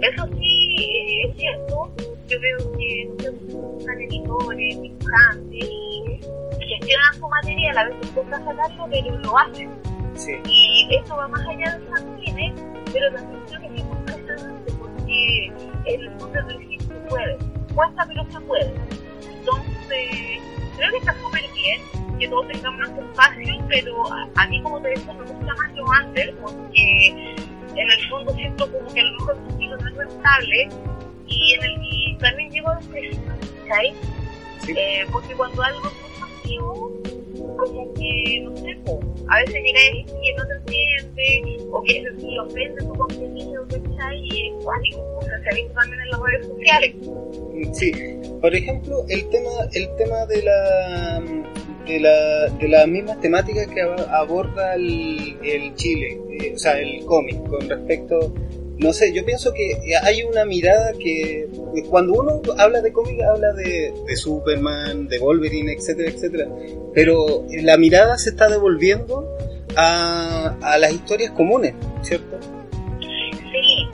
Eso 0.01 0.27
sí 0.37 0.75
eh, 0.79 1.29
es 1.29 1.37
cierto, 1.37 1.91
yo 2.27 2.39
veo 2.39 2.57
que 2.77 3.09
usan 3.53 4.01
editores, 4.01 4.81
dibujantes 4.81 5.63
y 5.63 6.19
gestionan 6.59 7.13
su 7.15 7.27
material, 7.27 7.77
a 7.77 7.83
veces 7.85 8.11
cuesta 8.11 8.37
sacarlo, 8.43 8.87
pero 8.89 9.17
lo 9.19 9.37
hacen. 9.37 9.69
sí. 10.15 10.33
Y 10.45 10.95
esto 10.95 11.15
va 11.15 11.27
más 11.27 11.47
allá 11.47 11.77
del 11.77 11.87
fanzine, 11.89 12.53
pero 12.91 13.13
también 13.13 13.41
creo 13.47 13.59
que 13.61 13.67
es 13.67 13.81
impresionante 13.81 14.73
porque 14.73 15.45
en 15.85 16.01
el 16.01 16.09
mundo 16.11 16.43
del 16.47 16.57
decir 16.59 16.81
se 16.81 16.93
puede, 17.09 17.37
cuesta 17.73 18.05
pero 18.07 18.25
se 18.31 18.39
puede. 18.41 18.73
Entonces, 19.39 20.41
creo 20.77 20.91
que 20.91 20.97
está 20.97 21.13
súper 21.21 21.43
bien 21.53 21.81
que 22.19 22.27
todos 22.27 22.47
tengamos 22.47 22.79
nuestro 22.79 23.05
espacio, 23.05 23.65
pero 23.67 24.13
a, 24.13 24.29
a 24.35 24.47
mí 24.47 24.61
como 24.61 24.81
te 24.81 24.89
decía 24.89 25.13
me 25.13 25.25
gusta 25.25 25.53
más 25.55 25.73
lo 25.75 25.85
under 25.85 26.35
porque 26.37 27.35
en 27.75 27.91
el 27.91 28.09
fondo 28.09 28.33
siento 28.33 28.71
como 28.71 28.93
que 28.93 28.99
el 28.99 29.15
estilo 29.49 29.77
no 29.77 29.89
es 29.89 29.95
rentable 29.95 30.69
y, 31.27 31.53
en 31.53 31.63
el, 31.63 31.81
y 31.81 32.17
también 32.17 32.51
llevo 32.51 32.69
a 32.69 32.75
los 32.75 32.85
precios, 32.85 33.21
¿sabes? 33.67 33.93
Sí. 34.59 34.73
Eh, 34.77 35.05
porque 35.11 35.33
cuando 35.33 35.61
algo 35.61 35.87
es 35.87 36.19
masivo, 36.19 36.92
como 37.73 37.93
que, 37.93 38.39
no 38.43 38.57
sé, 38.57 38.75
po, 38.85 38.99
a 39.29 39.39
veces 39.39 39.53
gente 39.55 40.05
que 40.05 40.33
no 40.37 40.43
te 40.47 40.53
entiende 40.57 41.65
o 41.71 41.83
que 41.83 41.93
se 41.93 42.39
ofende 42.39 42.81
tu 42.83 42.93
contenido, 42.93 43.65
¿cachai? 43.67 44.19
Y 44.23 44.47
es 44.49 44.63
cuático, 44.63 45.01
o 45.17 45.21
sea, 45.23 45.39
se 45.41 45.49
ha 45.49 45.55
visto 45.55 45.73
también 45.73 46.01
en 46.01 46.09
las 46.09 46.19
redes 46.21 46.47
sociales. 46.47 46.95
Sí, 47.73 47.91
por 48.41 48.55
ejemplo, 48.55 49.05
el 49.09 49.29
tema, 49.29 49.49
el 49.73 49.95
tema 49.97 50.25
de 50.27 50.43
la 50.43 51.23
de 51.87 51.99
la 51.99 52.47
de 52.47 52.67
las 52.69 52.87
mismas 52.87 53.19
temáticas 53.19 53.67
que 53.67 53.81
ab- 53.81 54.07
aborda 54.09 54.75
el, 54.75 55.37
el 55.43 55.75
Chile, 55.75 56.17
eh, 56.39 56.53
o 56.55 56.57
sea, 56.57 56.79
el 56.79 57.03
cómic 57.05 57.43
con 57.47 57.67
respecto, 57.69 58.33
no 58.77 58.93
sé, 58.93 59.11
yo 59.13 59.25
pienso 59.25 59.53
que 59.53 59.77
hay 60.01 60.23
una 60.23 60.45
mirada 60.45 60.93
que 60.93 61.47
cuando 61.89 62.13
uno 62.13 62.41
habla 62.57 62.81
de 62.81 62.93
cómic 62.93 63.19
habla 63.21 63.51
de, 63.53 63.93
Superman, 64.15 65.07
de 65.07 65.19
Wolverine, 65.19 65.73
etcétera, 65.73 66.09
etcétera, 66.09 66.47
pero 66.93 67.45
la 67.61 67.77
mirada 67.77 68.17
se 68.17 68.29
está 68.29 68.47
devolviendo 68.47 69.27
a, 69.75 70.77
las 70.79 70.93
historias 70.93 71.31
comunes, 71.31 71.73
¿cierto? 72.01 72.37
Sí, 72.99 73.87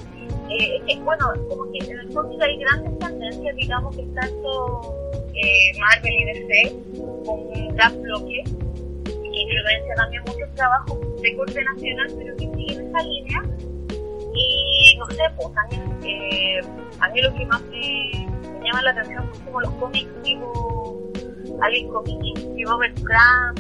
eh, 0.50 0.82
es 0.88 1.04
bueno, 1.04 1.32
como 1.48 1.72
que 1.72 1.78
en 1.80 2.00
el 2.00 2.14
cómic 2.14 2.42
hay 2.42 2.58
grandes 2.58 3.00
tendencias, 3.00 3.56
digamos 3.56 3.96
que 3.96 4.04
tanto 4.16 4.96
eh, 5.34 5.80
Marvel 5.80 6.14
y 6.14 6.26
DC 6.26 6.76
con 7.26 7.40
un 7.40 7.76
gran 7.76 8.02
bloque 8.02 8.44
que 9.06 9.40
influencia 9.40 9.96
también 9.96 10.24
muchos 10.26 10.56
trabajos 10.56 11.00
de 11.22 11.36
corte 11.36 11.64
nacional, 11.64 12.08
pero 12.18 12.36
que 12.36 12.50
siguen 12.56 12.88
esa 12.88 13.04
línea. 13.04 13.44
Y 14.36 14.69
no 15.00 15.06
sé, 15.08 15.24
pues 15.38 15.54
también 15.54 15.82
eh, 16.04 16.60
a 17.00 17.10
mí 17.10 17.22
lo 17.22 17.34
que 17.34 17.46
más 17.46 17.62
me, 17.64 18.28
me 18.60 18.66
llama 18.68 18.82
la 18.84 18.92
atención 18.92 19.30
son 19.34 19.46
como 19.46 19.62
los 19.62 19.72
cómics 19.76 20.10
tipo 20.24 21.12
Alice 21.62 21.88
Comics, 21.88 22.46
Robert 22.66 22.96
Crumb, 22.96 23.60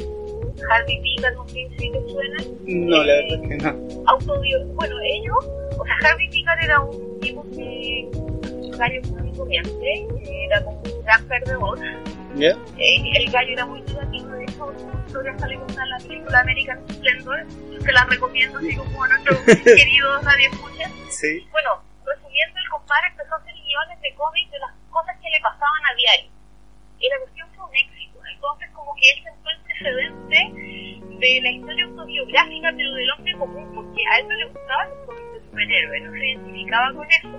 Harvey 0.69 1.01
Pickard, 1.01 1.35
no 1.35 1.47
sé 1.47 1.67
si 1.77 1.91
te 1.91 2.09
suenan. 2.09 2.45
No, 2.65 3.03
la 3.03 3.13
verdad 3.13 3.39
es 3.41 3.47
que 3.47 3.57
no. 3.57 4.03
autodio 4.07 4.65
bueno 4.75 4.95
ellos 5.03 5.37
o 5.77 5.83
sea 5.85 6.11
Harvey 6.11 6.29
Pickard 6.29 6.63
era 6.63 6.81
un 6.81 7.19
tipo 7.19 7.43
que 7.55 8.09
un 8.13 8.71
gallo 8.77 9.01
muy 9.19 9.31
corriente 9.31 10.07
que 10.23 10.45
era 10.45 10.63
como 10.63 10.81
un 10.81 11.03
gran 11.03 11.25
perdedor 11.27 11.79
¿Ya? 12.39 12.51
eh, 12.77 13.11
el 13.17 13.31
gallo 13.31 13.51
era 13.53 13.65
muy 13.65 13.81
negativo 13.81 14.27
de 14.29 14.43
hecho 14.45 14.73
historia 15.07 15.37
sale 15.39 15.55
con 15.59 15.75
la 15.75 15.97
película 15.97 16.39
American 16.39 16.79
Splendor 16.89 17.45
se 17.83 17.91
la 17.91 18.05
recomiendo 18.05 18.57
así 18.59 18.75
como 18.75 19.03
a 19.03 19.07
nuestros 19.09 19.39
queridos 19.63 20.23
radioescuchas 20.23 20.91
Sí. 21.09 21.45
bueno 21.51 21.81
resumiendo 22.05 22.59
el 22.59 22.69
compadre 22.69 23.07
empezó 23.11 23.33
a 23.35 23.37
hacer 23.39 23.53
guiones 23.55 24.01
de 24.01 24.13
cómics 24.15 24.51
de 24.51 24.59
las 24.59 24.71
cosas 24.89 25.15
que 25.21 25.29
le 25.29 25.39
pasaban 25.41 25.81
a 25.91 25.95
diario 25.95 26.31
y 26.99 27.09
la 27.09 27.17
cuestión 27.19 27.47
fue 27.55 27.65
un 27.65 27.75
éxito 27.75 28.19
entonces 28.33 28.69
como 28.73 28.95
que 28.95 29.01
él 29.11 29.23
sentó 29.23 29.49
el 29.49 29.59
precedente 29.67 30.39
de 31.19 31.41
la 31.41 31.51
historia 31.51 31.85
autobiográfica 31.85 32.71
pero 32.75 32.93
del 32.93 33.11
hombre 33.11 33.33
común 33.37 33.71
porque 33.75 34.01
a 34.11 34.19
él 34.19 34.27
no 34.27 34.35
le 34.35 34.45
gustaban 34.47 34.89
los 34.89 34.97
cómics 35.05 35.33
de 35.33 35.39
superhéroes 35.49 36.03
no 36.03 36.11
se 36.11 36.17
identificaba 36.29 36.93
con 36.93 37.07
eso 37.11 37.29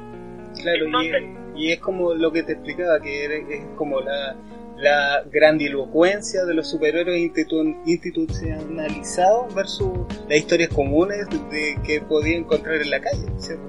Claro, 0.62 0.84
Entonces- 0.86 1.22
y, 1.54 1.68
y 1.68 1.72
es 1.72 1.80
como 1.80 2.12
lo 2.12 2.32
que 2.32 2.42
te 2.42 2.52
explicaba, 2.52 3.00
que 3.00 3.24
es 3.24 3.64
como 3.76 4.00
la, 4.00 4.34
la 4.80 5.22
grandilocuencia 5.30 6.44
de 6.44 6.54
los 6.54 6.68
superhéroes 6.70 7.18
institu- 7.20 7.76
institucionalizados 7.86 9.54
versus 9.54 9.90
las 10.28 10.38
historias 10.38 10.70
comunes 10.70 11.26
de, 11.50 11.78
que 11.84 12.00
podía 12.00 12.36
encontrar 12.36 12.76
en 12.76 12.90
la 12.90 13.00
calle, 13.00 13.26
¿cierto? 13.38 13.68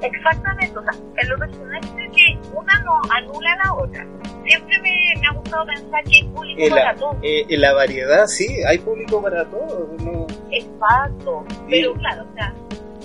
Exactamente, 0.00 0.78
o 0.78 0.82
sea, 0.82 0.92
en 1.16 1.28
lo 1.28 1.38
personal 1.38 1.80
creo 1.94 2.12
que 2.12 2.38
una 2.54 2.78
no 2.84 3.00
anula 3.10 3.52
a 3.52 3.66
la 3.66 3.74
otra. 3.74 4.06
Siempre 4.46 4.78
me, 4.80 5.20
me 5.20 5.26
ha 5.26 5.32
gustado 5.32 5.66
pensar 5.66 6.04
que 6.04 6.14
hay 6.16 6.28
público 6.28 6.62
En 6.62 6.70
para 6.70 6.92
la, 6.92 6.94
todo. 6.98 7.16
eh, 7.22 7.44
en 7.48 7.60
la 7.60 7.72
variedad, 7.74 8.26
sí, 8.28 8.62
hay 8.64 8.78
público 8.78 9.20
para 9.20 9.44
todo. 9.46 9.88
No, 10.04 10.26
Exacto. 10.52 11.44
Pero 11.68 11.94
claro, 11.94 12.24
o 12.30 12.34
sea, 12.34 12.54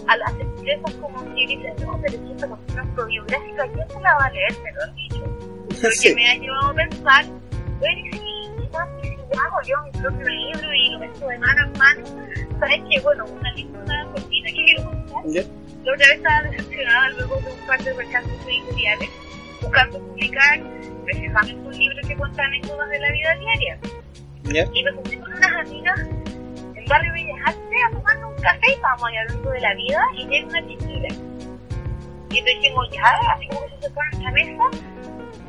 a 0.07 0.17
las 0.17 0.39
empresas 0.39 0.93
como 1.01 1.17
que 1.33 1.47
dicen, 1.47 1.73
no, 1.83 1.99
pero 1.99 2.13
es 2.13 2.31
esta 2.31 2.47
cuestión 2.47 2.79
autobiográfica, 2.89 3.67
¿quién 3.73 3.89
se 3.89 3.99
la 4.01 4.15
va 4.15 4.25
a 4.25 4.29
leer? 4.29 4.53
Me 4.63 4.71
lo 4.73 4.81
han 4.83 4.95
dicho. 4.95 5.42
Sí. 5.91 6.09
que 6.09 6.15
me 6.15 6.29
ha 6.29 6.35
llevado 6.35 6.69
a 6.69 6.73
pensar, 6.73 7.25
bueno, 7.79 7.99
y 7.99 8.11
si, 8.13 8.17
y 8.17 9.07
si 9.07 9.37
hago 9.37 9.61
yo 9.67 9.75
mi 9.83 9.91
propio 10.01 10.27
libro 10.29 10.73
y 10.73 10.91
lo 10.91 10.99
meto 10.99 11.27
de 11.27 11.39
mano 11.39 11.65
en 11.65 11.79
mano, 11.79 12.05
¿sabes 12.59 12.81
qué? 12.89 12.99
Bueno, 13.01 13.25
una 13.25 13.49
anécdota 13.49 14.07
cortita 14.13 14.47
que 14.47 14.53
quiero 14.53 14.83
contar. 14.85 15.23
¿Ya? 15.25 15.41
La 15.83 15.93
otra 15.93 16.07
vez 16.07 16.17
estaba 16.17 16.41
decepcionada 16.43 17.09
luego 17.09 17.35
de 17.41 17.51
un 17.51 17.67
par 17.67 17.83
de 17.83 17.93
rechazos 17.93 18.31
editoriales 18.47 19.09
buscando 19.61 19.99
publicar 19.99 20.61
precisamente 21.05 21.67
un 21.67 21.77
libro 21.77 22.07
que 22.07 22.15
cuenta 22.15 22.43
anécdotas 22.43 22.89
de 22.89 22.99
la 22.99 23.11
vida 23.11 23.35
diaria. 23.35 23.79
Y 24.73 24.83
me 24.83 24.91
junté 24.91 25.19
con 25.19 25.33
unas 25.33 25.51
amigas 25.53 25.99
en 26.75 26.85
Barrio 26.85 27.13
Bellas 27.13 27.39
Artes 27.45 27.79
a 27.87 27.91
tomarnos 27.91 28.35
un 28.35 28.41
café 28.41 28.67
y 28.69 28.73
estábamos 28.73 29.03
hablando 29.03 29.49
de 29.49 29.59
la 29.61 29.73
vida 29.75 30.01
y 30.17 30.27
llega 30.27 30.47
una 30.47 30.67
chiquilla. 30.67 31.07
Y 32.29 32.37
entonces 32.37 32.61
dijimos, 32.61 32.89
ya, 32.91 33.19
así 33.35 33.47
como 33.47 33.61
se 33.69 33.81
sentó 33.81 33.99
en 34.01 34.19
esta 34.19 34.31
mesa, 34.31 34.92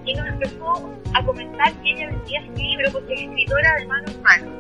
y 0.05 0.15
nos 0.15 0.27
empezó 0.27 0.95
a 1.15 1.25
comentar 1.25 1.73
que 1.83 1.91
ella 1.91 2.09
vendía 2.09 2.45
su 2.47 2.53
libro 2.53 2.93
porque 2.93 3.15
es 3.15 3.23
escritora 3.23 3.75
de 3.77 3.87
mano 3.87 4.11
en 4.11 4.23
mano. 4.23 4.51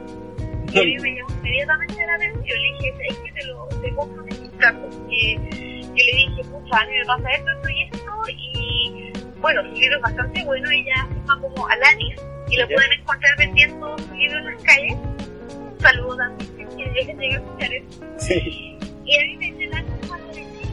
Y 0.72 0.78
a 0.78 0.84
mí 0.84 0.96
me 1.00 1.14
llamó 1.14 1.30
inmediatamente 1.36 2.06
la 2.06 2.14
atención. 2.14 2.58
Le 2.58 2.72
dije, 2.72 2.94
es 3.08 3.18
que 3.18 3.32
te 3.32 3.46
lo 3.46 3.68
te 3.68 3.94
compro 3.94 4.24
en 4.26 4.44
porque 4.80 5.38
yo 5.82 6.04
le 6.04 6.12
dije, 6.16 6.44
pucha, 6.50 6.78
a 6.78 6.86
mí 6.86 6.92
me 6.98 7.04
pasa 7.04 7.30
esto, 7.30 7.50
esto 7.50 7.68
y 7.68 7.82
esto, 7.82 8.00
y 8.28 9.12
bueno, 9.40 9.62
su 9.62 9.72
libro 9.74 9.96
es 9.96 10.02
bastante 10.02 10.44
bueno, 10.44 10.70
ella 10.70 11.06
se 11.08 11.14
llama 11.14 11.40
como 11.40 11.66
Alanis, 11.68 12.16
y 12.48 12.56
lo 12.56 12.66
pueden 12.66 12.92
encontrar 12.92 13.36
vendiendo 13.38 13.98
su 13.98 14.14
libro 14.14 14.38
en 14.38 14.44
las 14.46 14.62
calles. 14.62 14.94
Un 14.94 15.80
saludo 15.80 16.16
también, 16.16 16.68
que 16.76 16.84
llegue 17.14 17.34
a 17.34 17.38
escuchar 17.38 17.74
eso. 17.74 18.04
Sí. 18.18 18.78
Y 19.04 19.16
a 19.16 19.20
mí 19.20 19.36
me 19.36 19.52
dice 19.52 19.66
la 19.66 19.84
cuando 20.08 20.32
le 20.32 20.40
dije, 20.40 20.68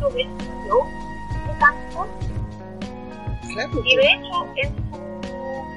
lo 0.00 0.10
vendo 0.10 1.07
de 1.58 1.64
tanto, 1.64 2.08
Claro. 3.52 3.82
y 3.84 3.96
de 3.96 4.02
hecho, 4.02 4.46
en, 4.56 4.68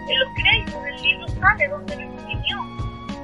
en 0.09 0.19
los 0.19 0.29
créditos 0.35 0.83
del 0.83 1.01
libro 1.01 1.27
sale 1.39 1.67
donde 1.69 1.95
lo 1.95 2.01
escribió. 2.01 2.57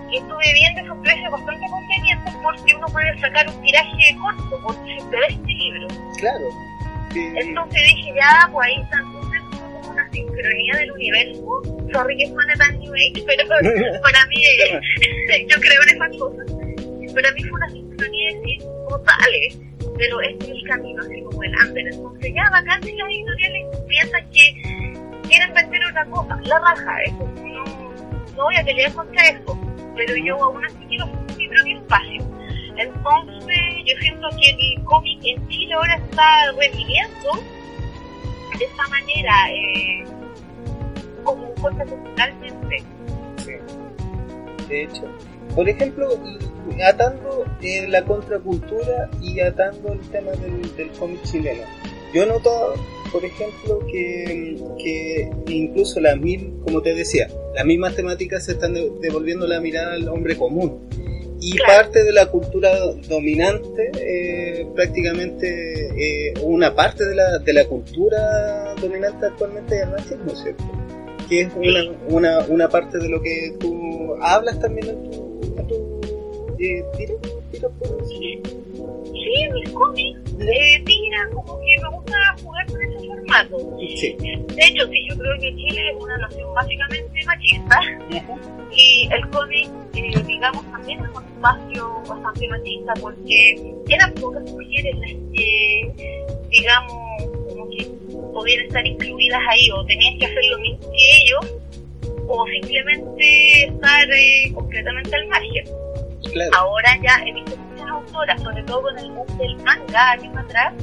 Y 0.10 0.18
estuve 0.18 0.53
viendo 0.53 0.82
esos 0.82 0.97
precios 1.03 1.32
bastante 1.32 1.66
convenientes 1.70 2.34
porque 2.41 2.76
uno 2.76 2.88
puede 2.88 3.20
sacar 3.20 3.47
un 3.49 3.62
tiraje 3.62 4.18
corto, 4.22 4.74
se 4.86 5.05
ve 5.10 5.18
este 5.30 5.51
libro. 5.53 5.88
Claro. 6.18 6.45
Sí. 7.12 7.28
Entonces 7.36 7.82
dije, 7.95 8.14
ya, 8.16 8.49
pues 8.51 8.68
ahí 8.68 8.82
está 8.82 8.97
entonces 8.99 9.41
como 9.51 9.91
una 9.91 10.10
sincronía 10.12 10.74
del 10.78 10.91
universo. 10.93 11.62
Sorry 11.93 12.18
que 12.18 12.28
suene 12.28 12.55
tan 12.55 12.80
New 12.80 12.93
Age, 12.93 13.24
pero 13.28 13.47
para 14.01 14.26
mí, 14.28 14.43
eh, 14.45 15.45
yo 15.49 15.60
creo 15.60 15.82
en 15.84 15.95
esas 15.95 16.18
cosas. 16.18 16.45
Para 17.14 17.32
mí 17.34 17.43
fue 17.43 17.51
una 17.51 17.70
sincronía 17.70 18.30
de 18.32 18.38
decir, 18.39 18.62
total, 18.89 19.34
eh, 19.34 19.58
pero 19.98 20.22
este 20.22 20.45
es 20.45 20.52
el 20.52 20.64
camino, 20.68 21.02
así 21.02 21.22
como 21.24 21.43
el 21.43 21.54
under. 21.68 21.88
Entonces 21.88 22.34
ya, 22.34 22.50
bacán 22.50 22.84
si 22.84 22.93
las 22.93 23.10
editoriales 23.10 23.78
piensan 23.88 24.30
que 24.32 25.28
quieren 25.28 25.54
vender 25.54 25.82
otra 25.89 26.06
cosa, 26.06 26.39
la 26.43 26.60
raja, 26.60 27.02
eso 27.04 27.30
no, 27.36 27.64
no 28.36 28.43
voy 28.43 28.56
a 28.56 28.64
pelear 28.64 28.93
contra 28.93 29.28
eso, 29.28 29.60
pero 29.95 30.16
yo 30.18 30.43
aún 30.43 30.66
así 30.66 30.78
quiero 30.88 31.08
mi 31.38 31.48
propio 31.50 31.78
espacio. 31.80 32.22
Entonces 32.78 33.58
yo 33.86 33.95
siento 34.02 34.28
que 34.39 34.76
el 34.76 34.84
cómic 34.84 35.20
en 35.24 35.48
Chile 35.50 35.74
ahora 35.74 35.95
está 35.95 36.52
reviviendo 36.52 37.32
de 38.58 38.66
esta 38.66 38.88
manera, 38.88 39.34
eh, 39.52 40.06
como 41.24 41.54
cosa 41.56 41.86
culturalmente. 41.86 42.84
De 44.68 44.84
hecho, 44.84 45.04
por 45.58 45.68
ejemplo, 45.68 46.08
atando 46.88 47.43
eh, 47.64 47.88
la 47.89 48.03
contracultura 48.05 49.10
y 49.22 49.39
atando 49.39 49.91
el 49.93 49.99
tema 50.12 50.32
del, 50.34 50.62
del 50.78 50.91
cómic 50.91 51.24
chileno. 51.24 51.64
Yo 52.14 52.24
he 52.24 52.26
notado, 52.28 52.76
por 53.12 53.26
ejemplo, 53.26 53.80
que, 53.91 54.55
que 54.78 55.30
incluso 55.51 55.99
las 55.99 56.18
mismas, 56.18 56.51
como 56.64 56.82
te 56.84 56.93
decía, 56.93 57.28
las 57.55 57.66
mismas 57.66 57.95
temáticas 57.95 58.45
se 58.45 58.51
están 58.51 58.76
de- 58.76 58.91
devolviendo 59.01 59.47
la 59.47 59.60
mirada 59.60 59.95
al 59.95 60.08
hombre 60.10 60.38
común. 60.38 60.88
Y 61.39 61.51
Claro. 61.58 61.84
parte 61.84 62.03
de 62.03 62.14
la 62.14 62.28
cultura 62.28 62.70
dominante, 63.10 63.91
eh, 63.99 64.68
prácticamente 64.76 65.88
eh, 66.30 66.34
una 66.43 66.74
parte 66.76 67.03
de 67.05 67.16
la, 67.16 67.39
de 67.39 67.53
la 67.53 67.66
cultura 67.66 68.76
dominante 68.82 69.26
actualmente 69.26 69.76
es 69.76 69.82
el 69.84 69.89
machismo, 69.89 70.36
¿cierto? 70.36 70.64
Que 71.30 71.41
es 71.41 71.49
una, 71.55 71.91
una, 72.10 72.39
una 72.47 72.70
parte 72.70 72.99
de 72.99 73.10
lo 73.10 73.22
que 73.22 73.53
tú 73.60 74.16
hablas 74.22 74.60
también 74.60 74.88
en 74.89 75.12
tu 75.12 75.26
eh, 76.60 76.84
tiro, 77.51 77.70
¿puedo 77.80 77.97
decir? 77.97 78.41
Sí, 78.45 79.41
en 79.41 79.53
mis 79.53 79.70
cómics, 79.72 80.20
eh, 80.39 80.84
tira, 80.86 81.30
como 81.34 81.60
que 81.60 81.82
me 81.82 81.89
gusta 81.89 82.36
jugar 82.41 82.66
con 82.68 82.82
ese 82.82 83.08
formato. 83.08 83.78
Sí. 83.95 84.16
De 84.20 84.66
hecho, 84.66 84.88
sí, 84.88 85.08
yo 85.10 85.18
creo 85.18 85.39
que 85.39 85.55
Chile 85.55 85.89
es 85.89 86.03
una 86.03 86.18
nación 86.18 86.53
básicamente 86.53 87.26
machista 87.26 87.80
y 88.72 89.10
el 89.12 89.30
cómic, 89.30 89.70
eh, 89.95 90.24
digamos, 90.26 90.64
también 90.72 90.99
es 90.99 91.10
un 91.10 91.24
espacio 91.24 92.03
bastante 92.08 92.47
machista 92.47 92.93
porque 93.01 93.76
eran 93.89 94.14
pocas 94.16 94.43
mujeres 94.51 94.95
las 94.99 95.12
que, 95.34 95.93
digamos, 96.49 96.93
como 97.49 97.70
que 97.70 97.86
podían 98.34 98.66
estar 98.66 98.86
incluidas 98.86 99.41
ahí 99.49 99.72
o 99.72 99.86
tenían 99.86 100.18
que 100.20 100.26
hacer 100.26 100.45
lo 100.51 100.60
mismo 100.60 100.91
que 100.91 100.97
ellos 101.24 101.58
o 102.28 102.45
simplemente 102.47 103.64
estar 103.66 104.12
eh, 104.12 104.51
completamente 104.53 105.16
al 105.16 105.28
margen. 105.28 105.86
Claro. 106.32 106.51
Ahora 106.57 106.89
ya 107.01 107.24
he 107.26 107.34
visto 107.34 107.57
muchas 107.57 107.89
autoras, 107.89 108.41
sobre 108.41 108.63
todo 108.63 108.82
con 108.82 108.97
el 108.97 109.11
boom 109.11 109.38
del 109.38 109.55
manga 109.57 110.11
años 110.11 110.38
atrás, 110.38 110.74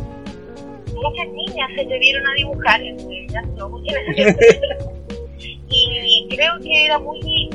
muchas 0.94 1.28
niñas 1.28 1.70
se 1.74 1.80
atrevieron 1.82 2.26
a 2.26 2.34
dibujar, 2.34 2.80
entre 2.80 3.24
ellas 3.24 3.46
no 3.56 3.68
muchas 3.68 3.96
Y 5.76 6.28
creo 6.30 6.58
que 6.60 6.84
era 6.84 6.98
muy, 6.98 7.50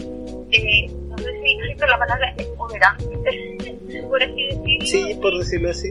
eh, 0.51 0.91
no 1.07 1.17
sé 1.17 1.41
si 1.41 1.51
existe 1.53 1.87
la 1.87 1.97
palabra 1.97 2.33
empoderante, 2.37 3.05
por 4.09 4.21
así 4.21 4.43
decirlo. 4.43 4.85
Sí, 4.85 5.19
por 5.21 5.37
decirlo 5.37 5.69
así. 5.69 5.89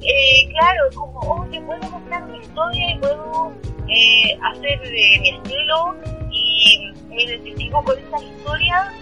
Eh, 0.00 0.48
claro, 0.52 0.84
como, 0.94 1.18
oye, 1.42 1.60
puedo 1.62 1.80
contar 1.90 2.24
mi 2.28 2.38
historia 2.38 2.92
y 2.92 2.98
puedo 2.98 3.52
eh, 3.88 4.38
hacer 4.52 4.80
de 4.80 5.18
mi 5.20 5.30
estilo 5.30 5.96
y 6.30 6.92
me 7.08 7.24
identifico 7.24 7.82
con 7.82 7.98
esta 7.98 8.22
historia, 8.22 8.92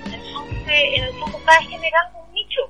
entonces 0.67 0.99
en 0.99 1.05
el 1.05 1.21
fondo 1.21 1.39
está 1.39 1.53
generando 1.63 2.19
un 2.19 2.33
nicho. 2.33 2.63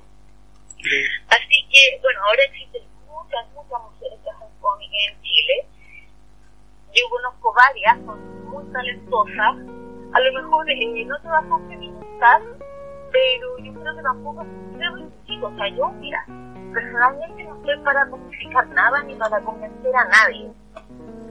Así 1.29 1.67
que, 1.71 1.99
bueno, 2.01 2.19
ahora 2.25 2.43
existen 2.43 2.83
muchas, 3.07 3.45
muchas 3.53 3.81
mujeres 3.81 4.19
que 4.23 4.29
hacen 4.29 4.47
cómic 4.61 4.91
en 5.09 5.21
Chile. 5.21 5.67
Yo 6.93 7.09
conozco 7.09 7.53
varias, 7.53 7.97
son 8.05 8.49
muy 8.49 8.71
talentosas. 8.71 9.55
A 10.13 10.19
lo 10.19 10.33
mejor 10.33 10.69
eh, 10.69 11.05
no 11.05 11.19
todas 11.21 11.47
son 11.47 11.67
feministas, 11.67 12.41
pero 13.11 13.57
yo 13.59 13.73
creo 13.73 13.95
que 13.95 14.01
tampoco 14.01 14.45
debo 14.77 14.97
insistir. 14.97 15.43
O 15.43 15.55
sea, 15.55 15.67
yo, 15.69 15.89
mira, 15.99 16.25
personalmente 16.73 17.43
no 17.43 17.55
estoy 17.57 17.77
para 17.83 18.05
justificar 18.05 18.67
nada 18.69 19.03
ni 19.03 19.15
para 19.15 19.41
convencer 19.41 19.95
a 19.95 20.05
nadie. 20.05 20.51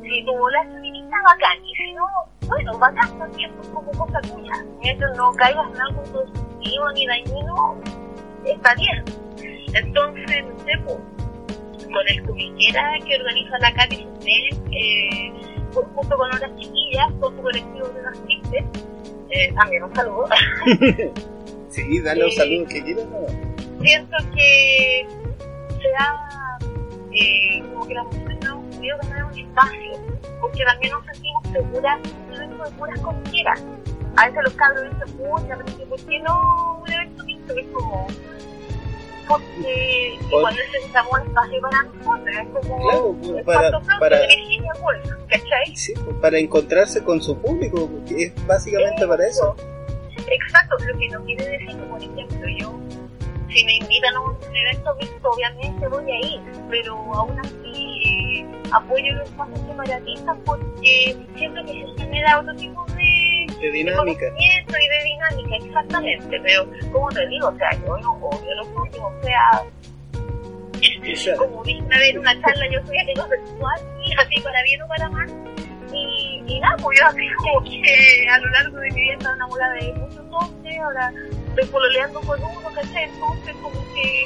Si 0.03 0.25
tu 0.25 0.37
bola 0.37 0.63
es 0.63 0.69
feminista, 1.07 1.17
bacán. 1.25 1.65
Y 1.65 1.75
si 1.75 1.93
no, 1.93 2.07
bueno, 2.49 2.79
bacán 2.79 3.19
también, 3.19 3.53
pues 3.57 3.69
como 3.69 3.91
cosa 3.93 4.21
tuya. 4.23 4.53
Mientras 4.83 5.17
no 5.17 5.33
caigas 5.33 5.67
en 5.75 5.81
algo 5.81 6.03
positivo 6.05 6.91
ni 6.95 7.07
dañino, 7.07 7.81
está 8.45 8.75
bien. 8.75 9.05
Entonces, 9.75 10.45
no 10.45 10.59
sé, 10.61 10.73
pues, 10.85 10.97
con 11.85 12.09
el 12.09 12.23
comiquera 12.27 12.93
que 13.07 13.17
organiza 13.17 13.59
la 13.59 13.73
Katy 13.75 13.97
Susel, 13.97 14.63
eh, 14.73 15.33
ju- 15.73 15.87
junto 15.95 16.17
con 16.17 16.35
otras 16.35 16.51
chiquillas, 16.57 17.13
con 17.21 17.37
su 17.37 17.43
colectivo 17.43 17.89
de 17.89 18.01
unas 18.01 18.21
tristes, 18.25 18.65
eh, 19.31 19.53
también 19.55 19.83
un 19.85 19.95
saludo. 19.95 20.29
Sí, 21.69 22.01
dale 22.01 22.25
un 22.25 22.31
saludo 22.33 22.67
que 22.69 22.83
quieras. 22.83 23.05
Siento 23.83 24.17
que 24.35 25.07
se 25.83 25.89
da 25.91 26.59
eh, 27.13 27.63
como 27.71 27.87
que 27.87 27.93
las 27.95 28.05
mujeres 28.07 28.39
no 28.47 28.56
podido 28.87 28.99
tener 29.01 29.25
un 29.25 29.39
espacio, 29.39 29.93
porque 30.41 30.65
también 30.65 30.93
nos 30.93 31.05
sentimos 31.07 31.43
seguras 31.53 31.99
un 32.29 32.35
evento 32.35 32.65
de 32.65 32.71
puras 32.73 33.01
comiqueras. 33.01 33.65
A 34.17 34.27
veces 34.29 34.43
los 34.45 34.53
cabros 34.55 34.85
dicen, 34.85 35.17
pucha, 35.19 35.57
pero 35.57 35.77
que 35.79 35.87
¿por 35.87 36.01
qué 36.01 36.21
no 36.21 36.83
un 36.83 36.93
evento 36.93 37.25
mixto? 37.25 37.55
Es 37.59 37.67
como, 37.73 38.07
porque 39.29 40.19
Por- 40.31 40.39
igual 40.41 40.55
necesitamos 40.73 41.13
un 41.21 41.27
espacio 41.29 41.61
para 41.61 41.83
nosotros, 41.83 42.37
es 42.37 42.49
como 42.49 42.79
Claro, 42.89 43.17
pues, 43.23 43.45
para- 43.45 43.81
para- 43.99 44.21
Virginia 44.27 44.73
Woolf, 44.81 45.11
¿cachai? 45.29 45.77
Sí, 45.77 45.93
pues, 46.05 46.17
para 46.21 46.39
encontrarse 46.39 47.03
con 47.03 47.21
su 47.21 47.37
público, 47.39 47.91
es 48.17 48.47
básicamente 48.47 49.07
para 49.07 49.27
eso. 49.27 49.57
Exacto, 50.29 50.77
lo 50.87 50.99
que 50.99 51.09
no 51.09 51.25
quiere 51.25 51.45
decir 51.49 51.69
que, 51.69 51.83
por 51.87 52.03
ejemplo, 52.03 52.49
yo, 52.59 52.81
si 53.49 53.65
me 53.65 53.77
invitan 53.77 54.15
a 54.17 54.21
un 54.21 54.37
evento 54.55 54.95
mixto, 54.97 55.31
obviamente 55.31 55.89
voy 55.89 56.11
a 56.11 56.19
ir, 56.27 56.41
pero 56.71 56.95
aún 57.15 57.39
así 57.41 58.01
eh, 58.41 58.47
apoyo 58.73 59.13
los 59.15 59.29
espacios 59.29 59.61
separatistas 59.61 60.37
porque 60.45 61.17
siento 61.37 61.65
que 61.65 61.73
se 61.97 62.03
genera 62.03 62.41
otro 62.41 62.55
tipo 62.57 62.85
de, 62.87 63.47
De 63.61 63.67
de 63.67 63.71
dinámica. 63.73 64.27
conocimiento 64.27 64.75
y 64.79 64.89
de 64.89 65.05
dinámica, 65.05 65.65
exactamente, 65.67 66.41
pero 66.43 66.67
como 66.93 67.09
te 67.11 67.27
digo, 67.29 67.49
o 67.49 67.57
sea, 67.57 67.71
yo 67.73 67.97
no 67.99 68.13
odio 68.15 68.55
los 68.57 68.69
comics, 68.69 68.99
o 68.99 69.23
sea, 69.23 69.63
O 71.13 71.17
sea, 71.17 71.37
como 71.39 71.63
dije 71.65 71.83
una 71.83 71.99
vez 71.99 72.17
una 72.17 72.41
charla, 72.41 72.65
yo 72.73 72.87
soy 72.87 72.99
heterosexual, 72.99 73.81
y 74.05 74.13
así 74.15 74.41
para 74.41 74.63
bien 74.65 74.83
o 74.83 74.89
para 74.89 75.09
mal. 75.11 75.29
Y, 75.93 76.43
y 76.47 76.61
nada, 76.61 76.77
pues 76.83 76.99
yo 77.01 77.07
así 77.07 77.27
como 77.39 77.63
que 77.63 78.29
a 78.29 78.39
lo 78.39 78.49
largo 78.51 78.79
de 78.79 78.91
mi 78.91 79.01
vida 79.01 79.13
estaba 79.15 79.35
enamorada 79.37 79.75
de 79.75 79.93
muchos 79.95 80.25
hombres, 80.31 80.79
ahora 80.81 81.13
estoy 81.57 81.73
pololeando 81.73 82.21
con 82.21 82.39
uno, 82.43 82.69
¿cachai? 82.75 83.05
Entonces 83.05 83.55
como 83.63 83.81
que 83.95 84.25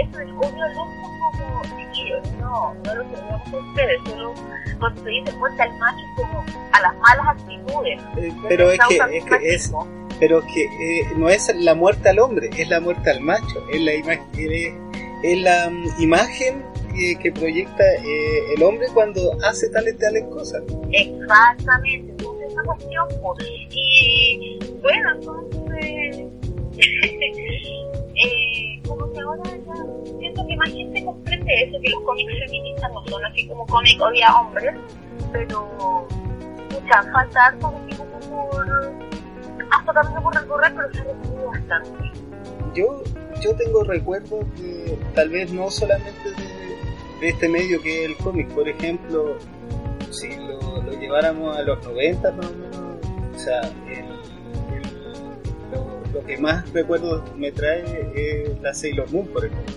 eso 0.00 0.20
es 0.20 0.30
odio 0.30 0.64
al 0.64 0.72
otro 0.72 1.14
como 1.38 1.62
chiquillos, 1.62 2.32
no, 2.40 2.74
no 2.74 2.94
lo 2.94 3.04
tenemos 3.04 3.52
a 3.52 3.56
ustedes, 3.56 4.00
solo 4.06 4.34
cuando 4.80 5.02
se 5.02 5.08
dice 5.08 5.32
muerte 5.36 5.62
al 5.62 5.78
macho 5.78 6.04
como 6.16 6.44
a 6.72 6.80
las 6.80 6.96
malas 6.96 7.26
actitudes. 7.28 8.02
Eh, 8.16 8.32
pero 8.48 8.70
es 8.72 8.80
que, 8.88 9.16
es 9.16 9.24
que 9.24 9.54
es, 9.54 9.72
pero 10.18 10.42
que 10.42 10.64
eh, 10.64 11.08
no 11.16 11.28
es 11.28 11.54
la 11.54 11.74
muerte 11.74 12.08
al 12.08 12.18
hombre, 12.18 12.50
es 12.56 12.68
la 12.68 12.80
muerte 12.80 13.10
al 13.10 13.20
macho, 13.20 13.64
es 13.72 13.80
la 13.80 13.94
imagen, 13.94 14.26
es, 14.34 14.74
es 15.22 15.38
la 15.38 15.68
um, 15.68 15.84
imagen 16.00 16.64
que, 16.94 17.16
que 17.18 17.32
proyecta 17.32 17.84
eh, 17.84 18.54
el 18.56 18.62
hombre 18.62 18.86
cuando 18.92 19.36
hace 19.44 19.68
tales 19.70 19.96
tales 19.98 20.24
cosas. 20.24 20.62
Exactamente, 20.90 22.10
entonces 22.10 22.50
esa 22.50 22.62
cuestión, 22.62 23.08
pues, 23.22 23.44
y 23.70 24.58
bueno, 24.82 25.10
entonces, 25.14 26.26
eh, 28.16 28.80
como 28.86 29.12
que 29.12 29.20
ahora 29.20 29.42
ya 29.44 30.18
siento 30.18 30.46
que 30.46 30.56
más 30.56 30.70
gente 30.70 31.04
comprende 31.04 31.62
eso, 31.62 31.80
que 31.80 31.90
los 31.90 32.02
cómics 32.02 32.32
feministas 32.46 32.92
no 32.92 33.04
son 33.06 33.24
así 33.24 33.46
como 33.46 33.66
cómics 33.66 34.00
odia 34.00 34.34
hombres, 34.34 34.74
pero 35.32 36.06
mucha 36.70 37.02
falta 37.12 37.46
harto 37.46 37.72
como 37.96 38.20
por 38.20 38.94
hasta 39.70 39.92
también 39.92 40.22
por 40.22 40.34
recorrer, 40.34 40.74
pero 40.74 40.92
se 40.92 41.00
ha 41.00 41.46
bastante. 41.46 42.12
Yo, 42.74 43.02
yo 43.40 43.54
tengo 43.56 43.84
recuerdos 43.84 44.44
de, 44.60 44.98
tal 45.14 45.28
vez 45.28 45.52
no 45.52 45.70
solamente 45.70 46.30
de, 46.30 47.20
de 47.20 47.28
este 47.28 47.48
medio 47.48 47.80
que 47.80 48.04
es 48.04 48.10
el 48.10 48.16
cómic, 48.16 48.48
por 48.48 48.68
ejemplo, 48.68 49.36
si 50.10 50.36
lo, 50.36 50.82
lleváramos 51.00 51.56
a 51.56 51.62
los 51.62 51.84
90 51.84 52.32
más 52.32 52.52
o 53.34 53.38
sea, 53.38 53.60
lo, 56.14 56.24
que 56.24 56.36
más 56.38 56.70
recuerdos 56.72 57.22
me 57.36 57.52
trae 57.52 57.84
es 58.14 58.60
la 58.62 58.72
Sailor 58.72 59.10
Moon, 59.12 59.26
por 59.28 59.44
ejemplo. 59.44 59.74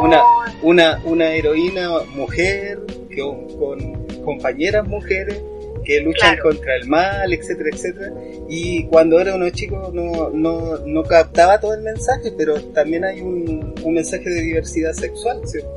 Una, 0.00 0.22
Oh, 0.22 0.44
una, 0.62 1.00
una 1.04 1.32
heroína 1.34 1.90
mujer 2.14 2.78
que, 3.10 3.20
con 3.58 4.06
compañeras 4.24 4.86
mujeres 4.86 5.42
que 5.84 6.00
luchan 6.00 6.36
Claro. 6.36 6.50
contra 6.50 6.76
el 6.76 6.86
mal, 6.88 7.32
etcétera, 7.32 7.68
etcétera. 7.72 8.12
Y 8.48 8.84
cuando 8.86 9.18
era 9.20 9.34
uno 9.34 9.50
chico 9.50 9.90
no, 9.92 10.30
no, 10.30 10.78
no 10.86 11.02
captaba 11.02 11.58
todo 11.60 11.74
el 11.74 11.82
mensaje, 11.82 12.32
pero 12.38 12.54
también 12.72 13.04
hay 13.04 13.20
un, 13.20 13.74
un 13.82 13.94
mensaje 13.94 14.30
de 14.30 14.40
diversidad 14.40 14.92
sexual, 14.92 15.40
¿cierto? 15.44 15.68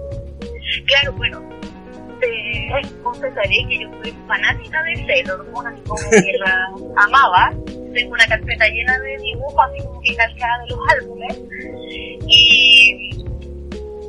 Claro, 0.87 1.13
bueno, 1.17 1.41
te 2.25 3.03
confesaré 3.03 3.65
que 3.69 3.79
yo 3.79 3.89
soy 4.01 4.11
fanática 4.27 4.83
de 4.83 4.95
Sailor 5.05 5.51
Moon, 5.51 5.67
así 5.67 5.81
como 5.87 6.09
que 6.09 6.37
la 6.39 6.67
amaba. 7.03 7.53
Tengo 7.93 8.13
una 8.13 8.25
carpeta 8.27 8.67
llena 8.67 8.99
de 8.99 9.17
dibujos, 9.17 9.65
así 9.69 9.85
como 9.85 10.01
que 10.01 10.15
calcada 10.15 10.63
de 10.63 10.69
los 10.69 10.79
álbumes. 10.89 11.39
Y 12.27 13.09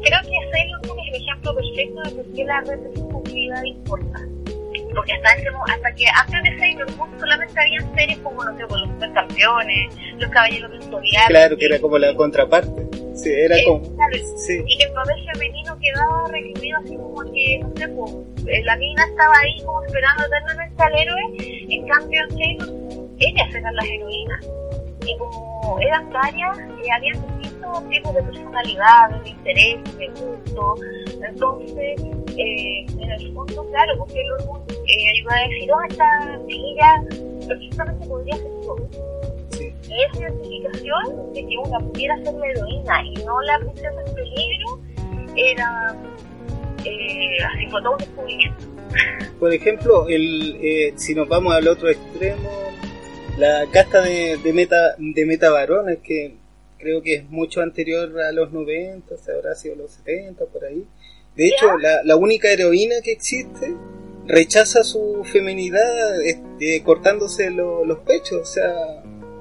creo 0.03 0.21
que 0.23 0.51
Sailor 0.51 0.87
Moon 0.87 0.99
es 1.01 1.15
el 1.15 1.23
ejemplo 1.23 1.55
perfecto 1.55 2.03
de 2.03 2.11
por 2.11 2.35
qué 2.35 2.45
la 2.45 2.61
representatividad 2.61 3.63
importa. 3.65 4.36
Porque 4.97 5.13
hasta, 5.13 5.33
ese, 5.35 5.49
hasta 5.75 5.95
que 5.95 6.05
antes 6.09 6.43
de 6.43 6.59
Sailor 6.59 6.97
Moon 6.97 7.11
solamente 7.21 7.61
habían 7.61 7.95
series 7.95 8.19
como, 8.19 8.43
no 8.43 8.57
sé, 8.57 8.65
con 8.67 8.81
los 8.81 8.89
supercampeones, 8.91 9.95
los 10.17 10.31
caballeros 10.31 10.85
zodiaco. 10.87 11.29
Claro, 11.29 11.57
que 11.59 11.67
era 11.67 11.79
como 11.79 11.99
la 11.99 12.15
contraparte. 12.17 12.87
Sí, 13.15 13.31
era 13.33 13.57
Eh, 13.57 13.65
como... 13.67 13.85
Sí, 14.39 14.63
y 14.67 14.79
que 14.79 14.85
el 14.85 14.93
papel 14.93 15.17
femenino 15.33 15.79
quedaba 15.79 16.29
recluido 16.31 16.79
así 16.79 16.97
como 16.97 17.21
que, 17.33 17.59
no 17.61 17.73
sé, 17.77 17.89
pues, 17.89 18.13
eh, 18.49 18.63
la 18.65 18.77
mina 18.77 19.05
estaba 19.05 19.35
ahí 19.39 19.63
como 19.65 19.83
esperando 19.85 20.25
eternamente 20.27 20.83
al 20.83 20.95
héroe, 20.95 21.23
en 21.71 21.87
cambio 21.89 22.23
en 22.25 22.31
Sailor 22.31 22.73
Moon, 22.73 23.17
ellas 23.19 23.55
eran 23.55 23.77
las 23.77 23.85
heroínas. 23.87 24.47
Y 25.07 25.17
como 25.19 25.79
eran 25.81 26.11
varias, 26.11 26.59
eh, 26.59 26.91
habían 26.95 27.39
distintos 27.39 27.89
tipos 27.91 28.15
de 28.15 28.23
personalidades, 28.23 29.23
de 29.23 29.29
intereses, 29.31 29.99
de 29.99 30.07
gustos, 30.09 30.81
entonces, 31.29 32.01
eh, 32.37 32.66
el 33.17 33.33
fondo, 33.35 33.67
claro, 33.71 33.93
porque 33.99 34.23
Moon 34.47 34.63
eh, 34.69 35.19
iba 35.19 35.35
a 35.35 35.49
decir, 35.49 35.73
oh, 35.73 35.83
esta 35.89 36.41
chiquilla 36.47 37.03
perfectamente 37.47 38.07
podría 38.07 38.37
ser 38.37 38.53
yo 38.65 38.77
sí. 39.51 39.75
y 39.89 40.03
esa 40.03 40.21
identificación 40.21 41.33
de 41.33 41.47
que 41.47 41.59
una 41.59 41.79
pudiera 41.81 42.17
ser 42.23 42.35
la 42.35 42.47
heroína 42.47 43.05
y 43.05 43.15
no 43.25 43.41
la 43.43 43.59
princesa 43.59 44.03
en 44.07 44.15
peligro 44.15 44.81
era 45.37 45.97
eh, 46.85 47.43
así 47.53 47.67
fue 47.71 47.83
todo 47.83 47.93
un 47.93 47.99
descubrimiento. 47.99 48.65
Por 49.41 49.53
ejemplo, 49.53 50.09
el, 50.09 50.59
eh, 50.63 50.93
si 50.97 51.15
nos 51.15 51.29
vamos 51.29 51.55
al 51.55 51.69
otro 51.69 51.89
extremo, 51.89 52.51
la 53.39 53.67
casta 53.71 54.01
de, 54.01 54.39
de 54.43 54.53
meta 54.53 54.95
de 54.99 55.27
meta 55.27 55.51
varones, 55.51 55.99
que 56.03 56.37
creo 56.79 57.03
que 57.03 57.15
es 57.15 57.31
mucho 57.31 57.61
anterior 57.61 58.21
a 58.21 58.33
los 58.33 58.53
90, 58.53 59.15
o 59.15 59.19
sea, 59.19 59.35
habrá 59.35 59.55
sido 59.55 59.77
los 59.77 59.93
70, 59.93 60.45
por 60.47 60.65
ahí. 60.65 60.87
De 61.37 61.47
hecho, 61.49 61.77
la, 61.79 62.03
la 62.05 62.17
única 62.17 62.51
heroína 62.51 62.97
que 63.05 63.13
existe 63.13 63.75
rechaza 64.27 64.83
su 64.83 65.23
feminidad 65.25 66.21
este, 66.25 66.83
cortándose 66.83 67.51
lo- 67.51 67.85
los 67.85 67.99
pechos, 68.01 68.41
o 68.41 68.45
sea, 68.45 68.73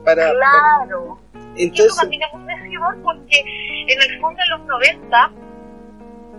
para... 0.03 0.31
Claro. 0.31 1.19
para- 1.31 1.45
Y 1.57 1.63
eso 1.63 1.73
entonces, 1.73 1.97
también 1.97 2.21
es 2.23 2.33
un 2.33 2.45
decidor 2.45 3.01
porque 3.01 3.39
en 3.87 4.01
el 4.01 4.19
fondo 4.21 4.39
en 4.43 4.59
los 4.59 4.67
90 4.67 5.31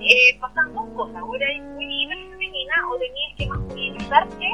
eh, 0.01 0.39
pasan 0.41 0.75
dos 0.75 0.85
cosas. 0.95 1.23
O 1.27 1.35
eras 1.37 1.49
muy 1.75 2.07
femenina 2.31 2.75
o 2.93 2.99
tenías 2.99 3.33
que 3.39 3.47
masculinizarte 3.47 4.47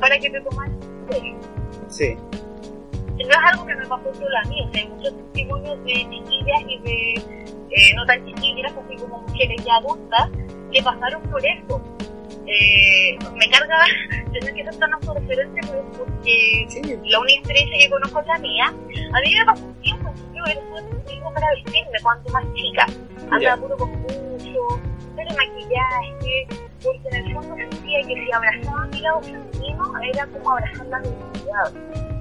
para 0.00 0.18
que 0.18 0.28
te 0.30 0.40
tomaran 0.40 0.72
en 0.82 1.12
serio. 1.12 1.36
sí, 1.88 2.16
no 3.24 3.30
es 3.30 3.52
algo 3.52 3.66
que 3.66 3.74
me 3.74 3.86
pasó 3.86 4.14
solo 4.14 4.36
a 4.44 4.48
mí, 4.48 4.62
o 4.62 4.72
sea, 4.72 4.82
hay 4.82 4.88
muchos 4.88 5.16
testimonios 5.16 5.84
de 5.84 5.92
chiquillas 5.92 6.60
y 6.68 6.78
de 6.80 7.46
eh, 7.70 7.94
no 7.94 8.06
tan 8.06 8.24
chiquillas, 8.24 8.72
así 8.72 8.96
como 8.96 9.20
mujeres 9.22 9.64
ya 9.64 9.76
adultas, 9.76 10.30
que 10.72 10.82
pasaron 10.82 11.22
por 11.22 11.44
eso. 11.44 11.82
Eh, 12.46 13.18
me 13.34 13.48
carga 13.50 13.84
tener 14.32 14.54
que 14.54 14.64
tan 14.64 14.94
autorreferente 14.94 15.60
pues, 15.66 15.82
porque 15.98 16.66
sí, 16.68 16.80
la 17.04 17.20
única 17.20 17.38
experiencia 17.38 17.78
que 17.78 17.90
conozco 17.90 18.20
es 18.20 18.26
la 18.26 18.38
mía. 18.38 18.66
A 18.66 19.20
mí 19.20 19.34
me 19.36 19.44
pasó 19.44 19.64
un 19.64 19.74
tiempo, 19.80 20.14
yo 20.34 20.44
era 20.44 20.60
motivo 20.70 21.32
para 21.34 21.46
vestirme 21.50 21.98
cuando 22.02 22.32
más 22.32 22.44
chica. 22.54 22.86
Andaba 23.30 23.56
puro 23.56 23.76
con 23.76 23.90
mucho, 23.90 24.80
pero 25.16 25.30
maquillaje, 25.36 26.46
porque 26.82 27.08
en 27.10 27.26
el 27.26 27.34
fondo 27.34 27.56
sentía 27.56 28.00
que 28.02 28.14
si 28.14 28.32
abrazaba 28.32 28.86
mi 28.86 29.00
lado 29.00 29.22
femenino 29.22 29.92
era 30.02 30.26
como 30.26 30.50
abrazar 30.50 30.86
la 30.86 31.00
divinidad. 31.00 32.15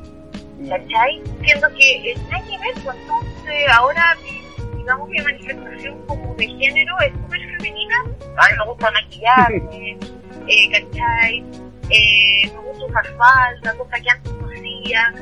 ¿Cachai? 0.69 1.21
Siendo 1.43 1.67
que 1.75 2.11
eh, 2.11 2.15
nada 2.29 2.43
que 2.45 2.57
ver, 2.57 2.83
pues 2.83 2.97
entonces 2.97 3.53
ahora 3.73 4.03
mi- 4.23 4.77
digamos 4.77 5.09
mi 5.09 5.19
manifestación 5.21 5.97
como 6.07 6.33
de 6.35 6.47
género 6.47 6.95
es 7.05 7.11
súper 7.13 7.39
femenina, 7.57 7.95
a 8.37 8.49
mí 8.51 8.57
me 8.57 8.65
gusta 8.65 8.91
maquillarme, 8.91 9.97
eh, 10.47 10.69
¿cachai? 10.71 11.43
Eh, 11.89 12.51
me 12.53 12.59
gusta 12.59 12.85
usar 12.85 13.05
falda, 13.17 13.77
cosa 13.77 13.99
que 14.01 14.09
antes 14.09 14.33
no 14.33 14.47
hacía, 14.47 15.13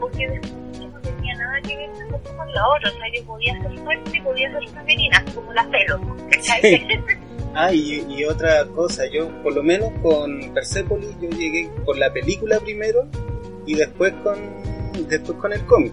porque 0.00 0.28
después 0.28 0.52
yo 0.80 0.88
no 0.88 1.00
tenía 1.00 1.34
nada 1.36 1.60
que 1.62 1.76
ver 1.76 1.90
cosa 2.10 2.36
con 2.36 2.52
la 2.52 2.68
otra, 2.68 2.90
o 2.90 2.92
sea, 2.92 3.12
yo 3.14 3.24
podía 3.24 3.60
ser 3.62 3.78
fuerte 3.78 4.16
y 4.16 4.20
podía 4.20 4.50
ser 4.52 4.68
femenina, 4.68 5.24
como 5.34 5.52
la 5.52 5.64
pelo, 5.70 6.00
¿cachai? 6.30 6.86
Ah, 7.54 7.70
y, 7.70 8.02
y 8.08 8.24
otra 8.24 8.64
cosa, 8.74 9.02
yo 9.12 9.28
por 9.42 9.54
lo 9.54 9.62
menos 9.62 9.90
con 10.02 10.54
Persepolis 10.54 11.10
yo 11.20 11.28
llegué 11.28 11.68
con 11.84 12.00
la 12.00 12.10
película 12.10 12.58
primero 12.60 13.06
y 13.66 13.74
después 13.74 14.14
con 14.24 14.38
después 15.08 15.38
con 15.38 15.52
el 15.52 15.64
cómic. 15.66 15.92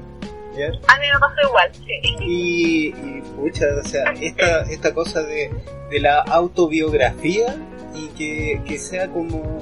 ¿ya? 0.58 0.68
a 0.68 1.00
mí 1.00 1.06
me 1.14 1.20
pasó 1.20 1.48
igual, 1.48 1.72
sí. 1.74 2.16
Y, 2.22 2.88
y 2.90 3.22
pucha, 3.36 3.66
o 3.82 3.88
sea, 3.88 4.12
esta, 4.20 4.62
esta 4.64 4.94
cosa 4.94 5.22
de, 5.24 5.52
de 5.90 6.00
la 6.00 6.20
autobiografía 6.22 7.56
y 7.96 8.08
que, 8.10 8.62
que 8.66 8.78
sea 8.78 9.08
como, 9.10 9.60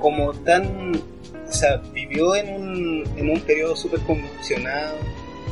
como 0.00 0.32
tan, 0.32 0.92
o 1.48 1.52
sea, 1.52 1.76
vivió 1.92 2.34
en 2.34 2.54
un, 2.54 3.04
en 3.16 3.30
un 3.30 3.40
periodo 3.42 3.76
súper 3.76 4.00
convulsionado, 4.00 4.96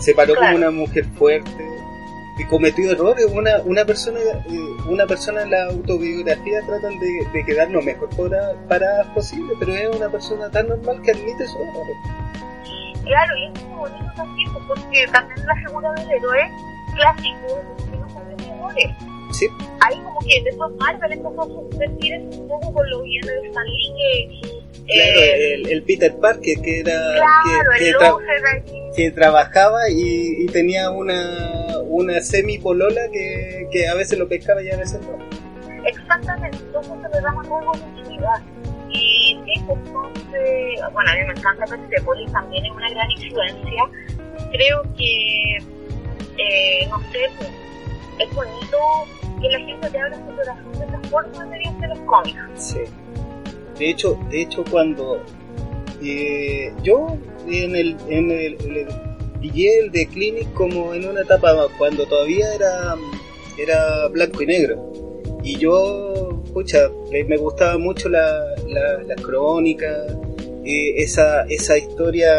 se 0.00 0.14
paró 0.14 0.34
Claro. 0.34 0.46
como 0.46 0.56
una 0.56 0.70
mujer 0.70 1.04
fuerte 1.16 1.66
y 2.38 2.44
cometió 2.46 2.90
errores. 2.90 3.26
Una, 3.32 3.60
una 3.64 3.84
persona 3.84 4.18
eh, 4.18 4.58
una 4.88 5.06
persona 5.06 5.42
en 5.42 5.50
la 5.50 5.64
autobiografía 5.64 6.62
tratan 6.66 6.98
de, 6.98 7.26
de 7.32 7.44
quedar 7.44 7.70
lo 7.70 7.82
mejor 7.82 8.08
para, 8.16 8.54
para 8.66 9.14
posible, 9.14 9.52
pero 9.60 9.74
es 9.74 9.94
una 9.94 10.08
persona 10.10 10.50
tan 10.50 10.68
normal 10.68 11.00
que 11.02 11.10
admite 11.12 11.46
su 11.46 11.58
errores. 11.58 11.96
Claro, 13.04 13.36
y 13.36 13.46
es 13.46 13.64
muy 13.64 13.78
bonito 13.78 14.12
también, 14.16 14.48
porque 14.68 15.06
también 15.12 15.46
la 15.46 15.54
figura 15.56 15.92
del 15.92 16.10
héroe 16.10 16.50
clásico 16.94 17.62
que 17.90 17.96
no 17.96 18.06
comete 18.08 18.44
errores. 18.44 18.88
Sí, 19.32 19.46
Ahí 19.80 19.96
como 20.00 20.18
que 20.20 20.42
después 20.44 20.70
Marvel 20.78 21.12
empezó 21.12 21.40
a 21.42 21.44
subvertir 21.46 22.18
un 22.20 22.48
poco 22.48 22.72
con 22.74 22.90
los 22.90 23.02
guiones 23.02 23.42
de 23.42 23.48
Stan 23.48 23.64
Lee 23.64 23.94
que... 23.96 24.40
claro, 24.86 25.20
eh, 25.20 25.54
el, 25.54 25.66
el 25.70 25.82
Peter 25.84 26.14
Parker 26.16 26.60
que 26.60 26.80
era 26.80 26.92
claro, 27.14 27.70
que, 27.78 27.84
que 27.84 27.92
tra- 27.92 28.16
ahí. 28.52 28.90
que 28.96 29.10
trabajaba 29.12 29.88
y, 29.90 30.42
y 30.42 30.46
tenía 30.46 30.90
una, 30.90 31.78
una 31.86 32.20
semi 32.20 32.58
polola 32.58 33.02
que, 33.12 33.68
que 33.72 33.86
a 33.88 33.94
veces 33.94 34.18
lo 34.18 34.28
pescaba 34.28 34.62
y 34.62 34.70
a 34.70 34.76
veces 34.76 35.00
no. 35.02 35.18
Exactamente, 35.86 36.58
entonces 36.58 36.92
le 37.14 37.20
da 37.20 37.32
más 37.32 37.46
juego 37.46 37.72
de 37.72 38.00
intimidad. 38.00 38.42
Y 38.90 39.38
sí, 39.44 39.52
entonces, 39.68 40.80
bueno, 40.92 41.10
a 41.10 41.14
mí 41.14 41.20
me 41.26 41.32
encanta 41.32 41.64
Persepolis, 41.66 42.32
también 42.32 42.64
es 42.64 42.72
una 42.72 42.90
gran 42.90 43.10
influencia. 43.10 43.82
Creo 44.52 44.82
que, 44.96 45.56
eh, 46.38 46.86
no 46.88 46.98
sé, 47.12 47.18
pues, 47.38 47.50
es 48.18 48.34
bonito 48.34 48.76
que 49.40 49.48
la 49.48 49.58
gente 49.58 49.90
te 49.90 49.98
abra 49.98 50.16
su 50.16 50.36
corazón 50.36 50.72
de 50.72 50.84
esa 50.84 51.00
forma 51.08 51.46
mediante 51.46 51.88
los 51.88 51.98
cómics. 52.00 52.38
Sí. 52.56 52.80
De 53.78 53.90
hecho, 53.90 54.18
de 54.30 54.42
hecho 54.42 54.62
cuando 54.70 55.22
eh, 56.02 56.72
yo 56.82 57.16
en 57.46 57.76
el, 57.76 57.96
en 58.08 58.30
el, 58.30 58.56
el, 58.60 58.88
el 59.42 59.90
de 59.90 60.06
Clinic 60.08 60.52
como 60.52 60.92
en 60.94 61.08
una 61.08 61.22
etapa 61.22 61.66
cuando 61.78 62.06
todavía 62.06 62.54
era, 62.54 62.94
era 63.58 64.08
blanco 64.08 64.42
y 64.42 64.46
negro. 64.46 64.92
Y 65.42 65.56
yo, 65.56 66.29
pucha, 66.52 66.90
me 67.10 67.36
gustaba 67.36 67.78
mucho 67.78 68.08
la, 68.08 68.54
la, 68.68 69.02
la 69.02 69.14
crónica, 69.16 70.06
esa, 70.64 71.42
esa 71.48 71.78
historia 71.78 72.32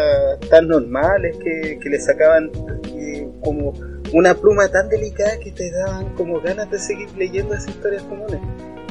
tan 0.48 0.68
normales 0.68 1.36
que, 1.42 1.78
que 1.78 1.88
le 1.88 2.00
sacaban 2.00 2.50
eh, 2.96 3.26
como 3.40 3.72
una 4.12 4.34
pluma 4.34 4.68
tan 4.68 4.88
delicada 4.88 5.38
que 5.38 5.50
te 5.50 5.70
daban 5.70 6.14
como 6.14 6.40
ganas 6.40 6.70
de 6.70 6.78
seguir 6.78 7.08
leyendo 7.16 7.54
esas 7.54 7.70
historias 7.70 8.02
comunes. 8.04 8.40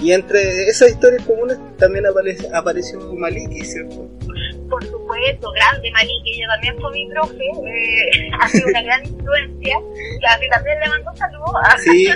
Y 0.01 0.11
entre 0.13 0.67
esas 0.67 0.89
historias 0.89 1.23
comunes 1.25 1.59
también 1.77 2.05
apareció 2.53 2.99
Maliki, 3.13 3.61
¿cierto? 3.63 4.09
Por 4.71 4.85
supuesto, 4.85 5.51
grande 5.51 5.91
Maliki, 5.91 6.37
ella 6.37 6.47
también 6.53 6.79
fue 6.79 6.91
mi 6.93 7.07
profe, 7.09 7.43
eh, 7.43 8.31
ha 8.39 8.47
sido 8.47 8.67
una 8.69 8.81
gran 8.81 9.05
influencia, 9.05 9.77
y 10.21 10.25
a 10.25 10.37
mí 10.39 10.49
también 10.49 10.79
le 10.79 10.87
mando 10.87 11.15
saludos. 11.15 11.61
Sí, 11.83 12.07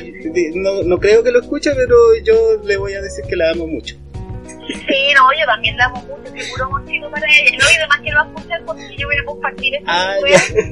no, 0.56 0.82
no 0.84 0.98
creo 0.98 1.22
que 1.22 1.32
lo 1.32 1.42
escuche, 1.42 1.72
pero 1.76 1.96
yo 2.24 2.34
le 2.64 2.78
voy 2.78 2.94
a 2.94 3.02
decir 3.02 3.26
que 3.26 3.36
la 3.36 3.52
amo 3.52 3.68
mucho. 3.68 3.98
Sí, 4.68 5.14
no, 5.16 5.32
yo 5.38 5.46
también 5.46 5.78
la 5.78 5.86
amo 5.86 6.02
mucho, 6.04 6.32
seguro 6.32 6.70
motivo 6.72 7.12
para 7.12 7.28
ella. 7.28 7.58
No, 7.60 7.66
y 7.72 7.76
además 7.76 8.00
que 8.02 8.12
lo 8.12 8.18
va 8.18 8.24
a 8.24 8.28
escuchar 8.28 8.66
porque 8.66 8.96
yo 8.98 9.08
voy 9.08 9.18
a 9.18 9.26
compartir 9.26 9.76
esta 9.76 9.92
ah, 9.92 10.16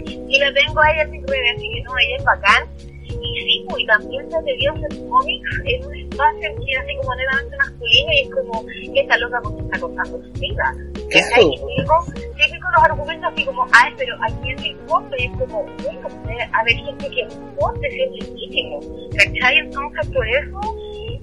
y, 0.06 0.40
la 0.40 0.54
tengo 0.54 0.82
a 0.82 0.92
ella 0.92 1.04
en 1.04 1.12
mi 1.12 1.18
así 1.20 1.70
que 1.74 1.82
no, 1.84 1.98
ella 2.00 2.16
es 2.18 2.24
bacán. 2.24 2.93
Y 3.10 3.42
sí, 3.42 3.66
y 3.78 3.86
también 3.86 4.30
se 4.32 4.42
debió 4.42 4.74
hacer 4.74 4.90
cómics 5.10 5.50
en 5.66 5.86
un 5.86 5.96
espacio 5.96 6.56
que 6.56 6.72
es 6.72 6.80
así 6.80 6.96
como 6.98 7.16
netamente 7.16 7.58
masculino 7.58 8.12
y 8.12 8.20
es 8.20 8.30
como 8.32 8.66
que 8.66 9.00
esta 9.02 9.18
loca 9.18 9.40
porque 9.44 9.62
está 9.62 9.80
contando 9.80 10.24
su 10.24 10.32
vida. 10.40 10.76
Y 10.94 12.60
con 12.60 12.72
los 12.72 12.84
argumentos 12.84 13.32
así 13.32 13.46
como, 13.46 13.68
ay, 13.72 13.94
pero 13.98 14.16
aquí 14.24 14.50
en 14.52 14.60
el 14.60 14.66
y 14.66 15.24
es 15.24 15.32
como, 15.40 15.64
bueno, 15.84 16.08
a 16.54 16.64
ver 16.64 16.76
gente 16.76 17.10
que 17.10 17.22
importe, 17.22 17.88
es 17.88 18.12
legítimo. 18.12 18.80
¿Cachai? 19.18 19.58
Entonces, 19.58 20.08
por 20.08 20.28
eso 20.28 20.60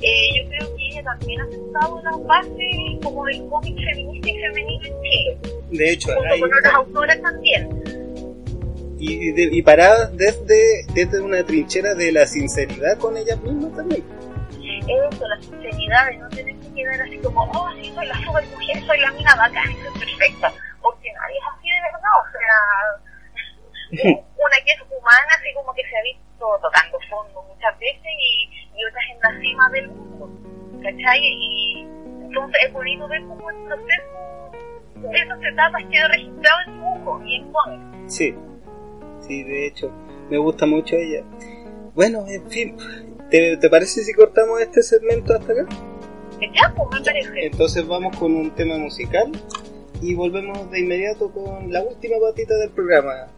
eh, 0.02 0.28
yo 0.36 0.48
creo 0.48 0.76
que 0.76 0.88
ella 0.90 1.02
también 1.02 1.40
ha 1.40 1.50
sentado 1.50 1.94
una 1.96 2.16
base 2.18 2.98
como 3.02 3.24
del 3.26 3.46
cómic 3.48 3.76
feminista 3.84 4.28
y 4.30 4.38
femenino 4.38 4.86
en 4.86 5.02
Chile. 5.02 5.38
De 5.70 5.92
hecho, 5.92 6.08
junto 6.14 6.40
con 6.40 6.58
otras 6.58 6.74
autoras 6.74 7.22
también. 7.22 8.09
Y, 9.00 9.32
de, 9.32 9.48
y 9.50 9.62
paradas 9.62 10.14
desde, 10.16 10.84
desde 10.92 11.20
una 11.20 11.42
trinchera 11.42 11.94
de 11.94 12.12
la 12.12 12.26
sinceridad 12.26 12.98
con 12.98 13.16
ella 13.16 13.34
misma 13.36 13.74
también. 13.74 14.04
Eso, 14.60 15.26
la 15.26 15.40
sinceridad 15.40 16.06
de 16.06 16.18
no 16.18 16.28
tener 16.28 16.54
que 16.56 16.74
quedar 16.74 17.00
así 17.00 17.16
como, 17.18 17.42
oh, 17.42 17.70
sí, 17.80 17.90
soy 17.94 18.06
la 18.06 18.14
super 18.14 18.46
mujer, 18.46 18.84
soy 18.86 19.00
la 19.00 19.10
mina 19.12 19.34
bacana 19.36 19.72
y 19.72 19.74
soy 19.74 19.98
perfecta. 19.98 20.52
Porque 20.82 21.12
nadie 21.12 21.36
es 21.38 21.44
así 21.48 21.68
de 21.70 21.80
verdad, 21.80 22.14
o 22.20 22.26
sea, 22.30 22.56
una 24.36 24.56
que 24.64 24.72
es 24.72 24.80
humana, 24.86 25.32
así 25.38 25.48
como 25.54 25.72
que 25.74 25.82
se 25.82 25.96
ha 25.96 26.02
visto 26.02 26.58
tocando 26.62 26.98
fondo 27.08 27.42
muchas 27.42 27.78
veces 27.78 28.04
y 28.04 28.60
y 28.80 28.84
otras 28.84 29.04
en 29.10 29.20
la 29.20 29.40
cima 29.40 29.70
del 29.70 29.88
mundo, 29.88 30.30
¿cachai? 30.82 31.20
Y 31.22 31.86
entonces 32.22 32.62
es 32.66 32.72
bonito 32.72 33.08
ver 33.08 33.22
cómo 33.22 33.50
el 33.50 33.56
proceso 33.64 34.50
de 34.96 35.18
esas 35.18 35.38
etapas 35.42 35.82
queda 35.90 36.08
registrado 36.08 36.58
en 36.66 36.72
dibujo 36.74 37.22
y 37.24 37.34
en 37.36 37.52
cómic. 37.52 37.80
Sí, 38.06 38.34
sí, 39.30 39.44
de 39.44 39.66
hecho, 39.66 39.90
me 40.28 40.38
gusta 40.38 40.66
mucho 40.66 40.96
ella. 40.96 41.24
Bueno, 41.94 42.24
en 42.26 42.50
fin, 42.50 42.76
¿te, 43.30 43.56
te 43.56 43.70
parece 43.70 44.02
si 44.02 44.12
cortamos 44.12 44.60
este 44.60 44.82
segmento 44.82 45.34
hasta 45.34 45.52
acá? 45.52 45.66
Ya, 46.40 46.74
pues 46.74 46.88
me 47.00 47.04
parece. 47.04 47.46
Entonces 47.46 47.86
vamos 47.86 48.16
con 48.16 48.34
un 48.34 48.50
tema 48.50 48.76
musical 48.76 49.30
y 50.02 50.14
volvemos 50.14 50.70
de 50.70 50.80
inmediato 50.80 51.30
con 51.30 51.70
la 51.72 51.82
última 51.82 52.16
patita 52.20 52.56
del 52.56 52.70
programa. 52.70 53.28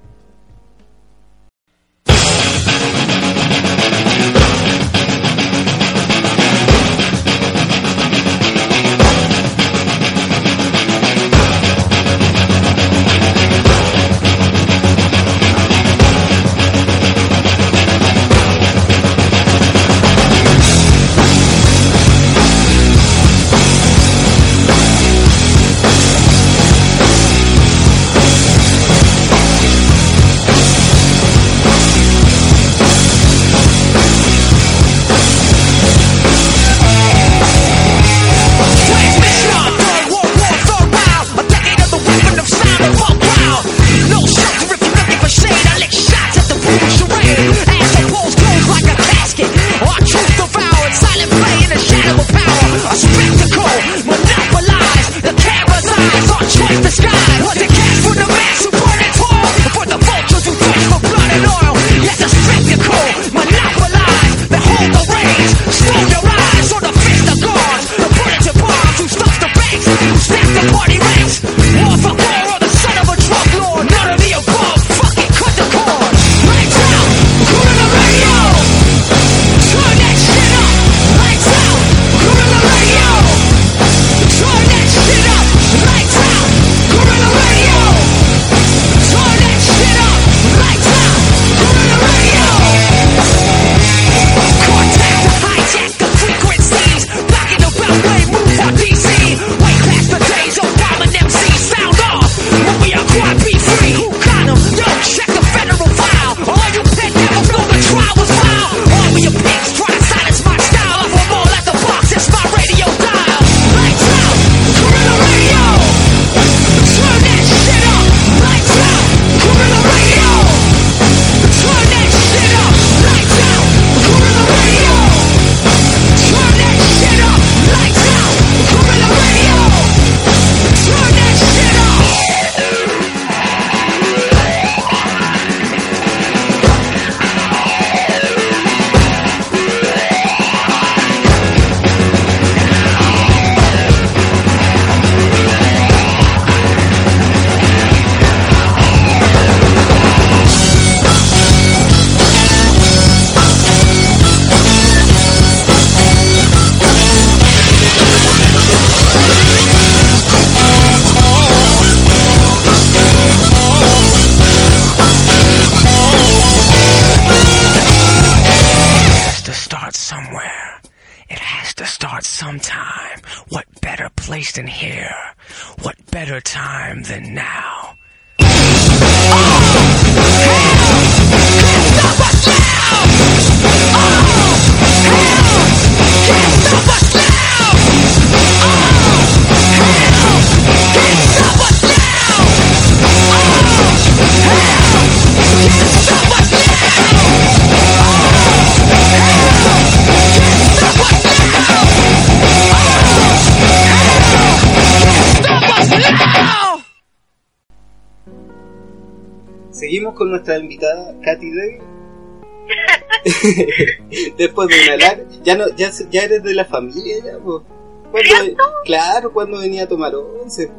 Después 214.38 214.68
de 214.68 214.82
una 214.84 214.97
larga, 214.97 215.24
ya 215.43 215.55
no, 215.57 215.64
ya, 215.76 215.90
ya 216.11 216.22
eres 216.22 216.43
de 216.43 216.55
la 216.55 216.64
familia 216.64 217.16
ya, 217.24 217.38
po. 217.38 217.64
¿Cuándo- 218.11 218.34
¿Cierto? 218.43 218.64
claro, 218.84 219.32
cuando 219.32 219.59
venía 219.61 219.84
a 219.84 219.88
tomar 219.88 220.14
once. 220.14 220.70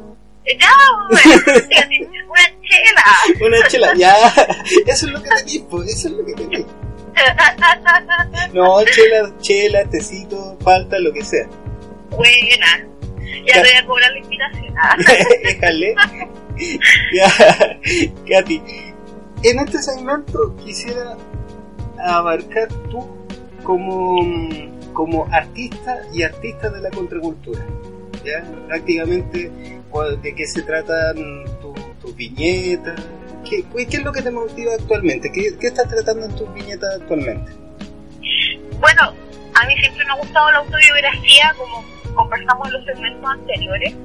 Ya, 0.60 0.70
una 1.10 1.20
chela. 2.62 3.04
Una 3.46 3.68
chela, 3.68 3.94
ya, 3.96 4.16
eso 4.88 5.06
es 5.08 5.12
lo 5.14 5.22
que 5.22 5.30
tenés, 5.30 5.60
po, 5.70 5.82
eso 5.84 6.08
es 6.10 6.14
lo 6.14 6.26
que 6.26 6.34
tenés. 6.34 6.66
No, 8.54 8.84
chela, 8.86 9.34
chela, 9.40 9.86
tecito, 9.86 10.58
falta, 10.62 11.00
lo 11.00 11.14
que 11.14 11.24
sea. 11.24 11.48
Buena. 12.10 12.88
Ya 13.46 13.62
te 13.62 13.70
voy 13.70 13.78
a 13.78 13.86
cobrar 13.86 14.12
la 14.12 14.20
invitación. 14.20 14.76
Déjale. 15.44 15.96
Ya, 17.14 17.30
Katy, 18.30 18.62
en 19.44 19.60
este 19.60 19.82
segmento 19.82 20.56
quisiera 20.58 21.18
abarcar 22.00 22.68
tú 22.90 23.08
como, 23.64 24.18
como 24.94 25.28
artista 25.32 26.02
y 26.14 26.24
artista 26.24 26.70
de 26.70 26.82
la 26.82 26.90
contracultura. 26.92 27.64
¿ya? 28.24 28.44
Prácticamente, 28.68 29.52
cuál- 29.90 30.22
¿de 30.22 30.34
qué 30.36 30.46
se 30.48 30.62
tratan 30.62 31.16
tu- 31.62 31.74
tus 32.02 32.16
viñetas? 32.16 33.00
¿Qué, 33.50 33.64
¿Qué 33.86 33.98
es 33.98 34.04
lo 34.04 34.12
que 34.14 34.22
te 34.22 34.32
motiva 34.32 34.74
actualmente? 34.74 35.30
¿Qué, 35.32 35.58
qué 35.60 35.68
estás 35.68 35.88
tratando 35.90 36.26
en 36.26 36.36
tus 36.36 36.52
viñetas 36.54 37.02
actualmente? 37.02 37.52
Bueno, 38.80 39.14
a 39.56 39.68
mí 39.68 39.74
siempre 39.80 40.06
me 40.06 40.12
ha 40.12 40.16
gustado 40.18 40.52
la 40.52 40.58
autobiografía, 40.60 41.54
como 41.58 41.84
conversamos 42.16 42.68
en 42.68 42.74
los 42.74 42.86
segmentos 42.86 43.30
anteriores. 43.32 43.96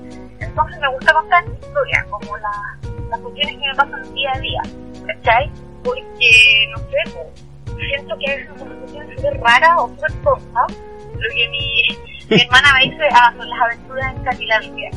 Entonces 0.40 0.80
me 0.80 0.88
gusta 0.92 1.12
contar 1.12 1.44
historias, 1.44 2.04
como 2.10 2.36
la- 2.38 2.78
las 3.10 3.20
cuestiones 3.20 3.56
que 3.58 3.66
me 3.68 3.74
pasan 3.76 4.14
día 4.14 4.32
a 4.34 4.38
día, 4.40 4.62
¿cachai? 5.06 5.50
Porque, 5.84 6.66
no 6.72 6.78
sé, 6.78 6.96
pues, 7.12 7.44
siento 7.86 8.16
que 8.18 8.32
a 8.32 8.36
veces 8.36 8.50
son 8.58 8.68
cuestiones 8.78 9.16
súper 9.16 9.40
raras 9.40 9.70
o 9.78 9.88
súper 9.88 10.12
tontas. 10.22 10.76
Lo 11.12 11.28
que 11.34 11.48
mi, 11.48 11.82
mi 12.30 12.42
hermana 12.42 12.68
me 12.74 12.90
dice, 12.90 13.08
ah, 13.12 13.32
son 13.36 13.48
las 13.48 13.60
aventuras 13.60 14.14
en 14.16 14.24
Catilandia. 14.24 14.90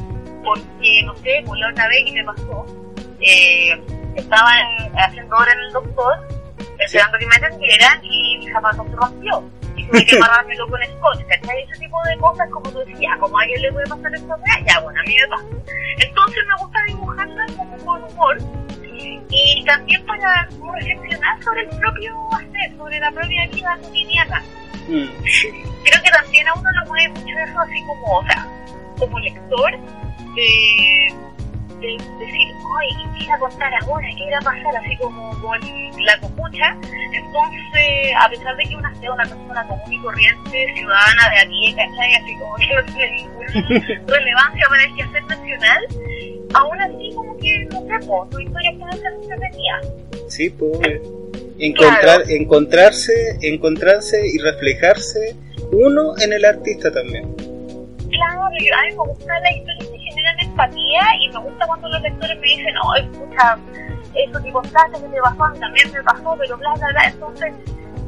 Porque, 0.43 1.03
no 1.05 1.15
sé, 1.17 1.43
pues 1.45 1.59
la 1.59 1.69
otra 1.69 1.87
vez 1.87 2.03
que 2.05 2.13
me 2.13 2.23
pasó, 2.25 2.65
eh, 3.19 3.81
estaba 4.15 4.49
en- 4.59 4.99
haciendo 4.99 5.35
hora 5.37 5.51
en 5.53 5.59
el 5.59 5.71
doctor, 5.73 6.27
esperando 6.79 7.17
que 7.19 7.27
me 7.27 7.35
atendieran 7.35 7.99
y 8.03 8.37
mi 8.39 8.47
zapato 8.49 8.83
se 8.83 8.95
rompió. 8.95 9.43
Y 9.75 9.87
tuve 9.87 10.05
que 10.05 10.15
amarrármelo 10.17 10.67
con 10.67 10.81
scotch, 10.83 11.25
¿cachai? 11.27 11.63
Ese 11.63 11.79
tipo 11.79 11.97
de 12.03 12.17
cosas, 12.17 12.49
como 12.49 12.69
tú 12.71 12.79
decías, 12.79 13.17
como 13.19 13.37
a 13.37 13.41
alguien 13.43 13.61
le 13.61 13.71
puede 13.71 13.87
pasar 13.87 14.13
esto, 14.15 14.35
ya, 14.65 14.79
bueno, 14.81 14.99
a 14.99 15.03
mí 15.03 15.15
me 15.21 15.27
pasa. 15.27 15.45
Entonces 15.99 16.43
me 16.47 16.63
gusta 16.63 16.79
dibujarlas 16.87 17.51
como 17.53 17.77
con 17.85 18.03
humor 18.03 18.37
y 19.29 19.63
también 19.65 20.05
para 20.05 20.47
como 20.59 20.73
reflexionar 20.73 21.43
sobre 21.43 21.61
el 21.61 21.69
propio 21.79 22.15
hacer, 22.33 22.77
sobre 22.77 22.99
la 22.99 23.11
propia 23.11 23.47
vida 23.47 23.77
cotidiana. 23.81 24.41
Mm, 24.87 25.05
Creo 25.83 26.01
que 26.03 26.09
también 26.11 26.47
a 26.47 26.53
uno 26.53 26.69
lo 26.71 26.85
mueve 26.87 27.09
mucho 27.09 27.37
eso 27.37 27.59
así 27.59 27.81
como, 27.85 28.17
o 28.17 28.25
sea, 28.25 28.45
como 28.99 29.19
lector, 29.19 29.71
de, 30.35 31.13
de 31.79 31.87
decir, 32.19 32.53
ay, 32.79 32.89
¿qué 33.17 33.23
irá 33.25 33.35
a 33.35 33.39
contar 33.39 33.73
ahora? 33.83 34.07
¿Qué 34.17 34.23
irá 34.25 34.37
a 34.37 34.41
pasar? 34.41 34.75
Así 34.77 34.97
como 34.97 35.29
con 35.41 35.59
la 36.03 36.19
copucha. 36.19 36.75
Entonces, 37.13 38.15
a 38.19 38.29
pesar 38.29 38.55
de 38.55 38.63
que 38.65 38.75
una 38.75 38.93
sea 38.95 39.11
una 39.11 39.23
persona 39.23 39.67
común 39.67 39.93
y 39.93 39.99
corriente, 40.01 40.73
ciudadana 40.75 41.29
de 41.29 41.39
a 41.41 41.47
pie, 41.49 41.75
¿cachai? 41.75 42.15
Así 42.15 42.37
como 42.39 42.55
que 42.55 42.67
no 42.75 42.83
tiene 42.85 43.11
ninguna 43.11 43.47
relevancia 44.07 44.65
para 44.69 44.83
el 44.83 44.95
quehacer 44.95 45.23
nacional, 45.23 45.87
aún 46.53 46.81
así 46.81 47.11
como 47.15 47.37
que, 47.37 47.65
no 47.71 47.81
sé, 47.81 48.05
po, 48.07 48.27
tu 48.31 48.39
historia 48.39 48.71
puede 48.79 48.97
ser 48.97 49.13
entretenida. 49.13 49.81
Sí, 50.27 50.49
pues 50.49 50.79
encontrar, 51.59 52.21
encontrarse, 52.29 53.37
encontrarse 53.41 54.27
y 54.27 54.37
reflejarse 54.39 55.35
uno 55.71 56.13
en 56.19 56.33
el 56.33 56.43
artista 56.45 56.91
también. 56.91 57.33
Claro, 58.09 58.49
yo- 58.59 58.75
a 58.75 58.81
mí 58.83 58.89
me 58.89 59.13
gustan 59.13 59.41
las 59.43 59.55
historias 59.55 59.87
que 59.87 59.97
generan 59.99 60.39
empatía 60.41 61.01
y 61.21 61.29
me 61.29 61.39
gusta 61.39 61.67
cuando 61.67 61.89
los 61.89 62.01
lectores 62.01 62.37
me 62.39 62.47
dicen, 62.47 62.73
no, 62.73 62.95
escucha, 62.95 63.57
eso 64.15 64.43
que 64.43 64.51
contaste 64.51 64.99
que 65.01 65.07
te 65.07 65.21
pasó, 65.21 65.43
a 65.43 65.49
mí 65.51 65.59
también 65.59 65.91
me 65.93 66.03
pasó, 66.03 66.35
pero 66.37 66.57
bla, 66.57 66.73
bla, 66.75 66.87
bla. 66.91 67.03
Entonces, 67.07 67.53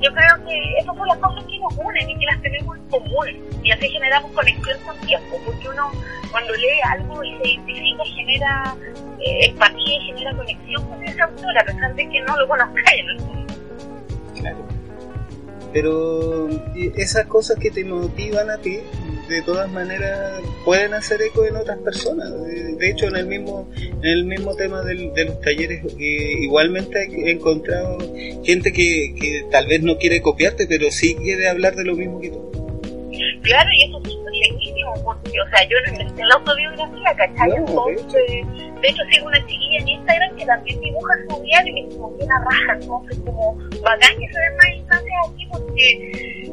yo 0.03 0.13
creo 0.13 0.45
que 0.45 0.73
esas 0.79 0.95
son 0.97 1.07
las 1.07 1.17
cosas 1.17 1.43
que 1.45 1.59
nos 1.59 1.73
unen 1.77 2.09
y 2.09 2.19
que 2.19 2.25
las 2.25 2.41
tenemos 2.41 2.77
en 2.77 2.83
común. 2.89 3.27
Y 3.63 3.71
así 3.71 3.89
generamos 3.89 4.31
conexión 4.33 4.77
con 4.85 4.97
tiempo, 4.99 5.39
porque 5.45 5.69
uno 5.69 5.91
cuando 6.29 6.53
lee 6.53 6.81
algo 6.91 7.23
y 7.23 7.31
se 7.37 7.49
identifica, 7.49 8.03
genera 8.15 8.75
eh, 9.19 9.45
empatía 9.47 9.95
y 9.95 9.99
genera 10.01 10.35
conexión 10.35 10.89
con 10.89 11.03
ese 11.03 11.21
autor, 11.21 11.57
a 11.57 11.63
pesar 11.63 11.95
de 11.95 12.09
que 12.09 12.21
no 12.21 12.37
lo 12.37 12.47
conozca 12.47 12.81
en 12.93 13.09
el. 13.09 13.17
Claro. 14.35 14.72
Pero 15.73 16.47
esas 16.95 17.25
cosas 17.25 17.57
que 17.59 17.71
te 17.71 17.83
motivan 17.83 18.49
a 18.51 18.59
ti, 18.59 18.79
de 19.27 19.41
todas 19.41 19.71
maneras, 19.71 20.39
pueden 20.63 20.93
hacer 20.93 21.21
eco 21.21 21.45
en 21.45 21.55
otras 21.55 21.79
personas. 21.79 22.31
De 22.45 22.89
hecho, 22.89 23.07
en 23.07 23.15
el 23.15 23.25
mismo 23.25 23.67
en 23.77 24.05
el 24.05 24.25
mismo 24.25 24.55
tema 24.55 24.83
del- 24.83 25.13
de 25.13 25.25
los 25.25 25.41
talleres, 25.41 25.83
eh, 25.99 26.33
igualmente 26.41 27.07
he 27.11 27.31
encontrado 27.31 27.97
gente 28.43 28.71
que, 28.71 29.15
que 29.19 29.45
tal 29.49 29.65
vez 29.67 29.81
no 29.81 29.97
quiere 29.97 30.21
copiarte, 30.21 30.67
pero 30.67 30.91
sí 30.91 31.15
quiere 31.15 31.47
hablar 31.47 31.75
de 31.75 31.85
lo 31.85 31.95
mismo 31.95 32.19
que 32.21 32.29
tú. 32.29 32.62
Claro, 33.43 33.69
y 33.73 33.83
eso 33.83 34.01
es 34.03 34.13
súper 34.13 34.33
legítimo, 34.33 34.93
porque, 35.03 35.31
o 35.39 35.49
sea, 35.49 35.67
yo 35.67 35.77
no 35.85 35.91
inventé 35.93 36.23
la 36.23 36.35
autobiografía, 36.35 37.15
¿cachai? 37.15 37.49
No, 37.49 37.55
de 37.55 37.91
entonces, 37.91 38.45
de 38.81 38.87
hecho, 38.87 39.03
sigo 39.11 39.27
una 39.27 39.45
chiquilla 39.47 39.79
en 39.79 39.87
Instagram 39.89 40.35
que 40.37 40.45
también 40.45 40.79
dibuja 40.79 41.13
su 41.27 41.43
diario 41.43 41.75
y 41.75 41.79
es 41.81 41.95
como 41.95 42.17
que 42.17 42.23
una 42.23 42.39
raja, 42.39 42.77
entonces, 42.79 43.19
como 43.25 43.57
bacán 43.83 44.17
que 44.17 44.27
se 44.31 44.39
den 44.39 44.55
más 44.55 44.69
instancias 44.75 45.29
aquí, 45.29 45.47
porque 45.51 45.91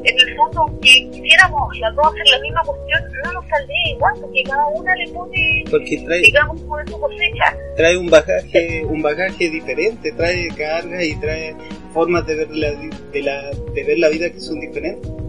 en 0.03 0.19
el 0.19 0.35
fondo, 0.35 0.61
aunque 0.61 1.09
quisiéramos 1.11 1.79
las 1.79 1.95
dos 1.95 2.07
hacer 2.07 2.27
la 2.29 2.39
misma 2.39 2.61
cuestión, 2.63 3.01
no 3.23 3.33
nos 3.33 3.47
saldría 3.47 3.89
igual, 3.89 4.13
porque 4.19 4.43
cada 4.43 4.67
una 4.67 4.95
le 4.95 5.07
pone, 5.09 5.63
trae, 6.05 6.21
digamos, 6.21 6.61
como 6.61 6.77
de 6.77 6.87
su 6.87 6.99
cosecha. 6.99 7.57
trae 7.77 7.97
un 7.97 8.09
bagaje 8.09 8.85
un 8.85 9.01
bagaje 9.01 9.49
diferente, 9.49 10.11
trae 10.11 10.47
cargas 10.49 11.03
y 11.03 11.15
trae 11.21 11.55
formas 11.93 12.25
de 12.25 12.35
ver 12.35 12.49
la, 12.51 12.71
de 12.71 13.21
la, 13.21 13.51
de 13.73 13.83
ver 13.83 13.99
la 13.99 14.09
vida 14.09 14.29
que 14.29 14.39
son 14.39 14.59
diferentes. 14.59 15.20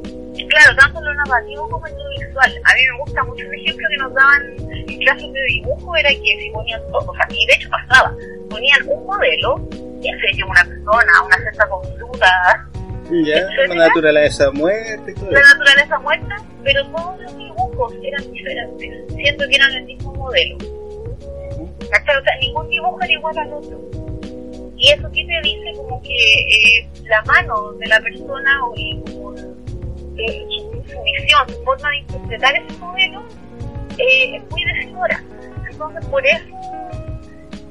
Claro, 0.52 0.76
tanto 0.76 0.98
en 0.98 1.04
lo 1.06 1.14
narrativo 1.14 1.66
como 1.70 1.86
en 1.86 1.94
lo 1.96 2.10
visual. 2.10 2.60
A 2.64 2.74
mí 2.74 2.80
me 2.92 2.98
gusta 2.98 3.24
mucho 3.24 3.44
el 3.46 3.54
ejemplo 3.54 3.88
que 3.88 3.96
nos 3.96 4.12
daban 4.12 4.42
en 4.70 4.98
clases 4.98 5.32
de 5.32 5.42
dibujo, 5.48 5.96
era 5.96 6.10
que 6.10 6.40
si 6.40 6.50
ponían 6.52 6.82
todo, 6.92 7.10
o 7.10 7.14
sea, 7.14 7.26
y 7.30 7.46
de 7.46 7.54
hecho 7.54 7.70
pasaba, 7.70 8.14
ponían 8.50 8.86
un 8.86 9.06
modelo, 9.06 9.66
ya 10.00 10.12
sé 10.12 10.36
yo, 10.36 10.46
una 10.46 10.62
persona, 10.62 11.22
una 11.24 11.36
cesta 11.38 11.66
con 11.68 11.82
fruta, 11.96 12.68
Ya, 13.24 13.66
la 13.66 13.74
naturaleza 13.74 14.50
muerte 14.50 15.12
y 15.12 15.14
todo 15.14 15.30
la 15.30 15.40
naturaleza 15.40 15.98
muerta, 16.00 16.36
pero 16.62 16.86
todos 16.88 17.20
los 17.22 17.38
dibujos 17.38 17.94
eran 18.02 18.30
diferentes, 18.30 19.14
siendo 19.14 19.48
que 19.48 19.54
eran 19.54 19.72
el 19.72 19.84
mismo 19.84 20.12
modelo. 20.12 20.58
¿Cachai? 21.90 22.16
O 22.16 22.22
sea, 22.24 22.36
ningún 22.40 22.68
dibujo 22.68 22.98
era 23.00 23.12
igual 23.12 23.38
al 23.38 23.52
otro. 23.54 23.80
Y 24.76 24.90
eso 24.90 25.10
que 25.12 25.24
te 25.24 25.40
dice 25.42 25.72
como 25.76 26.02
que 26.02 26.10
eh, 26.10 26.88
la 27.04 27.22
mano 27.22 27.72
de 27.72 27.86
la 27.86 28.00
persona 28.00 28.66
o 28.66 28.74
como 29.06 29.32
eh, 30.18 30.46
su, 30.50 30.82
su 30.90 31.02
visión, 31.02 31.48
su 31.48 31.62
forma 31.64 31.90
de 31.90 31.96
interpretar 31.98 32.56
ese 32.56 32.78
modelo 32.78 33.22
eh, 33.98 34.36
es 34.36 34.50
muy 34.50 34.64
decidora. 34.64 35.22
Entonces 35.70 36.06
por 36.06 36.26
eso 36.26 36.44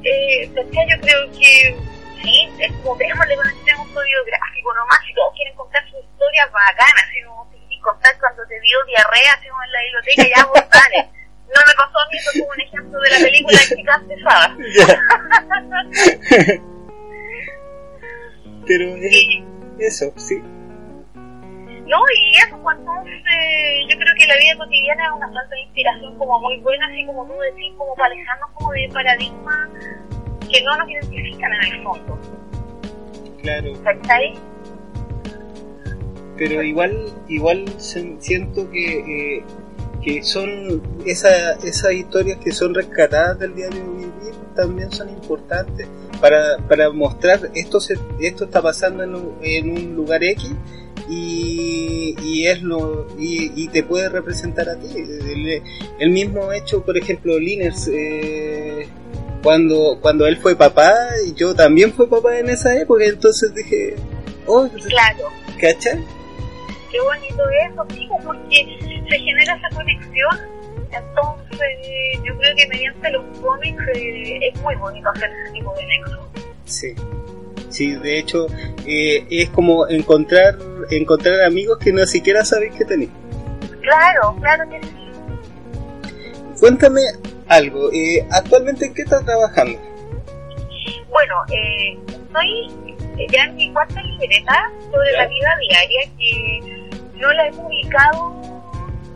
eh, 0.04 0.52
yo 0.54 0.62
creo 1.02 1.32
que 1.32 1.76
sí, 2.22 2.50
es 2.60 2.72
como 2.84 2.96
démosle 2.96 3.36
con 3.36 3.48
el 3.48 3.64
tema 3.64 3.80
autobiográfico 3.82 4.74
nomás, 4.74 5.00
si 5.06 5.14
todos 5.14 5.34
quieren 5.36 5.56
contar 5.56 5.84
su 5.90 5.98
historia 5.98 6.46
bacana, 6.48 7.02
como 7.26 7.50
y 7.70 7.80
contar 7.80 8.18
cuando 8.20 8.46
te 8.48 8.60
dio 8.62 8.78
diarrea 8.86 9.40
como 9.48 9.64
en 9.64 9.72
la 9.72 9.82
biblioteca, 9.84 10.24
ya 10.36 10.46
vos 10.46 10.64
dale. 10.72 11.10
No 11.54 11.60
me 11.68 11.74
pasó 11.76 12.00
a 12.00 12.08
mí, 12.10 12.18
eso 12.18 12.32
es 12.34 12.40
como 12.40 12.52
un 12.52 12.62
ejemplo 12.62 13.00
de 13.02 13.10
la 13.10 13.18
película 13.20 13.60
chicas 13.76 14.02
pesadas. 14.08 14.52
Pero 18.68 18.98
Y, 18.98 19.44
eso, 19.80 20.14
sí. 20.16 20.42
No, 21.92 21.98
y 22.16 22.38
eso, 22.38 22.58
pues 22.64 22.78
entonces 22.80 23.14
yo 23.90 23.98
creo 23.98 24.14
que 24.18 24.26
la 24.28 24.36
vida 24.38 24.58
cotidiana 24.58 25.04
es 25.08 25.12
una 25.18 25.28
falta 25.28 25.56
de 25.56 25.62
inspiración 25.64 26.18
como 26.18 26.40
muy 26.40 26.58
buena, 26.62 26.86
así 26.88 27.06
como 27.06 27.26
tú 27.28 27.34
decís, 27.40 27.74
como 27.78 27.94
para 27.96 28.14
alejarnos 28.14 28.50
como 28.54 28.72
de 28.72 28.90
paradigmas 28.94 29.70
que 30.50 30.64
no 30.64 30.78
nos 30.78 30.90
identifican 30.90 31.52
en 31.54 31.74
el 31.74 31.84
fondo. 31.84 32.18
Claro. 33.42 33.74
¿Cachai? 33.84 34.34
Pero 36.38 36.64
igual, 36.64 37.14
igual 37.28 37.66
siento 37.78 38.70
que, 38.72 39.38
eh, 39.38 39.44
que 40.02 40.24
son 40.24 40.82
esa- 41.06 41.54
esas 41.64 41.92
historias 41.92 42.38
que 42.40 42.52
son 42.52 42.74
rescatadas 42.74 43.38
del 43.40 43.54
diario 43.54 43.84
vivir 43.94 44.12
también 44.56 44.92
son 44.92 45.10
importantes 45.10 45.88
para, 46.20 46.58
para 46.68 46.90
mostrar 46.92 47.40
esto 47.54 47.80
se, 47.80 47.98
esto 48.20 48.46
está 48.46 48.62
pasando 48.62 49.04
en 49.04 49.16
un, 49.16 49.38
en 49.42 49.72
un 49.72 49.96
lugar 49.96 50.24
X 50.24 50.54
y, 51.12 52.16
y 52.24 52.48
es 52.48 52.62
lo 52.62 53.08
y, 53.20 53.52
y 53.56 53.68
te 53.68 53.84
puede 53.84 54.10
representar 54.10 54.70
a 54.70 54.80
ti 54.80 54.88
el, 54.96 55.62
el 56.00 56.10
mismo 56.10 56.52
hecho 56.54 56.84
por 56.84 56.98
ejemplo 56.98 57.38
Liners 57.38 57.90
eh, 57.94 58.88
cuando 59.44 60.00
cuando 60.02 60.26
él 60.26 60.38
fue 60.38 60.56
papá 60.56 60.94
y 61.28 61.34
yo 61.34 61.54
también 61.54 61.92
fui 61.94 62.08
papá 62.08 62.40
en 62.40 62.50
esa 62.50 62.76
época 62.80 63.04
entonces 63.06 63.54
dije 63.54 63.96
oh 64.48 64.70
Claro. 64.88 65.28
¿cachai? 65.60 66.04
qué 66.92 67.00
bonito 67.00 67.44
eso, 67.68 67.86
pues, 67.88 68.00
porque 68.26 69.04
se 69.10 69.18
genera 69.20 69.56
esa 69.56 69.70
conexión. 69.76 70.38
Entonces, 70.92 72.20
yo 72.24 72.38
creo 72.38 72.56
que 72.56 72.68
mediante 72.68 73.12
los 73.12 73.40
cómics 73.40 73.82
eh, 73.96 74.50
es 74.52 74.62
muy 74.62 74.76
bonito 74.76 75.10
hacer 75.10 75.30
ese 75.32 75.54
tipo 75.54 75.74
de 75.76 75.86
nexo. 75.86 76.30
Sí. 76.66 76.94
Sí, 77.72 77.96
de 77.96 78.20
hecho, 78.20 78.48
eh, 78.86 79.26
es 79.30 79.50
como 79.50 79.88
encontrar 79.88 80.58
encontrar 80.90 81.42
amigos 81.42 81.78
que 81.80 81.92
no 81.94 82.06
siquiera 82.06 82.44
sabéis 82.44 82.74
que 82.76 82.86
tenéis. 82.86 83.10
Claro, 83.82 84.36
claro 84.42 84.70
que 84.70 84.82
sí. 84.82 84.96
Cuéntame 86.60 87.02
algo, 87.48 87.92
eh, 87.92 88.26
¿actualmente 88.32 88.86
en 88.86 88.94
qué 88.94 89.02
estás 89.04 89.26
trabajando? 89.26 89.80
Bueno, 91.10 91.36
eh, 91.52 91.98
estoy 92.08 93.28
ya 93.32 93.44
en 93.44 93.56
mi 93.56 93.72
cuarta 93.74 94.02
libreta 94.02 94.72
sobre 94.92 95.12
Ya. 95.14 95.24
la 95.24 95.28
vida 95.28 95.50
diaria 95.70 96.02
que 96.18 96.90
no 97.20 97.32
la 97.34 97.48
he 97.48 97.52
publicado 97.52 98.62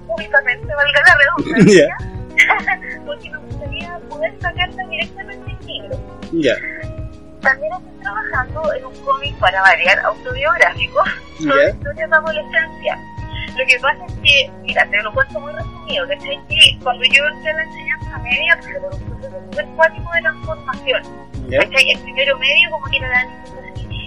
públicamente, 0.08 0.68
valga 0.76 1.02
la 1.08 1.18
redundancia, 1.46 1.98
porque 3.06 3.30
me 3.32 3.38
gustaría 3.38 4.00
poder 4.10 4.34
sacarla 4.42 4.88
directamente 4.90 5.52
en 5.62 5.68
libro. 5.68 6.00
Ya, 6.34 6.56
También 7.46 7.74
estoy 7.74 8.00
trabajando 8.02 8.74
en 8.74 8.86
un 8.86 8.96
cómic 9.06 9.36
para 9.38 9.62
variar 9.62 10.00
autobiográfico 10.00 11.04
sobre 11.38 11.64
ya, 11.64 11.70
historias 11.70 12.10
de 12.10 12.16
adolescencia. 12.16 13.00
Lo 13.58 13.66
que 13.66 13.80
pasa 13.80 14.06
es 14.06 14.14
que, 14.24 14.52
mira, 14.64 14.86
te 14.90 15.02
lo 15.02 15.14
cuento 15.14 15.40
muy 15.40 15.54
resumido, 15.54 16.08
¿cachai? 16.08 16.40
Que 16.50 16.78
cuando 16.84 17.04
yo 17.06 17.26
entré 17.28 17.52
a 17.52 17.54
la 17.54 17.64
enseñanza 17.64 18.18
media, 18.20 18.56
pasé 18.58 18.80
por 18.80 18.94
un 18.94 19.02
proceso 19.02 19.42
súper 19.46 19.66
cuático 19.76 20.12
de 20.14 20.22
transformación. 20.22 21.04
¿cachai? 21.52 21.92
El 21.92 22.00
primero 22.00 22.38
medio, 22.38 22.72
como 22.72 22.86
que 22.88 22.98
era 22.98 23.10
la, 23.10 23.28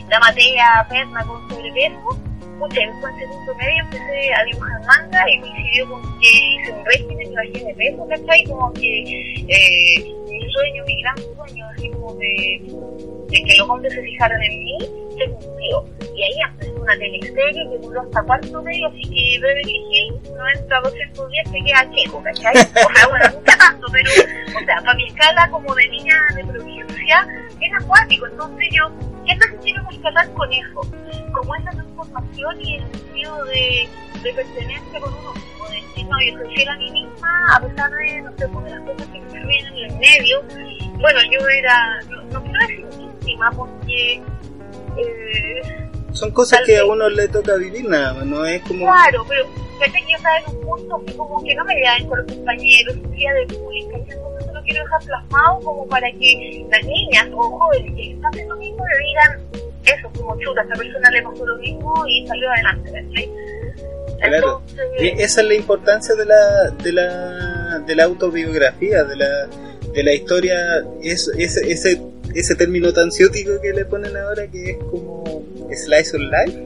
la 0.09 0.21
matea 0.21 0.87
perna 0.89 1.25
con 1.25 1.49
sobrepeso. 1.49 2.28
Pucha, 2.59 2.81
en 2.81 2.93
segundo 3.01 3.55
medio 3.55 3.83
empecé 3.85 4.35
a 4.35 4.45
dibujar 4.45 4.81
manga 4.85 5.31
y 5.31 5.41
coincidió 5.41 5.89
con 5.89 6.03
que 6.19 6.29
hice 6.29 6.73
un 6.73 6.85
régimen 6.87 7.31
y 7.31 7.35
bajé 7.35 7.65
de 7.67 7.75
peso, 7.75 8.07
¿cachai? 8.09 8.45
Como 8.45 8.73
que 8.73 9.01
eh, 9.49 10.15
mi 10.29 10.51
sueño, 10.51 10.85
mi 10.85 11.01
gran 11.01 11.17
sueño, 11.19 11.67
así 11.77 11.89
como 11.91 12.15
de, 12.15 12.61
de 13.29 13.43
que 13.45 13.57
los 13.59 13.69
hombres 13.69 13.95
se 13.95 14.03
fijaran 14.03 14.43
en 14.43 14.59
mí, 14.59 14.79
se 15.19 15.31
cumplió. 15.31 15.85
Y 16.17 16.23
ahí 16.23 16.41
empezó 16.51 16.81
una 16.81 16.97
teleserie 16.99 17.69
que 17.71 17.79
duró 17.79 18.01
hasta 18.01 18.23
cuarto 18.23 18.63
medio, 18.63 18.89
así 18.89 19.03
que 19.03 19.41
Beverly 19.41 19.85
Hills 19.91 20.31
90 20.31 20.81
210 20.81 21.51
se 21.51 21.65
queda 21.65 21.91
chico, 21.95 22.23
¿cachai? 22.23 22.57
O 22.57 22.95
sea, 22.95 23.09
bueno, 23.09 23.25
nunca 23.35 23.59
tanto, 23.59 23.87
pero, 23.93 24.11
o 24.11 24.65
sea, 24.65 24.77
para 24.77 24.95
mi 24.95 25.07
escala 25.07 25.51
como 25.51 25.75
de 25.75 25.89
niña 25.89 26.15
de 26.35 26.45
provincia, 26.45 27.27
es 27.61 27.73
acuático. 27.83 28.27
Entonces 28.27 28.69
yo, 28.73 28.91
¿qué 29.27 29.33
es 29.33 29.39
lo 29.39 29.47
que 29.53 29.65
quiero 29.65 29.83
rescatar 29.89 30.33
con 30.33 30.53
eso? 30.53 30.81
Como 31.33 31.55
esa 31.57 31.71
transformación 31.71 32.61
y 32.61 32.77
el 32.77 32.83
sentido 32.93 33.45
de, 33.45 33.89
de 34.23 34.33
pertenencia 34.33 35.01
con 35.01 35.15
uno 35.15 35.35
mismo, 35.35 35.69
de 35.69 35.77
decir, 35.77 36.07
no, 36.07 36.17
yo 36.21 36.39
soy 36.39 36.55
fiel 36.55 36.69
a 36.69 36.77
mí 36.77 36.91
misma, 36.91 37.57
a 37.57 37.61
pesar 37.61 37.91
de, 37.91 38.23
no 38.23 38.33
sé, 38.37 38.49
pues, 38.49 38.65
de 38.65 38.71
las 38.71 38.81
cosas 38.81 39.07
que 39.09 39.19
influyen 39.19 39.67
en 39.67 39.77
el 39.77 39.99
medio. 39.99 40.43
Bueno, 41.01 41.21
yo 41.31 41.49
era, 41.49 42.01
no, 42.11 42.23
no 42.25 42.43
quiero 42.43 42.59
decir 42.61 42.87
víctima, 42.99 43.51
porque... 43.53 44.23
Eh, 44.99 45.63
Son 46.13 46.31
cosas 46.31 46.61
que 46.67 46.77
a 46.77 46.83
vez. 46.83 46.91
uno 46.91 47.09
le 47.09 47.29
toca 47.29 47.57
vivir 47.57 47.89
nada 47.89 48.15
más, 48.15 48.27
no 48.27 48.45
es 48.45 48.61
como... 48.63 48.87
Claro, 48.87 49.25
pero 49.29 49.47
fíjate 49.79 50.01
que 50.05 50.11
yo 50.13 50.17
estaba 50.17 50.39
en 50.39 50.57
un 50.57 50.61
punto 50.67 51.03
así 51.07 51.17
como 51.17 51.45
que 51.45 51.55
no 51.55 51.65
me 51.65 51.75
veían 51.75 52.07
con 52.09 52.19
los 52.19 52.27
compañeros, 52.33 52.95
sufría 52.95 53.33
de 53.35 53.45
bullying, 53.57 53.85
entonces 53.93 54.17
eso 54.41 54.53
lo 54.53 54.63
quiero 54.63 54.85
dejar 54.85 55.05
plasmado 55.05 55.61
como 55.61 55.87
para 55.87 56.11
que 56.13 56.67
las 56.71 56.85
niñas 56.85 57.29
o 57.33 57.43
jóvenes 57.59 57.93
que 57.95 58.13
están 58.13 58.31
haciendo 58.33 58.55
lo 58.55 58.61
mismo 58.61 58.85
le 58.87 58.99
digan 59.07 59.69
eso, 59.85 60.11
como 60.17 60.39
chuta, 60.41 60.61
a 60.61 60.65
esta 60.65 60.75
persona 60.77 61.11
le 61.11 61.23
pasó 61.23 61.47
lo 61.47 61.57
mismo 61.59 62.07
y 62.07 62.27
salió 62.27 62.51
adelante, 62.51 62.91
¿cachai? 62.93 63.31
Claro. 64.19 64.63
Entonces, 64.69 65.13
esa 65.19 65.41
es 65.43 65.47
la 65.47 65.55
importancia 65.55 66.15
de 66.15 66.25
la, 66.27 66.71
de 66.83 66.93
la, 66.93 67.79
de 67.87 67.95
la 67.95 68.05
autobiografía, 68.05 69.05
de 69.05 69.17
la, 69.17 69.47
de 69.95 70.03
la 70.03 70.13
historia, 70.13 70.85
es, 71.03 71.31
ese, 71.39 71.71
ese, 71.73 72.01
ese 72.35 72.55
término 72.55 72.93
tan 72.93 73.11
ciútico 73.13 73.61
que 73.61 73.73
le 73.73 73.85
ponen 73.85 74.17
ahora 74.17 74.47
que 74.51 74.71
es 74.73 74.77
como 74.79 75.43
slice 75.73 76.17
of 76.17 76.23
life. 76.23 76.59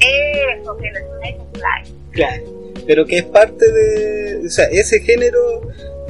eso, 0.00 0.76
que 0.76 0.90
les 0.90 1.02
una 1.04 1.30
life. 1.54 1.94
Claro. 2.12 2.44
Pero 2.86 3.06
que 3.06 3.18
es 3.18 3.24
parte 3.24 3.70
de, 3.72 4.46
o 4.46 4.50
sea, 4.50 4.66
ese 4.66 5.00
género 5.00 5.38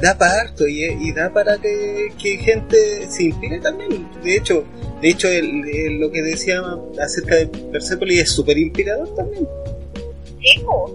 da 0.02 0.18
para 0.18 0.40
harto 0.40 0.66
y, 0.66 0.84
y 0.84 1.12
da 1.12 1.32
para 1.32 1.56
que, 1.58 2.08
que 2.20 2.36
gente 2.38 2.76
se 3.08 3.24
inspire 3.24 3.60
también. 3.60 4.06
De 4.24 4.36
hecho, 4.36 4.64
de 5.00 5.08
hecho 5.10 5.28
el- 5.28 5.68
el- 5.68 6.00
lo 6.00 6.10
que 6.10 6.22
decía 6.22 6.60
acerca 7.00 7.36
de 7.36 7.46
Persepolis 7.46 8.22
es 8.22 8.30
súper 8.32 8.58
inspirador 8.58 9.14
también. 9.14 9.46
Sí, 10.40 10.60
pues. 10.64 10.92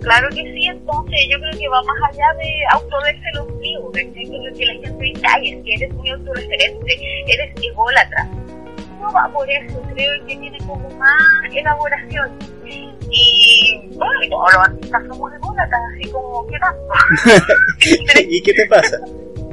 Claro 0.00 0.28
que 0.30 0.42
sí, 0.42 0.66
entonces 0.66 1.20
yo 1.30 1.38
creo 1.40 1.58
que 1.58 1.68
va 1.68 1.82
más 1.82 1.96
allá 2.10 2.26
de 2.38 2.50
autoverse 2.72 3.22
el 3.32 3.40
ombligo, 3.40 3.90
¿cachai? 3.90 4.12
Que 4.56 4.66
la 4.66 4.72
gente 4.74 5.04
dice, 5.04 5.22
ay, 5.28 5.52
es 5.52 5.64
que 5.64 5.74
eres 5.74 5.94
muy 5.94 6.10
autorreferente, 6.10 7.24
eres 7.26 7.54
ególatra. 7.62 8.28
No 9.00 9.12
va 9.12 9.28
por 9.32 9.48
eso, 9.50 9.82
creo 9.94 10.26
que 10.26 10.36
tiene 10.36 10.58
como 10.58 10.88
más 10.90 11.54
elaboración. 11.54 12.30
Y 13.10 13.88
bueno, 13.94 14.22
y 14.22 14.30
todos 14.30 14.52
los 14.52 14.68
artistas 14.68 15.02
somos 15.08 15.32
ególatras, 15.32 15.80
así 15.94 16.10
como, 16.10 16.46
¿qué 16.46 16.58
pasa? 16.58 17.42
¿Y 18.28 18.42
qué 18.42 18.52
te 18.52 18.66
pasa? 18.66 18.98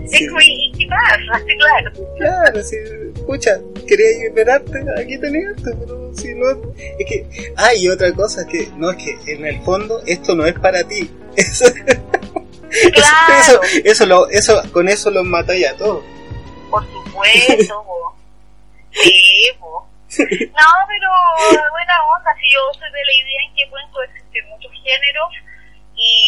Sí. 0.07 0.27
¿y 0.41 0.71
qué 0.73 0.87
pasa? 0.87 1.43
Sí, 1.47 1.57
claro. 1.57 1.91
Claro, 2.17 2.63
si, 2.63 2.75
escucha, 3.15 3.59
quería 3.85 4.27
esperarte, 4.27 4.83
aquí 4.99 5.17
tenías, 5.19 5.53
pero 5.63 6.11
si 6.15 6.33
no, 6.35 6.49
es 6.77 7.05
que, 7.07 7.53
ah, 7.57 7.73
y 7.75 7.87
otra 7.89 8.11
cosa 8.13 8.45
que, 8.47 8.67
no, 8.77 8.91
es 8.91 8.97
que 8.97 9.33
en 9.33 9.45
el 9.45 9.61
fondo 9.63 10.01
esto 10.05 10.35
no 10.35 10.45
es 10.45 10.53
para 10.59 10.83
ti. 10.83 11.09
Eso, 11.35 11.65
Claro. 12.93 13.33
eso, 13.39 13.61
eso, 13.85 14.05
lo, 14.05 14.27
eso, 14.29 14.61
con 14.73 14.89
eso 14.89 15.09
los 15.09 15.23
matáis 15.23 15.67
a 15.67 15.75
todos. 15.77 16.03
Por 16.69 16.83
supuesto, 16.91 17.83
po. 17.85 18.15
Sí, 18.91 19.49
po. 19.59 19.87
No, 20.17 20.67
pero 20.87 21.09
buena 21.71 21.95
onda, 22.17 22.31
si 22.39 22.51
yo 22.53 22.59
soy 22.79 22.91
de 22.91 23.05
la 23.05 23.13
idea 23.13 23.41
en 23.47 23.55
que 23.55 23.67
pueden 23.69 23.89
coexistir 23.91 24.43
muchos 24.45 24.71
géneros 24.83 25.29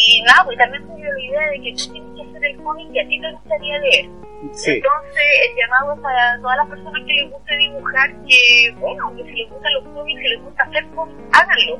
y 0.08 0.22
nada, 0.22 0.44
pues 0.44 0.58
también 0.58 0.86
soy 0.86 1.02
la 1.02 1.20
idea 1.20 1.50
de 1.50 1.60
que 1.60 1.74
tú 1.76 1.92
tienes 1.92 2.16
que 2.16 2.22
hacer 2.22 2.44
el 2.44 2.56
cómic 2.62 2.92
que 2.92 3.00
a 3.00 3.08
ti 3.08 3.20
te 3.20 3.32
gustaría 3.32 3.78
leer. 3.78 4.06
Sí, 4.52 4.70
Entonces, 4.70 5.24
el 5.48 5.56
llamado 5.56 5.94
es 5.94 6.00
para 6.00 6.38
todas 6.40 6.56
las 6.58 6.68
personas 6.68 7.02
que 7.06 7.12
les 7.12 7.30
guste 7.30 7.56
dibujar, 7.56 8.10
que 8.26 8.74
bueno, 8.78 9.16
que 9.16 9.24
si 9.24 9.32
les 9.32 9.50
gustan 9.50 9.72
los 9.74 9.84
cómics, 9.94 10.20
si 10.20 10.28
les 10.28 10.42
gusta 10.42 10.62
hacer 10.62 10.86
cómics, 10.94 11.20
háganlo. 11.32 11.78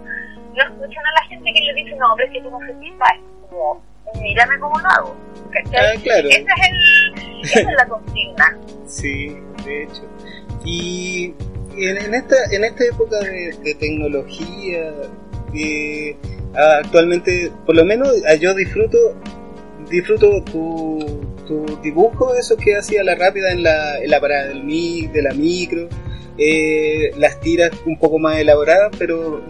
No 0.54 0.64
escuchen 0.64 1.06
a 1.06 1.12
la 1.12 1.28
gente 1.28 1.52
que 1.52 1.60
les 1.60 1.76
dice, 1.76 1.96
no, 1.96 2.18
es 2.18 2.30
que 2.30 2.42
tú 2.42 2.50
no 2.50 2.58
sepas, 2.58 3.12
como, 3.48 3.82
mírame 4.20 4.58
cómo 4.58 4.78
lo 4.80 4.88
hago. 4.88 5.16
Ah, 5.54 5.94
claro. 6.02 6.28
Esa 6.28 6.52
es, 6.54 6.68
el, 6.68 7.40
esa 7.42 7.60
es 7.60 7.76
la 7.76 7.86
consigna. 7.86 8.58
sí, 8.86 9.36
de 9.64 9.84
hecho. 9.84 10.02
Y 10.64 11.34
en, 11.76 11.96
en 11.96 12.14
esta, 12.14 12.36
en 12.50 12.64
esta 12.64 12.84
época 12.84 13.18
de, 13.20 13.56
de 13.62 13.74
tecnología, 13.76 14.92
eh, 15.54 16.16
actualmente, 16.54 17.50
por 17.66 17.76
lo 17.76 17.84
menos 17.84 18.08
ah, 18.28 18.34
yo 18.34 18.54
disfruto, 18.54 18.98
disfruto 19.90 20.42
tu, 20.44 21.20
tu 21.46 21.78
dibujo, 21.82 22.34
eso 22.34 22.56
que 22.56 22.76
hacía 22.76 23.02
la 23.04 23.14
rápida 23.14 23.50
en 23.50 23.62
la, 23.62 23.98
en 23.98 24.10
la 24.10 24.20
parada 24.20 24.48
del 24.48 24.64
mic, 24.64 25.12
de 25.12 25.22
la 25.22 25.32
micro, 25.32 25.88
eh, 26.36 27.10
las 27.16 27.40
tiras 27.40 27.70
un 27.84 27.98
poco 27.98 28.18
más 28.18 28.38
elaboradas, 28.38 28.92
pero 28.98 29.44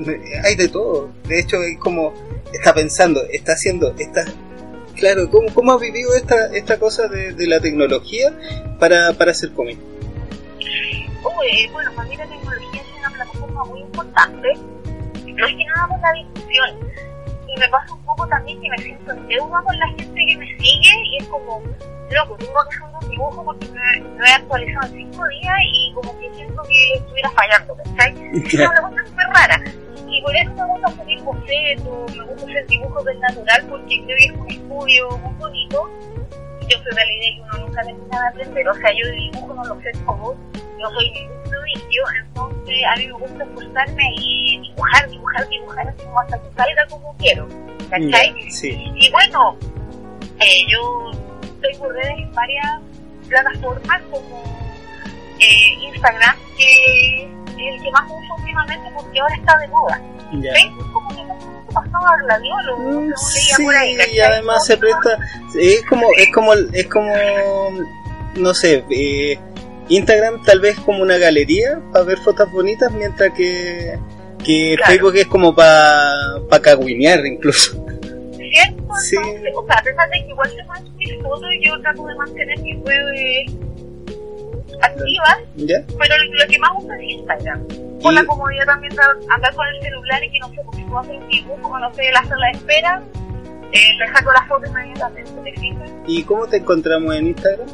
hay 0.45 0.57
de 0.57 0.69
todo. 0.69 1.11
De 1.27 1.41
hecho, 1.41 1.63
es 1.63 1.79
como, 1.79 2.15
está 2.53 2.75
pensando, 2.75 3.23
está 3.31 3.53
haciendo, 3.53 3.95
está, 3.99 4.25
claro, 4.95 5.29
¿cómo, 5.31 5.53
cómo 5.53 5.73
has 5.73 5.81
vivido 5.81 6.15
esta, 6.15 6.47
esta 6.55 6.79
cosa 6.79 7.09
de, 7.09 7.33
de 7.33 7.47
la 7.47 7.61
tecnología 7.61 8.33
para, 8.79 9.13
para 9.13 9.33
hacer 9.33 9.53
cómic? 9.53 9.79
Uy, 10.59 11.69
bueno, 11.73 11.93
para 11.95 12.09
mí 12.09 12.17
la 12.17 12.27
tecnología 12.27 12.81
es 12.81 12.99
una 12.99 13.11
plataforma 13.11 13.65
muy 13.65 13.81
importante, 13.81 14.49
es 15.47 15.57
que 15.57 15.65
nada 15.65 15.89
por 15.89 16.01
la 16.01 16.13
discusión. 16.13 16.71
Y 17.47 17.59
me 17.59 17.69
pasa 17.69 17.95
un 17.95 18.05
poco 18.05 18.27
también 18.29 18.61
que 18.61 18.69
me 18.71 18.79
siento 18.79 19.13
en 19.13 19.29
deuda 19.29 19.63
con 19.63 19.79
la 19.79 19.87
gente 19.89 20.27
que 20.27 20.37
me 20.37 20.47
sigue 20.59 20.95
y 21.05 21.17
es 21.19 21.29
como, 21.29 21.63
loco, 22.11 22.37
tengo 22.37 22.53
que 22.53 22.77
hacer 22.77 22.83
un 23.03 23.11
dibujo 23.11 23.45
porque 23.45 23.69
me, 23.69 24.01
me 24.01 24.29
he 24.29 24.33
actualizado 24.33 24.87
en 24.89 24.93
cinco 24.93 25.29
días 25.29 25.57
y 25.73 25.93
como 25.95 26.19
que 26.19 26.35
siento 26.35 26.63
que 26.63 26.93
estuviera 26.95 27.31
fallando, 27.31 27.77
¿cachai? 27.77 28.15
Es 28.45 28.55
una 28.55 28.83
cosa 28.83 29.07
súper 29.07 29.27
rara. 29.29 29.65
Y 30.11 30.23
por 30.23 30.37
eso 30.37 30.51
me 30.55 30.65
gusta 30.65 30.91
subir 30.93 31.23
bocetos, 31.23 32.17
me 32.17 32.25
gusta 32.25 32.45
hacer 32.45 32.67
dibujos 32.67 33.05
del 33.05 33.21
natural 33.21 33.67
porque 33.69 34.05
creo 34.05 34.17
que 34.17 34.25
es 34.25 34.33
un 34.33 34.51
estudio 34.51 35.19
muy 35.19 35.35
bonito. 35.35 35.91
Y 36.69 36.73
yo 36.73 36.79
soy 36.83 36.95
de 36.95 37.05
la 37.05 37.13
idea 37.13 37.35
que 37.35 37.41
uno 37.41 37.67
nunca 37.67 37.83
termina 37.83 38.21
de 38.21 38.29
aprender, 38.29 38.69
o 38.69 38.75
sea, 38.75 38.93
yo 38.93 39.11
dibujo 39.11 39.55
no 39.55 39.65
lo 39.65 39.81
sé 39.81 39.93
todo, 40.05 40.37
no 40.79 40.91
soy 40.91 41.11
ningún 41.11 41.43
prodigio, 41.45 42.03
entonces 42.25 42.77
a 42.87 42.97
mí 42.97 43.07
me 43.07 43.13
gusta 43.13 43.45
esforzarme 43.45 44.05
y 44.17 44.61
dibujar, 44.61 45.11
dibujar, 45.11 45.49
dibujar, 45.49 45.95
como 45.97 46.21
hasta 46.21 46.43
que 46.43 46.49
salga 46.57 46.87
como 46.91 47.17
quiero, 47.17 47.49
¿cachai? 47.91 48.51
Sí. 48.51 48.93
Y 48.97 49.11
bueno, 49.11 49.57
eh, 50.41 50.67
yo 50.69 51.11
estoy 51.43 51.75
por 51.79 51.95
redes 51.95 52.19
en 52.19 52.33
varias 52.35 52.81
plataformas 53.29 54.03
como 54.11 54.43
eh, 55.39 55.75
Instagram, 55.81 56.37
que 56.57 57.25
es 57.25 57.75
el 57.75 57.83
que 57.83 57.91
más 57.91 58.05
uso 58.05 58.35
últimamente 58.39 58.91
porque 58.95 59.21
ahora 59.21 59.35
está 59.35 59.59
de 59.59 59.69
moda. 59.69 60.03
Ya. 60.33 60.53
Facebook 60.53 60.93
como 60.93 61.09
que 61.09 61.25
no 61.25 61.38
pasaba 61.73 62.17
la 62.27 62.39
viola, 62.39 62.73
no 62.79 63.17
Sí, 63.17 63.63
por 63.63 63.75
ahí. 63.75 63.97
y 64.13 64.19
además 64.21 64.65
se 64.67 64.77
presta, 64.77 65.19
es 65.59 65.83
como, 65.89 66.07
es 66.17 66.33
como, 66.33 66.53
es 66.55 66.87
como, 66.87 67.13
no 68.37 68.55
sé, 68.55 68.85
eh, 68.91 69.39
Instagram 69.89 70.43
tal 70.45 70.61
vez 70.61 70.79
como 70.81 71.03
una 71.03 71.17
galería 71.19 71.81
para 71.93 72.05
ver 72.05 72.19
fotos 72.19 72.51
bonitas, 72.53 72.93
mientras 72.93 73.33
que, 73.35 73.99
que 74.45 74.75
Claro. 74.77 74.93
Facebook 74.93 75.17
es 75.17 75.27
como 75.27 75.55
para 75.55 76.41
pa 76.49 76.61
cagüinear 76.61 77.25
incluso. 77.27 77.73
¿Cierto? 78.37 78.95
Sí. 79.03 79.17
Entonces, 79.17 79.53
o 79.57 79.67
sea, 79.67 79.77
a 79.77 79.83
pesar 79.83 80.11
de 80.11 80.19
que 80.25 80.29
igual 80.31 80.51
se 80.51 80.65
mandan 80.65 80.97
mis 80.97 81.23
fotos, 81.23 81.49
yo 81.63 81.81
trato 81.81 82.07
de 82.07 82.15
mantener 82.17 82.59
mis 82.61 82.85
redes 82.85 83.53
activas, 84.81 85.39
¿Ya? 85.57 85.83
pero 85.99 86.15
lo 86.25 86.47
que 86.49 86.59
más 86.59 86.71
uso 86.79 86.93
es 86.95 87.03
Instagram. 87.03 87.67
Por 88.03 88.13
la 88.15 88.25
comodidad 88.25 88.65
también 88.67 88.95
de 88.95 89.03
andar 89.33 89.55
con 89.55 89.67
el 89.67 89.83
celular 89.83 90.23
y 90.25 90.31
que 90.31 90.39
no 90.39 90.49
sé, 90.51 90.61
porque 90.65 90.83
tú 90.85 90.99
haces 90.99 91.17
un 91.17 91.29
dibujo, 91.29 91.79
no 91.79 91.93
sé, 91.95 92.11
la 92.13 92.23
sala 92.25 92.47
de 92.47 92.53
espera, 92.59 93.03
eh, 93.73 93.99
te 93.99 94.13
saco 94.13 94.33
la 94.33 94.43
foto 94.47 94.67
inmediatamente. 94.67 95.55
¿Y 96.07 96.23
cómo 96.23 96.47
te 96.47 96.59
encontramos 96.59 97.15
en 97.17 97.27
Instagram? 97.29 97.67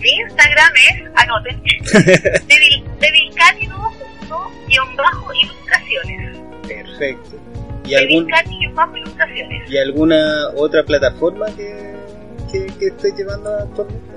Mi 0.00 0.10
Instagram 0.10 0.72
es, 0.90 1.02
anoten, 1.16 1.62
Devil- 2.46 2.84
Devilcati 3.00 3.66
todo 3.66 3.90
junto, 3.90 4.50
guion 4.68 4.96
bajo, 4.96 5.32
ilustraciones. 5.34 6.38
Perfecto. 6.68 7.36
¿Y, 7.84 7.94
algún, 7.94 8.28
ilustraciones. 8.96 9.70
¿Y 9.70 9.78
alguna 9.78 10.48
otra 10.56 10.82
plataforma 10.84 11.46
que, 11.56 11.96
que, 12.52 12.66
que 12.78 12.86
estés 12.88 13.14
llevando 13.16 13.50
actualmente? 13.58 14.14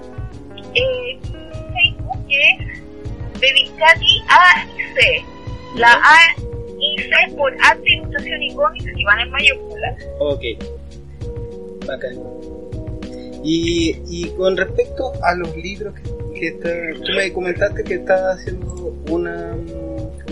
Eh, 0.76 1.20
Facebook 1.24 2.26
es 2.30 2.81
Devilcati 3.42 4.22
A 4.30 4.66
y 4.66 4.94
C. 4.96 5.26
La 5.76 5.94
A 5.94 6.18
y 6.80 6.98
C 7.02 7.36
por 7.36 7.54
arte, 7.64 7.94
ilustración 7.94 8.42
y 8.44 8.54
cómics 8.56 8.86
y 8.96 9.04
van 9.04 9.20
en 9.20 9.32
mayúsculas. 9.32 10.04
Ok. 10.20 10.42
Bacán. 11.86 12.16
Y, 13.44 13.98
y 14.08 14.30
con 14.38 14.56
respecto 14.56 15.12
a 15.24 15.34
los 15.36 15.56
libros 15.58 15.94
que, 15.96 16.40
que 16.40 16.48
está- 16.50 17.04
tú 17.06 17.12
me 17.16 17.34
comentaste 17.34 17.84
que 17.84 17.96
estabas 17.96 18.38
haciendo 18.40 18.96
una, 19.10 19.56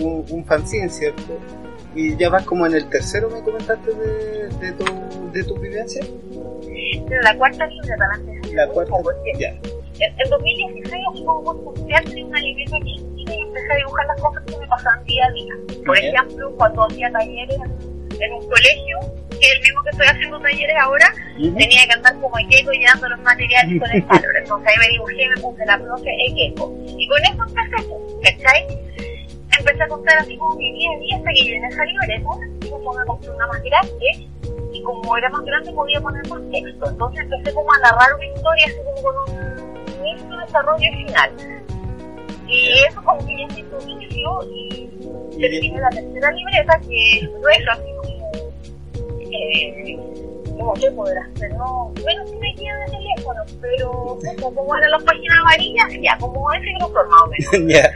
un, 0.00 0.24
un 0.30 0.44
fanzine, 0.44 0.88
¿cierto? 0.88 1.22
Y 1.96 2.16
ya 2.16 2.28
vas 2.30 2.44
como 2.44 2.66
en 2.66 2.74
el 2.74 2.88
tercero, 2.88 3.28
me 3.30 3.42
comentaste 3.42 3.90
de, 3.92 4.48
de, 4.60 4.72
tu, 4.72 4.84
de 5.32 5.42
tu 5.44 5.56
vivencia. 5.58 6.00
La 7.22 7.36
cuarta 7.36 7.66
libreta 7.66 7.96
la 7.96 8.54
La 8.66 8.68
cuarta. 8.68 8.90
poco, 8.92 9.10
Ya. 9.38 9.54
En, 10.00 10.18
en 10.18 10.30
2016 10.30 11.02
así 11.12 11.24
como 11.24 11.44
por 11.44 11.64
confianza 11.64 12.12
en 12.12 12.26
una 12.26 12.40
libreta 12.40 12.76
chiquitita 12.78 13.34
y 13.34 13.42
empecé 13.42 13.72
a 13.72 13.76
dibujar 13.76 14.06
las 14.06 14.20
cosas 14.20 14.42
que 14.46 14.56
me 14.56 14.66
pasaban 14.66 15.04
día 15.04 15.26
a 15.26 15.30
día. 15.32 15.54
Por 15.84 15.98
ejemplo, 15.98 16.52
cuando 16.56 16.84
hacía 16.84 17.10
talleres 17.12 17.56
en, 17.56 18.32
un 18.32 18.48
colegio, 18.48 18.98
que 19.30 19.46
es 19.46 19.52
el 19.52 19.60
mismo 19.62 19.82
que 19.82 19.90
estoy 19.90 20.06
haciendo 20.06 20.40
talleres 20.40 20.76
ahora, 20.80 21.06
tenía 21.36 21.86
que 21.86 21.92
andar 21.94 22.14
como 22.20 22.38
Equeco 22.38 22.70
llevando 22.72 23.08
los 23.08 23.20
materiales 23.20 23.80
con 23.80 23.90
el 23.90 24.02
valor. 24.02 24.36
Entonces 24.36 24.68
ahí 24.68 24.78
me 24.78 24.92
dibujé 24.92 25.24
y 25.24 25.28
me 25.28 25.36
puse 25.40 25.66
la 25.66 25.78
profe 25.78 26.10
Equeco. 26.28 26.74
Y 26.86 27.08
con 27.08 27.22
eso 27.24 27.42
empecé, 27.48 27.86
¿cachai? 28.22 28.78
Empecé 29.58 29.82
a 29.82 29.88
contar 29.88 30.18
así 30.18 30.36
como 30.36 30.56
mi 30.56 30.72
día 30.72 30.90
a 30.90 30.98
día 31.00 31.16
hasta 31.16 31.30
que 31.30 31.44
llené 31.44 31.68
esa 31.68 31.84
libreta. 31.84 32.30
Y 32.62 32.70
como 32.70 32.94
me 32.94 33.04
compré 33.04 33.30
una 33.30 33.46
más 33.46 33.62
grande. 33.62 34.28
Y 34.72 34.82
como 34.82 35.16
era 35.16 35.28
más 35.28 35.44
grande 35.44 35.72
podía 35.72 36.00
poner 36.00 36.26
más 36.28 36.40
texto. 36.50 36.90
Entonces 36.90 37.20
empecé 37.22 37.54
como 37.54 37.72
a 37.72 37.78
narrar 37.78 38.14
una 38.14 38.26
historia 38.26 38.66
así 38.66 38.76
como 38.84 39.02
con 39.02 39.34
un 39.34 39.69
inicio, 40.08 40.36
desarrollo 40.38 40.84
y 40.84 41.04
final. 41.04 41.30
Y 42.48 42.72
eso 42.88 43.02
como 43.02 43.24
que 43.26 43.36
ya 43.38 43.54
se 43.54 43.60
inicio 43.60 44.40
y 44.52 44.90
terminé 45.38 45.80
la 45.80 45.90
tercera 45.90 46.30
libreta 46.32 46.80
que 46.80 47.28
no 47.40 47.48
es 47.48 47.68
así 47.68 47.90
como 47.96 48.10
eh, 49.32 49.98
como 50.60 50.74
que 50.74 50.90
poder 50.90 51.18
hacer, 51.18 51.54
no, 51.54 51.92
bueno, 52.02 52.26
sí 52.26 52.36
me 52.36 52.54
queda 52.54 52.76
de 52.80 52.98
teléfono, 52.98 53.40
pero 53.60 54.18
como, 54.40 54.54
como 54.54 54.76
eran 54.76 54.90
las 54.90 55.02
páginas 55.04 55.38
amarillas, 55.40 55.88
ya, 56.02 56.18
como 56.18 56.52
ese 56.52 56.66
grosor 56.78 57.08
más 57.08 57.22
o 57.22 57.26
menos. 57.28 57.72
ya. 57.72 57.90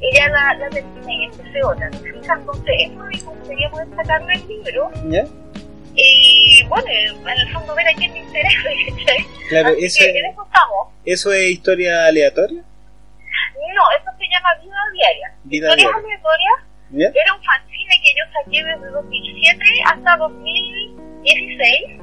Y 0.00 0.16
ya 0.16 0.28
la, 0.28 0.54
la 0.54 0.70
terminé 0.70 1.14
y 1.14 1.24
empecé 1.24 1.62
otra. 1.62 1.90
¿te 1.90 1.98
fijas? 1.98 2.40
Entonces, 2.40 2.74
eso 2.80 2.94
me 3.04 3.38
gustaría 3.38 3.70
poder 3.70 3.88
sacarlo 3.96 4.28
el 4.30 4.48
libro. 4.48 4.90
Y, 6.02 6.64
bueno, 6.68 6.86
en 6.88 7.28
el 7.28 7.52
fondo 7.52 7.74
ver 7.74 7.88
a 7.88 7.92
quién 7.94 8.12
me 8.12 8.20
interesa, 8.20 8.62
¿cachai? 8.96 9.26
Claro, 9.48 9.68
Así 9.68 9.84
eso, 9.84 9.98
que 10.04 10.18
en 10.18 10.26
eso 10.26 10.42
estamos. 10.44 10.88
eso 11.04 11.32
es 11.32 11.50
historia 11.50 12.06
aleatoria. 12.06 12.62
No, 12.62 13.82
eso 13.98 14.10
se 14.18 14.28
llama 14.28 14.50
vida 14.62 14.76
diaria. 14.92 15.34
Vida 15.44 15.68
Historias 15.68 15.92
diaria. 15.92 16.06
aleatorias 16.06 16.58
¿Ya? 16.92 17.06
Era 17.22 17.34
un 17.34 17.42
fanzine 17.44 17.94
que 18.02 18.10
yo 18.18 18.24
saqué 18.32 18.64
desde 18.64 18.90
2007 18.90 19.64
hasta 19.86 20.16
2016 20.16 22.00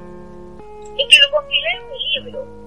y 0.98 1.08
que 1.08 1.18
lo 1.22 1.32
compilé 1.38 1.70
en 1.76 1.90
mi 1.90 2.00
libro. 2.32 2.58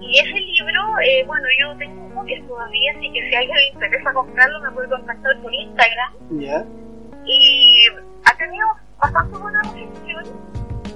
Y 0.00 0.18
ese 0.18 0.40
libro, 0.40 0.98
eh, 1.04 1.22
bueno, 1.26 1.46
yo 1.60 1.76
tengo 1.76 2.14
copias 2.14 2.46
todavía, 2.48 2.92
así 2.96 3.12
que 3.12 3.28
si 3.28 3.34
a 3.34 3.38
alguien 3.40 3.56
le 3.56 3.66
interesa 3.68 4.12
comprarlo 4.14 4.60
me 4.60 4.70
puede 4.72 4.88
contactar 4.88 5.38
por 5.42 5.52
Instagram. 5.54 6.12
¿Ya? 6.40 6.64
Y 7.26 7.86
ha 8.24 8.36
tenido 8.38 8.66
bastante 8.98 9.36
buena 9.38 9.60
recepción. 9.62 10.24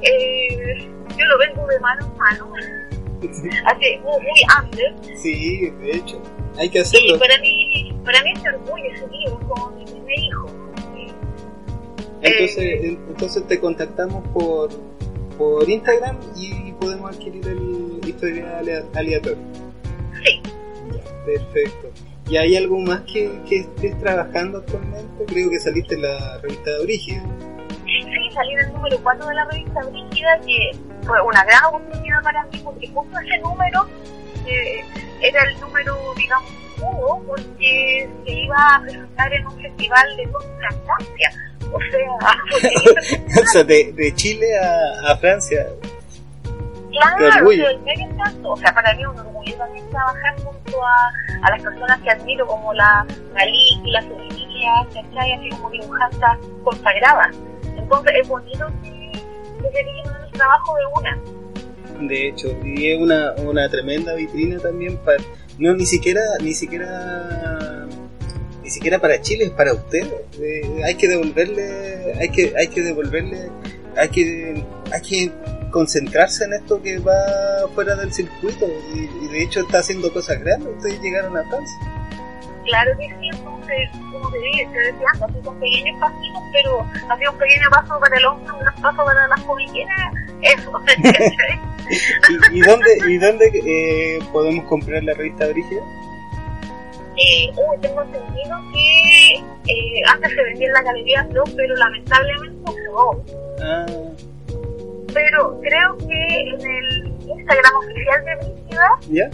Eh, 0.04 0.88
yo 1.16 1.24
lo 1.26 1.38
vendo 1.38 1.66
de 1.66 1.80
mano 1.80 2.06
en 2.06 2.18
mano, 2.18 2.52
así 3.66 3.98
muy, 4.02 4.22
muy 4.22 4.40
under. 4.62 5.16
Sí, 5.18 5.70
de 5.70 5.90
hecho. 5.96 6.20
Hay 6.58 6.68
que 6.68 6.78
Y 6.78 6.82
hacerlo. 6.82 7.18
para 7.18 7.38
mí, 7.38 7.96
para 8.04 8.22
mí 8.22 8.32
es 8.34 8.42
orgullo 8.54 8.84
es 8.84 9.00
como 9.48 9.70
mi 9.72 9.84
primer 9.84 10.18
hijo. 10.18 10.46
Entonces, 12.22 12.56
en- 12.58 13.04
entonces 13.08 13.46
te 13.46 13.60
contactamos 13.60 14.26
por, 14.28 14.70
por 15.36 15.68
Instagram 15.68 16.16
y 16.36 16.72
podemos 16.72 17.14
adquirir 17.14 17.46
el 17.48 18.00
historia 18.06 18.58
alea- 18.58 18.84
aleatorio. 18.94 19.38
Sí. 20.24 20.40
Ya, 20.94 21.24
perfecto. 21.26 21.90
¿Y 22.30 22.36
hay 22.38 22.56
algo 22.56 22.78
más 22.78 23.02
que, 23.02 23.30
que 23.48 23.60
estés 23.60 23.98
trabajando 24.00 24.58
actualmente? 24.58 25.24
Creo 25.26 25.50
que 25.50 25.58
saliste 25.58 25.96
en 25.96 26.02
la 26.02 26.38
revista 26.38 26.70
de 26.70 26.78
Origen. 26.80 27.22
Sí, 28.14 28.30
salí 28.32 28.52
en 28.52 28.60
el 28.60 28.72
número 28.72 28.96
4 29.02 29.26
de 29.26 29.34
la 29.34 29.44
revista 29.46 29.80
Brígida, 29.82 30.38
que 30.46 30.70
fue 31.04 31.20
una 31.22 31.44
gran 31.44 31.64
oportunidad 31.64 32.22
para 32.22 32.44
mí, 32.44 32.60
porque 32.62 32.88
justo 32.88 33.18
ese 33.18 33.38
número 33.38 33.88
eh, 34.46 34.84
era 35.20 35.42
el 35.42 35.60
número, 35.60 35.96
digamos, 36.16 36.52
uno, 36.80 37.22
porque 37.26 38.08
se 38.24 38.32
iba 38.32 38.56
a 38.56 38.82
presentar 38.82 39.32
en 39.32 39.46
un 39.46 39.60
festival 39.60 40.16
de 40.16 40.22
en 40.22 40.32
Francia. 40.84 41.30
O 41.72 41.80
sea, 41.90 43.40
o 43.42 43.46
sea, 43.46 43.64
de, 43.64 43.92
de 43.92 44.14
Chile 44.14 44.46
a, 44.58 45.12
a 45.12 45.16
Francia. 45.16 45.66
Qué 46.44 47.00
claro, 47.00 47.38
orgullo. 47.38 47.80
medio 47.80 48.10
exacto. 48.10 48.52
O 48.52 48.56
sea, 48.56 48.72
para 48.72 48.94
mí 48.94 49.02
es 49.02 49.08
un 49.08 49.18
orgullo 49.18 49.56
también 49.56 49.90
trabajar 49.90 50.36
junto 50.36 50.86
a, 50.86 51.12
a 51.42 51.50
las 51.50 51.62
personas 51.62 52.00
que 52.02 52.10
admiro, 52.10 52.46
como 52.46 52.72
la 52.74 53.04
Malik, 53.34 53.86
la 53.86 54.02
Sofía, 54.02 54.86
¿cachai? 54.92 55.32
Así 55.32 55.48
como 55.50 55.70
dibujantes 55.70 56.20
consagradas. 56.62 57.36
Entonces 57.76 58.12
es 58.20 58.28
bonito 58.28 58.66
que, 58.82 59.12
que 59.70 59.80
el 59.80 60.32
trabajo 60.32 60.74
de 60.76 60.82
una. 61.00 62.08
De 62.08 62.28
hecho, 62.28 62.48
y 62.64 62.90
es 62.90 63.00
una, 63.00 63.32
una 63.38 63.68
tremenda 63.68 64.14
vitrina 64.14 64.58
también 64.58 64.96
para 64.98 65.22
no 65.58 65.74
ni 65.74 65.86
siquiera 65.86 66.20
ni 66.42 66.52
siquiera 66.52 67.86
ni 68.62 68.70
siquiera 68.70 68.98
para 68.98 69.20
Chile, 69.20 69.44
es 69.44 69.50
para 69.50 69.72
ustedes. 69.72 70.12
Eh, 70.40 70.82
hay 70.84 70.94
que 70.96 71.08
devolverle, 71.08 72.14
hay 72.18 72.28
que 72.30 72.54
hay 72.56 72.68
que 72.68 72.82
devolverle, 72.82 73.50
hay 73.96 74.08
que 74.08 74.64
hay 74.90 75.00
que 75.02 75.32
concentrarse 75.70 76.44
en 76.44 76.54
esto 76.54 76.80
que 76.82 76.98
va 76.98 77.68
fuera 77.74 77.94
del 77.96 78.12
circuito 78.12 78.66
y, 78.94 79.24
y 79.24 79.28
de 79.28 79.42
hecho 79.42 79.60
está 79.60 79.78
haciendo 79.78 80.12
cosas 80.12 80.40
grandes. 80.40 80.68
Ustedes 80.76 81.00
llegaron 81.00 81.36
a 81.36 81.44
Francia. 81.48 82.03
Claro 82.64 82.90
que 82.98 83.08
sí, 83.08 83.28
entonces, 83.32 83.90
como 84.12 84.30
te 84.30 84.38
dije, 84.38 84.68
te 84.72 84.78
decía 84.78 85.06
antes, 85.20 85.44
son 85.44 85.60
pequeños 85.60 86.00
pasitos, 86.00 86.42
pero 86.52 86.86
hacía 87.10 87.30
un 87.30 87.38
pequeño 87.38 87.70
paso 87.70 88.00
para 88.00 88.16
el 88.16 88.24
hombre, 88.24 88.52
un 88.52 88.82
paso 88.82 89.04
para 89.04 89.28
las 89.28 89.40
comilleras, 89.42 90.14
eso. 90.42 90.72
¿Y, 92.50 92.58
y 92.58 92.60
dónde, 92.62 92.98
y 93.08 93.18
dónde 93.18 93.50
eh, 93.66 94.18
podemos 94.32 94.64
comprar 94.66 95.02
la 95.04 95.14
revista 95.14 95.46
Brígida? 95.48 95.82
Eh, 97.16 97.52
uy, 97.56 97.78
tengo 97.80 98.02
entendido 98.02 98.58
que 98.72 99.34
eh, 99.72 100.02
antes 100.08 100.32
se 100.32 100.42
vendía 100.42 100.66
en 100.66 100.72
la 100.72 100.82
Galería 100.82 101.24
Flow, 101.30 101.44
pero 101.56 101.76
lamentablemente 101.76 102.72
no. 102.90 103.24
Ah, 103.62 103.86
Pero 105.12 105.60
creo 105.60 105.96
que 105.98 106.40
en 106.40 106.60
el 106.60 107.06
Instagram 107.26 107.76
oficial 107.76 108.24
de 108.24 108.36
Brígida 108.36 108.90
¿ya? 109.10 109.30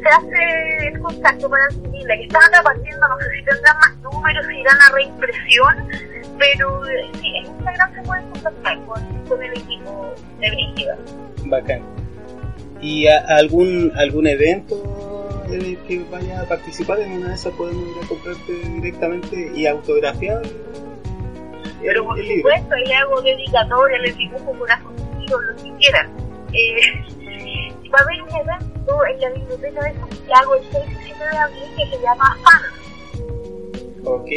Se 0.00 0.08
hace 0.08 0.88
el 0.88 1.00
contacto 1.00 1.48
para 1.50 1.64
adquirirla, 1.64 2.16
que 2.16 2.22
estaban 2.24 2.50
repartiendo, 2.56 3.08
no 3.08 3.18
sé 3.18 3.24
si 3.36 3.44
tendrán 3.44 3.76
más 3.78 3.96
números, 4.12 4.46
si 4.46 4.58
irán 4.58 4.76
a 4.80 4.92
reimpresión, 4.94 5.88
pero 6.38 6.86
eh, 6.88 7.10
sí, 7.20 7.28
en 7.36 7.46
Instagram 7.46 7.94
se 7.94 8.02
pueden 8.02 8.30
contactar 8.30 8.78
con, 8.86 9.24
con 9.28 9.42
el 9.42 9.52
equipo 9.52 10.14
de 10.40 10.50
Brígida. 10.50 10.96
Bacán. 11.46 11.82
¿Y 12.80 13.06
a- 13.08 13.20
algún 13.28 13.92
algún 13.96 14.26
evento 14.26 15.44
en 15.48 15.60
el 15.62 15.78
que 15.86 16.02
vaya 16.10 16.40
a 16.40 16.44
participar? 16.44 17.00
En 17.00 17.12
una 17.12 17.28
de 17.28 17.34
esas 17.34 17.52
podemos 17.54 17.86
ir 17.88 18.04
a 18.04 18.08
comprarte 18.08 18.52
directamente 18.52 19.52
y 19.54 19.66
autografiar 19.66 20.40
Pero 21.82 22.04
por 22.04 22.16
supuesto, 22.18 22.74
ahí 22.74 22.84
le 22.86 22.94
hago 22.94 23.20
dedicatoria, 23.20 23.98
les 23.98 24.16
dibujo 24.16 24.52
corazoncitos, 24.58 25.42
lo 25.42 25.56
que 25.56 25.72
quieran. 25.78 26.10
Eh, 26.54 27.72
va 27.92 27.98
a 27.98 28.02
haber 28.02 28.22
un 28.22 28.28
evento 28.30 28.69
en 29.08 29.20
la 29.20 29.28
biblioteca 29.30 29.82
de 29.82 29.94
Santiago 29.94 30.54
el 30.56 30.64
6 30.72 30.84
y 30.88 31.04
7 31.04 31.24
de 31.30 31.38
abril 31.38 31.62
que 31.76 31.86
se 31.86 32.02
llama 32.02 32.36
FAN. 32.42 32.62
Ok. 34.04 34.28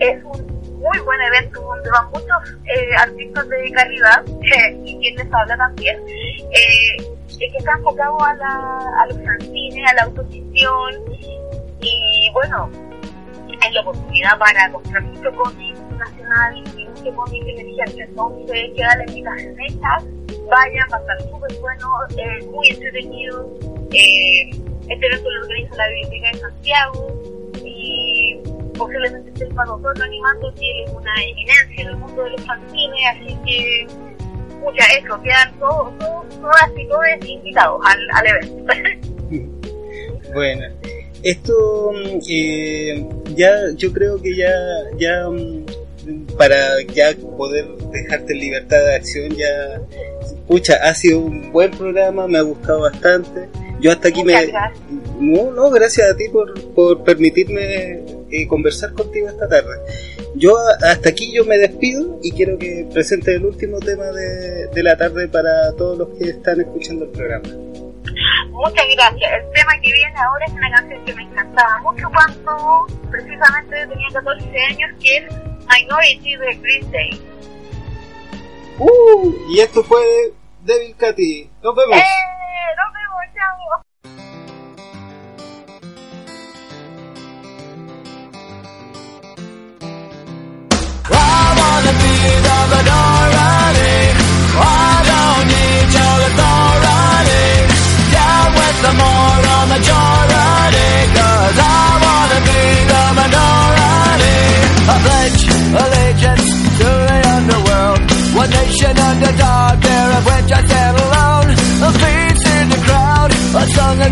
Es 0.00 0.24
un 0.24 0.78
muy 0.78 0.98
buen 1.00 1.20
evento 1.20 1.60
donde 1.60 1.90
van 1.90 2.06
muchos 2.06 2.56
eh, 2.66 2.96
artistas 2.96 3.48
de 3.48 3.72
calidad 3.72 4.24
eh, 4.42 4.80
y 4.84 4.98
quien 5.00 5.16
les 5.16 5.34
habla 5.34 5.56
también, 5.56 5.98
eh, 6.06 6.96
que 7.38 7.46
está 7.58 7.72
enfocado 7.72 8.22
a, 8.22 8.34
la, 8.34 8.78
a 9.02 9.06
los 9.08 9.18
fanzines, 9.24 9.90
a 9.90 9.94
la 9.94 10.02
autogestión 10.04 10.94
y 11.80 12.30
bueno, 12.32 12.70
hay 13.60 13.72
la 13.72 13.80
oportunidad 13.80 14.38
para 14.38 14.70
comprar 14.72 15.02
mucho 15.02 15.30
cómic 15.36 15.76
nacional 15.98 16.64
y 17.04 17.10
mucho 17.10 17.16
cómic 17.16 17.42
emergente, 17.46 18.02
entonces 18.02 18.70
queda 18.76 18.96
la 18.96 19.04
invitación 19.06 19.56
hecha, 19.60 19.96
vayan, 20.50 20.88
va 20.92 20.96
a 20.96 21.00
estar 21.00 21.20
súper 21.30 21.58
bueno, 21.60 21.88
eh, 22.16 22.46
muy 22.46 22.68
entretenido, 22.68 23.58
eh, 23.92 24.50
este 24.88 25.06
evento 25.06 25.30
lo 25.30 25.42
organiza 25.42 25.76
la 25.76 25.88
Biblioteca 25.88 26.30
de 26.32 26.38
Santiago 26.38 27.22
y 27.64 28.40
posiblemente 28.76 29.30
esté 29.30 29.44
el 29.44 29.54
Soto 29.54 30.02
animando, 30.02 30.54
que 30.54 30.84
es 30.84 30.90
una 30.90 31.22
eminencia 31.22 31.82
en 31.82 31.88
el 31.88 31.96
mundo 31.96 32.24
de 32.24 32.30
los 32.30 32.44
fanzines, 32.44 33.00
así 33.14 33.38
que 33.46 33.86
mucha 34.60 34.84
eso, 34.98 35.20
quedan 35.22 35.58
todos, 35.58 35.98
todos, 35.98 36.40
todas 36.40 36.70
y 36.76 36.88
todos 36.88 37.04
invitados 37.26 37.80
al, 37.84 37.98
al 38.14 38.26
evento. 38.26 38.74
Bueno, 40.34 40.66
esto 41.22 41.92
mm, 41.92 42.18
eh, 42.28 43.08
ya 43.34 43.50
yo 43.76 43.92
creo 43.92 44.20
que 44.20 44.36
ya 44.36 44.52
ya 44.98 45.28
mm, 45.28 45.64
para 46.36 46.80
ya 46.82 47.14
poder 47.36 47.66
dejarte 47.92 48.32
en 48.32 48.38
libertad 48.40 48.78
de 48.78 48.94
acción 48.96 49.30
ya 49.36 49.80
pucha 50.46 50.74
ha 50.82 50.94
sido 50.94 51.20
un 51.20 51.52
buen 51.52 51.70
programa 51.70 52.26
me 52.26 52.38
ha 52.38 52.42
gustado 52.42 52.80
bastante 52.82 53.48
yo 53.80 53.92
hasta 53.92 54.08
aquí 54.08 54.22
Muchas 54.24 54.46
me 54.46 54.52
gracias. 54.52 54.80
no 55.20 55.50
no 55.52 55.70
gracias 55.70 56.10
a 56.10 56.16
ti 56.16 56.28
por, 56.30 56.54
por 56.74 57.04
permitirme 57.04 58.00
eh, 58.30 58.46
conversar 58.48 58.92
contigo 58.92 59.28
esta 59.28 59.48
tarde 59.48 59.76
yo 60.34 60.56
hasta 60.82 61.08
aquí 61.08 61.32
yo 61.34 61.44
me 61.44 61.58
despido 61.58 62.18
y 62.22 62.32
quiero 62.32 62.58
que 62.58 62.86
presente 62.92 63.34
el 63.34 63.44
último 63.44 63.78
tema 63.80 64.06
de, 64.06 64.66
de 64.68 64.82
la 64.82 64.96
tarde 64.96 65.28
para 65.28 65.72
todos 65.76 65.98
los 65.98 66.08
que 66.18 66.30
están 66.30 66.60
escuchando 66.60 67.04
el 67.04 67.10
programa 67.10 67.48
Muchas 68.50 68.84
gracias. 68.96 69.30
El 69.32 69.52
tema 69.52 69.72
que 69.80 69.92
viene 69.92 70.14
ahora 70.18 70.44
es 70.46 70.52
una 70.52 70.70
canción 70.70 71.04
que 71.04 71.14
me 71.14 71.22
encantaba 71.22 71.78
mucho 71.80 72.08
cuando 72.10 72.86
precisamente 73.10 73.86
tenía 73.86 74.08
14 74.14 74.44
años, 74.70 74.90
que 75.00 75.16
es 75.16 75.24
Minority 75.68 76.36
de 76.36 76.54
Green 76.56 76.90
Day. 76.90 77.20
Uh, 78.78 79.34
y 79.48 79.60
esto 79.60 79.82
fue 79.82 80.32
Devil 80.62 80.94
Katy. 80.96 81.50
Nos 81.62 81.74
vemos. 81.74 81.96
¡Eh! 81.96 82.02
¡Nos 82.76 82.92
vemos, 82.92 83.22
chao! 83.34 83.56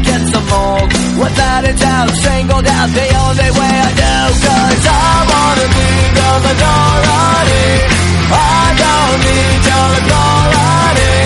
Get 0.03 0.29
some 0.29 0.47
more. 0.49 0.83
Without 1.17 1.65
a 1.65 1.73
doubt, 1.73 2.11
singled 2.11 2.67
out 2.67 2.89
the 2.93 3.09
only 3.25 3.51
way 3.59 3.75
I 3.87 3.91
know 3.97 4.25
Cause 4.45 4.85
I 4.85 5.09
wanna 5.33 5.67
be 5.77 5.91
the 6.19 6.31
minority 6.45 7.69
I 8.29 8.65
don't 8.85 9.19
need 9.25 9.61
your 9.71 9.89
authority. 9.97 11.17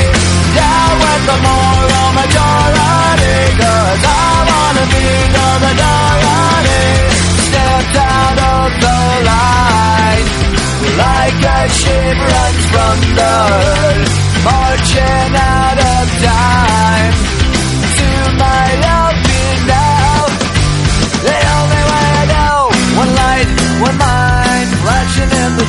Now 0.54 0.86
with 1.02 1.22
the 1.30 1.38
moral 1.46 2.08
majority 2.20 3.38
Cause 3.58 4.02
I 4.06 4.30
wanna 4.50 4.86
be 4.94 5.06
the 5.34 5.48
minority 5.66 6.86
Stepped 7.50 7.96
out 8.14 8.38
of 8.54 8.68
the 8.84 8.98
line 9.30 10.26
Like 11.02 11.40
a 11.42 11.60
sheep 11.74 12.16
runs 12.30 12.64
from 12.70 12.96
the 13.18 13.34
herd 13.50 14.06
Marching 14.46 15.34
out 15.34 15.59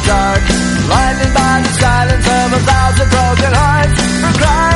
dark, 0.06 0.44
blinded 0.88 1.34
by 1.34 1.61
the 1.64 1.73
silence 1.80 2.28
of 2.28 2.53
a 2.53 2.61
thousand 2.65 3.10
broken 3.10 3.53
hearts. 3.53 4.70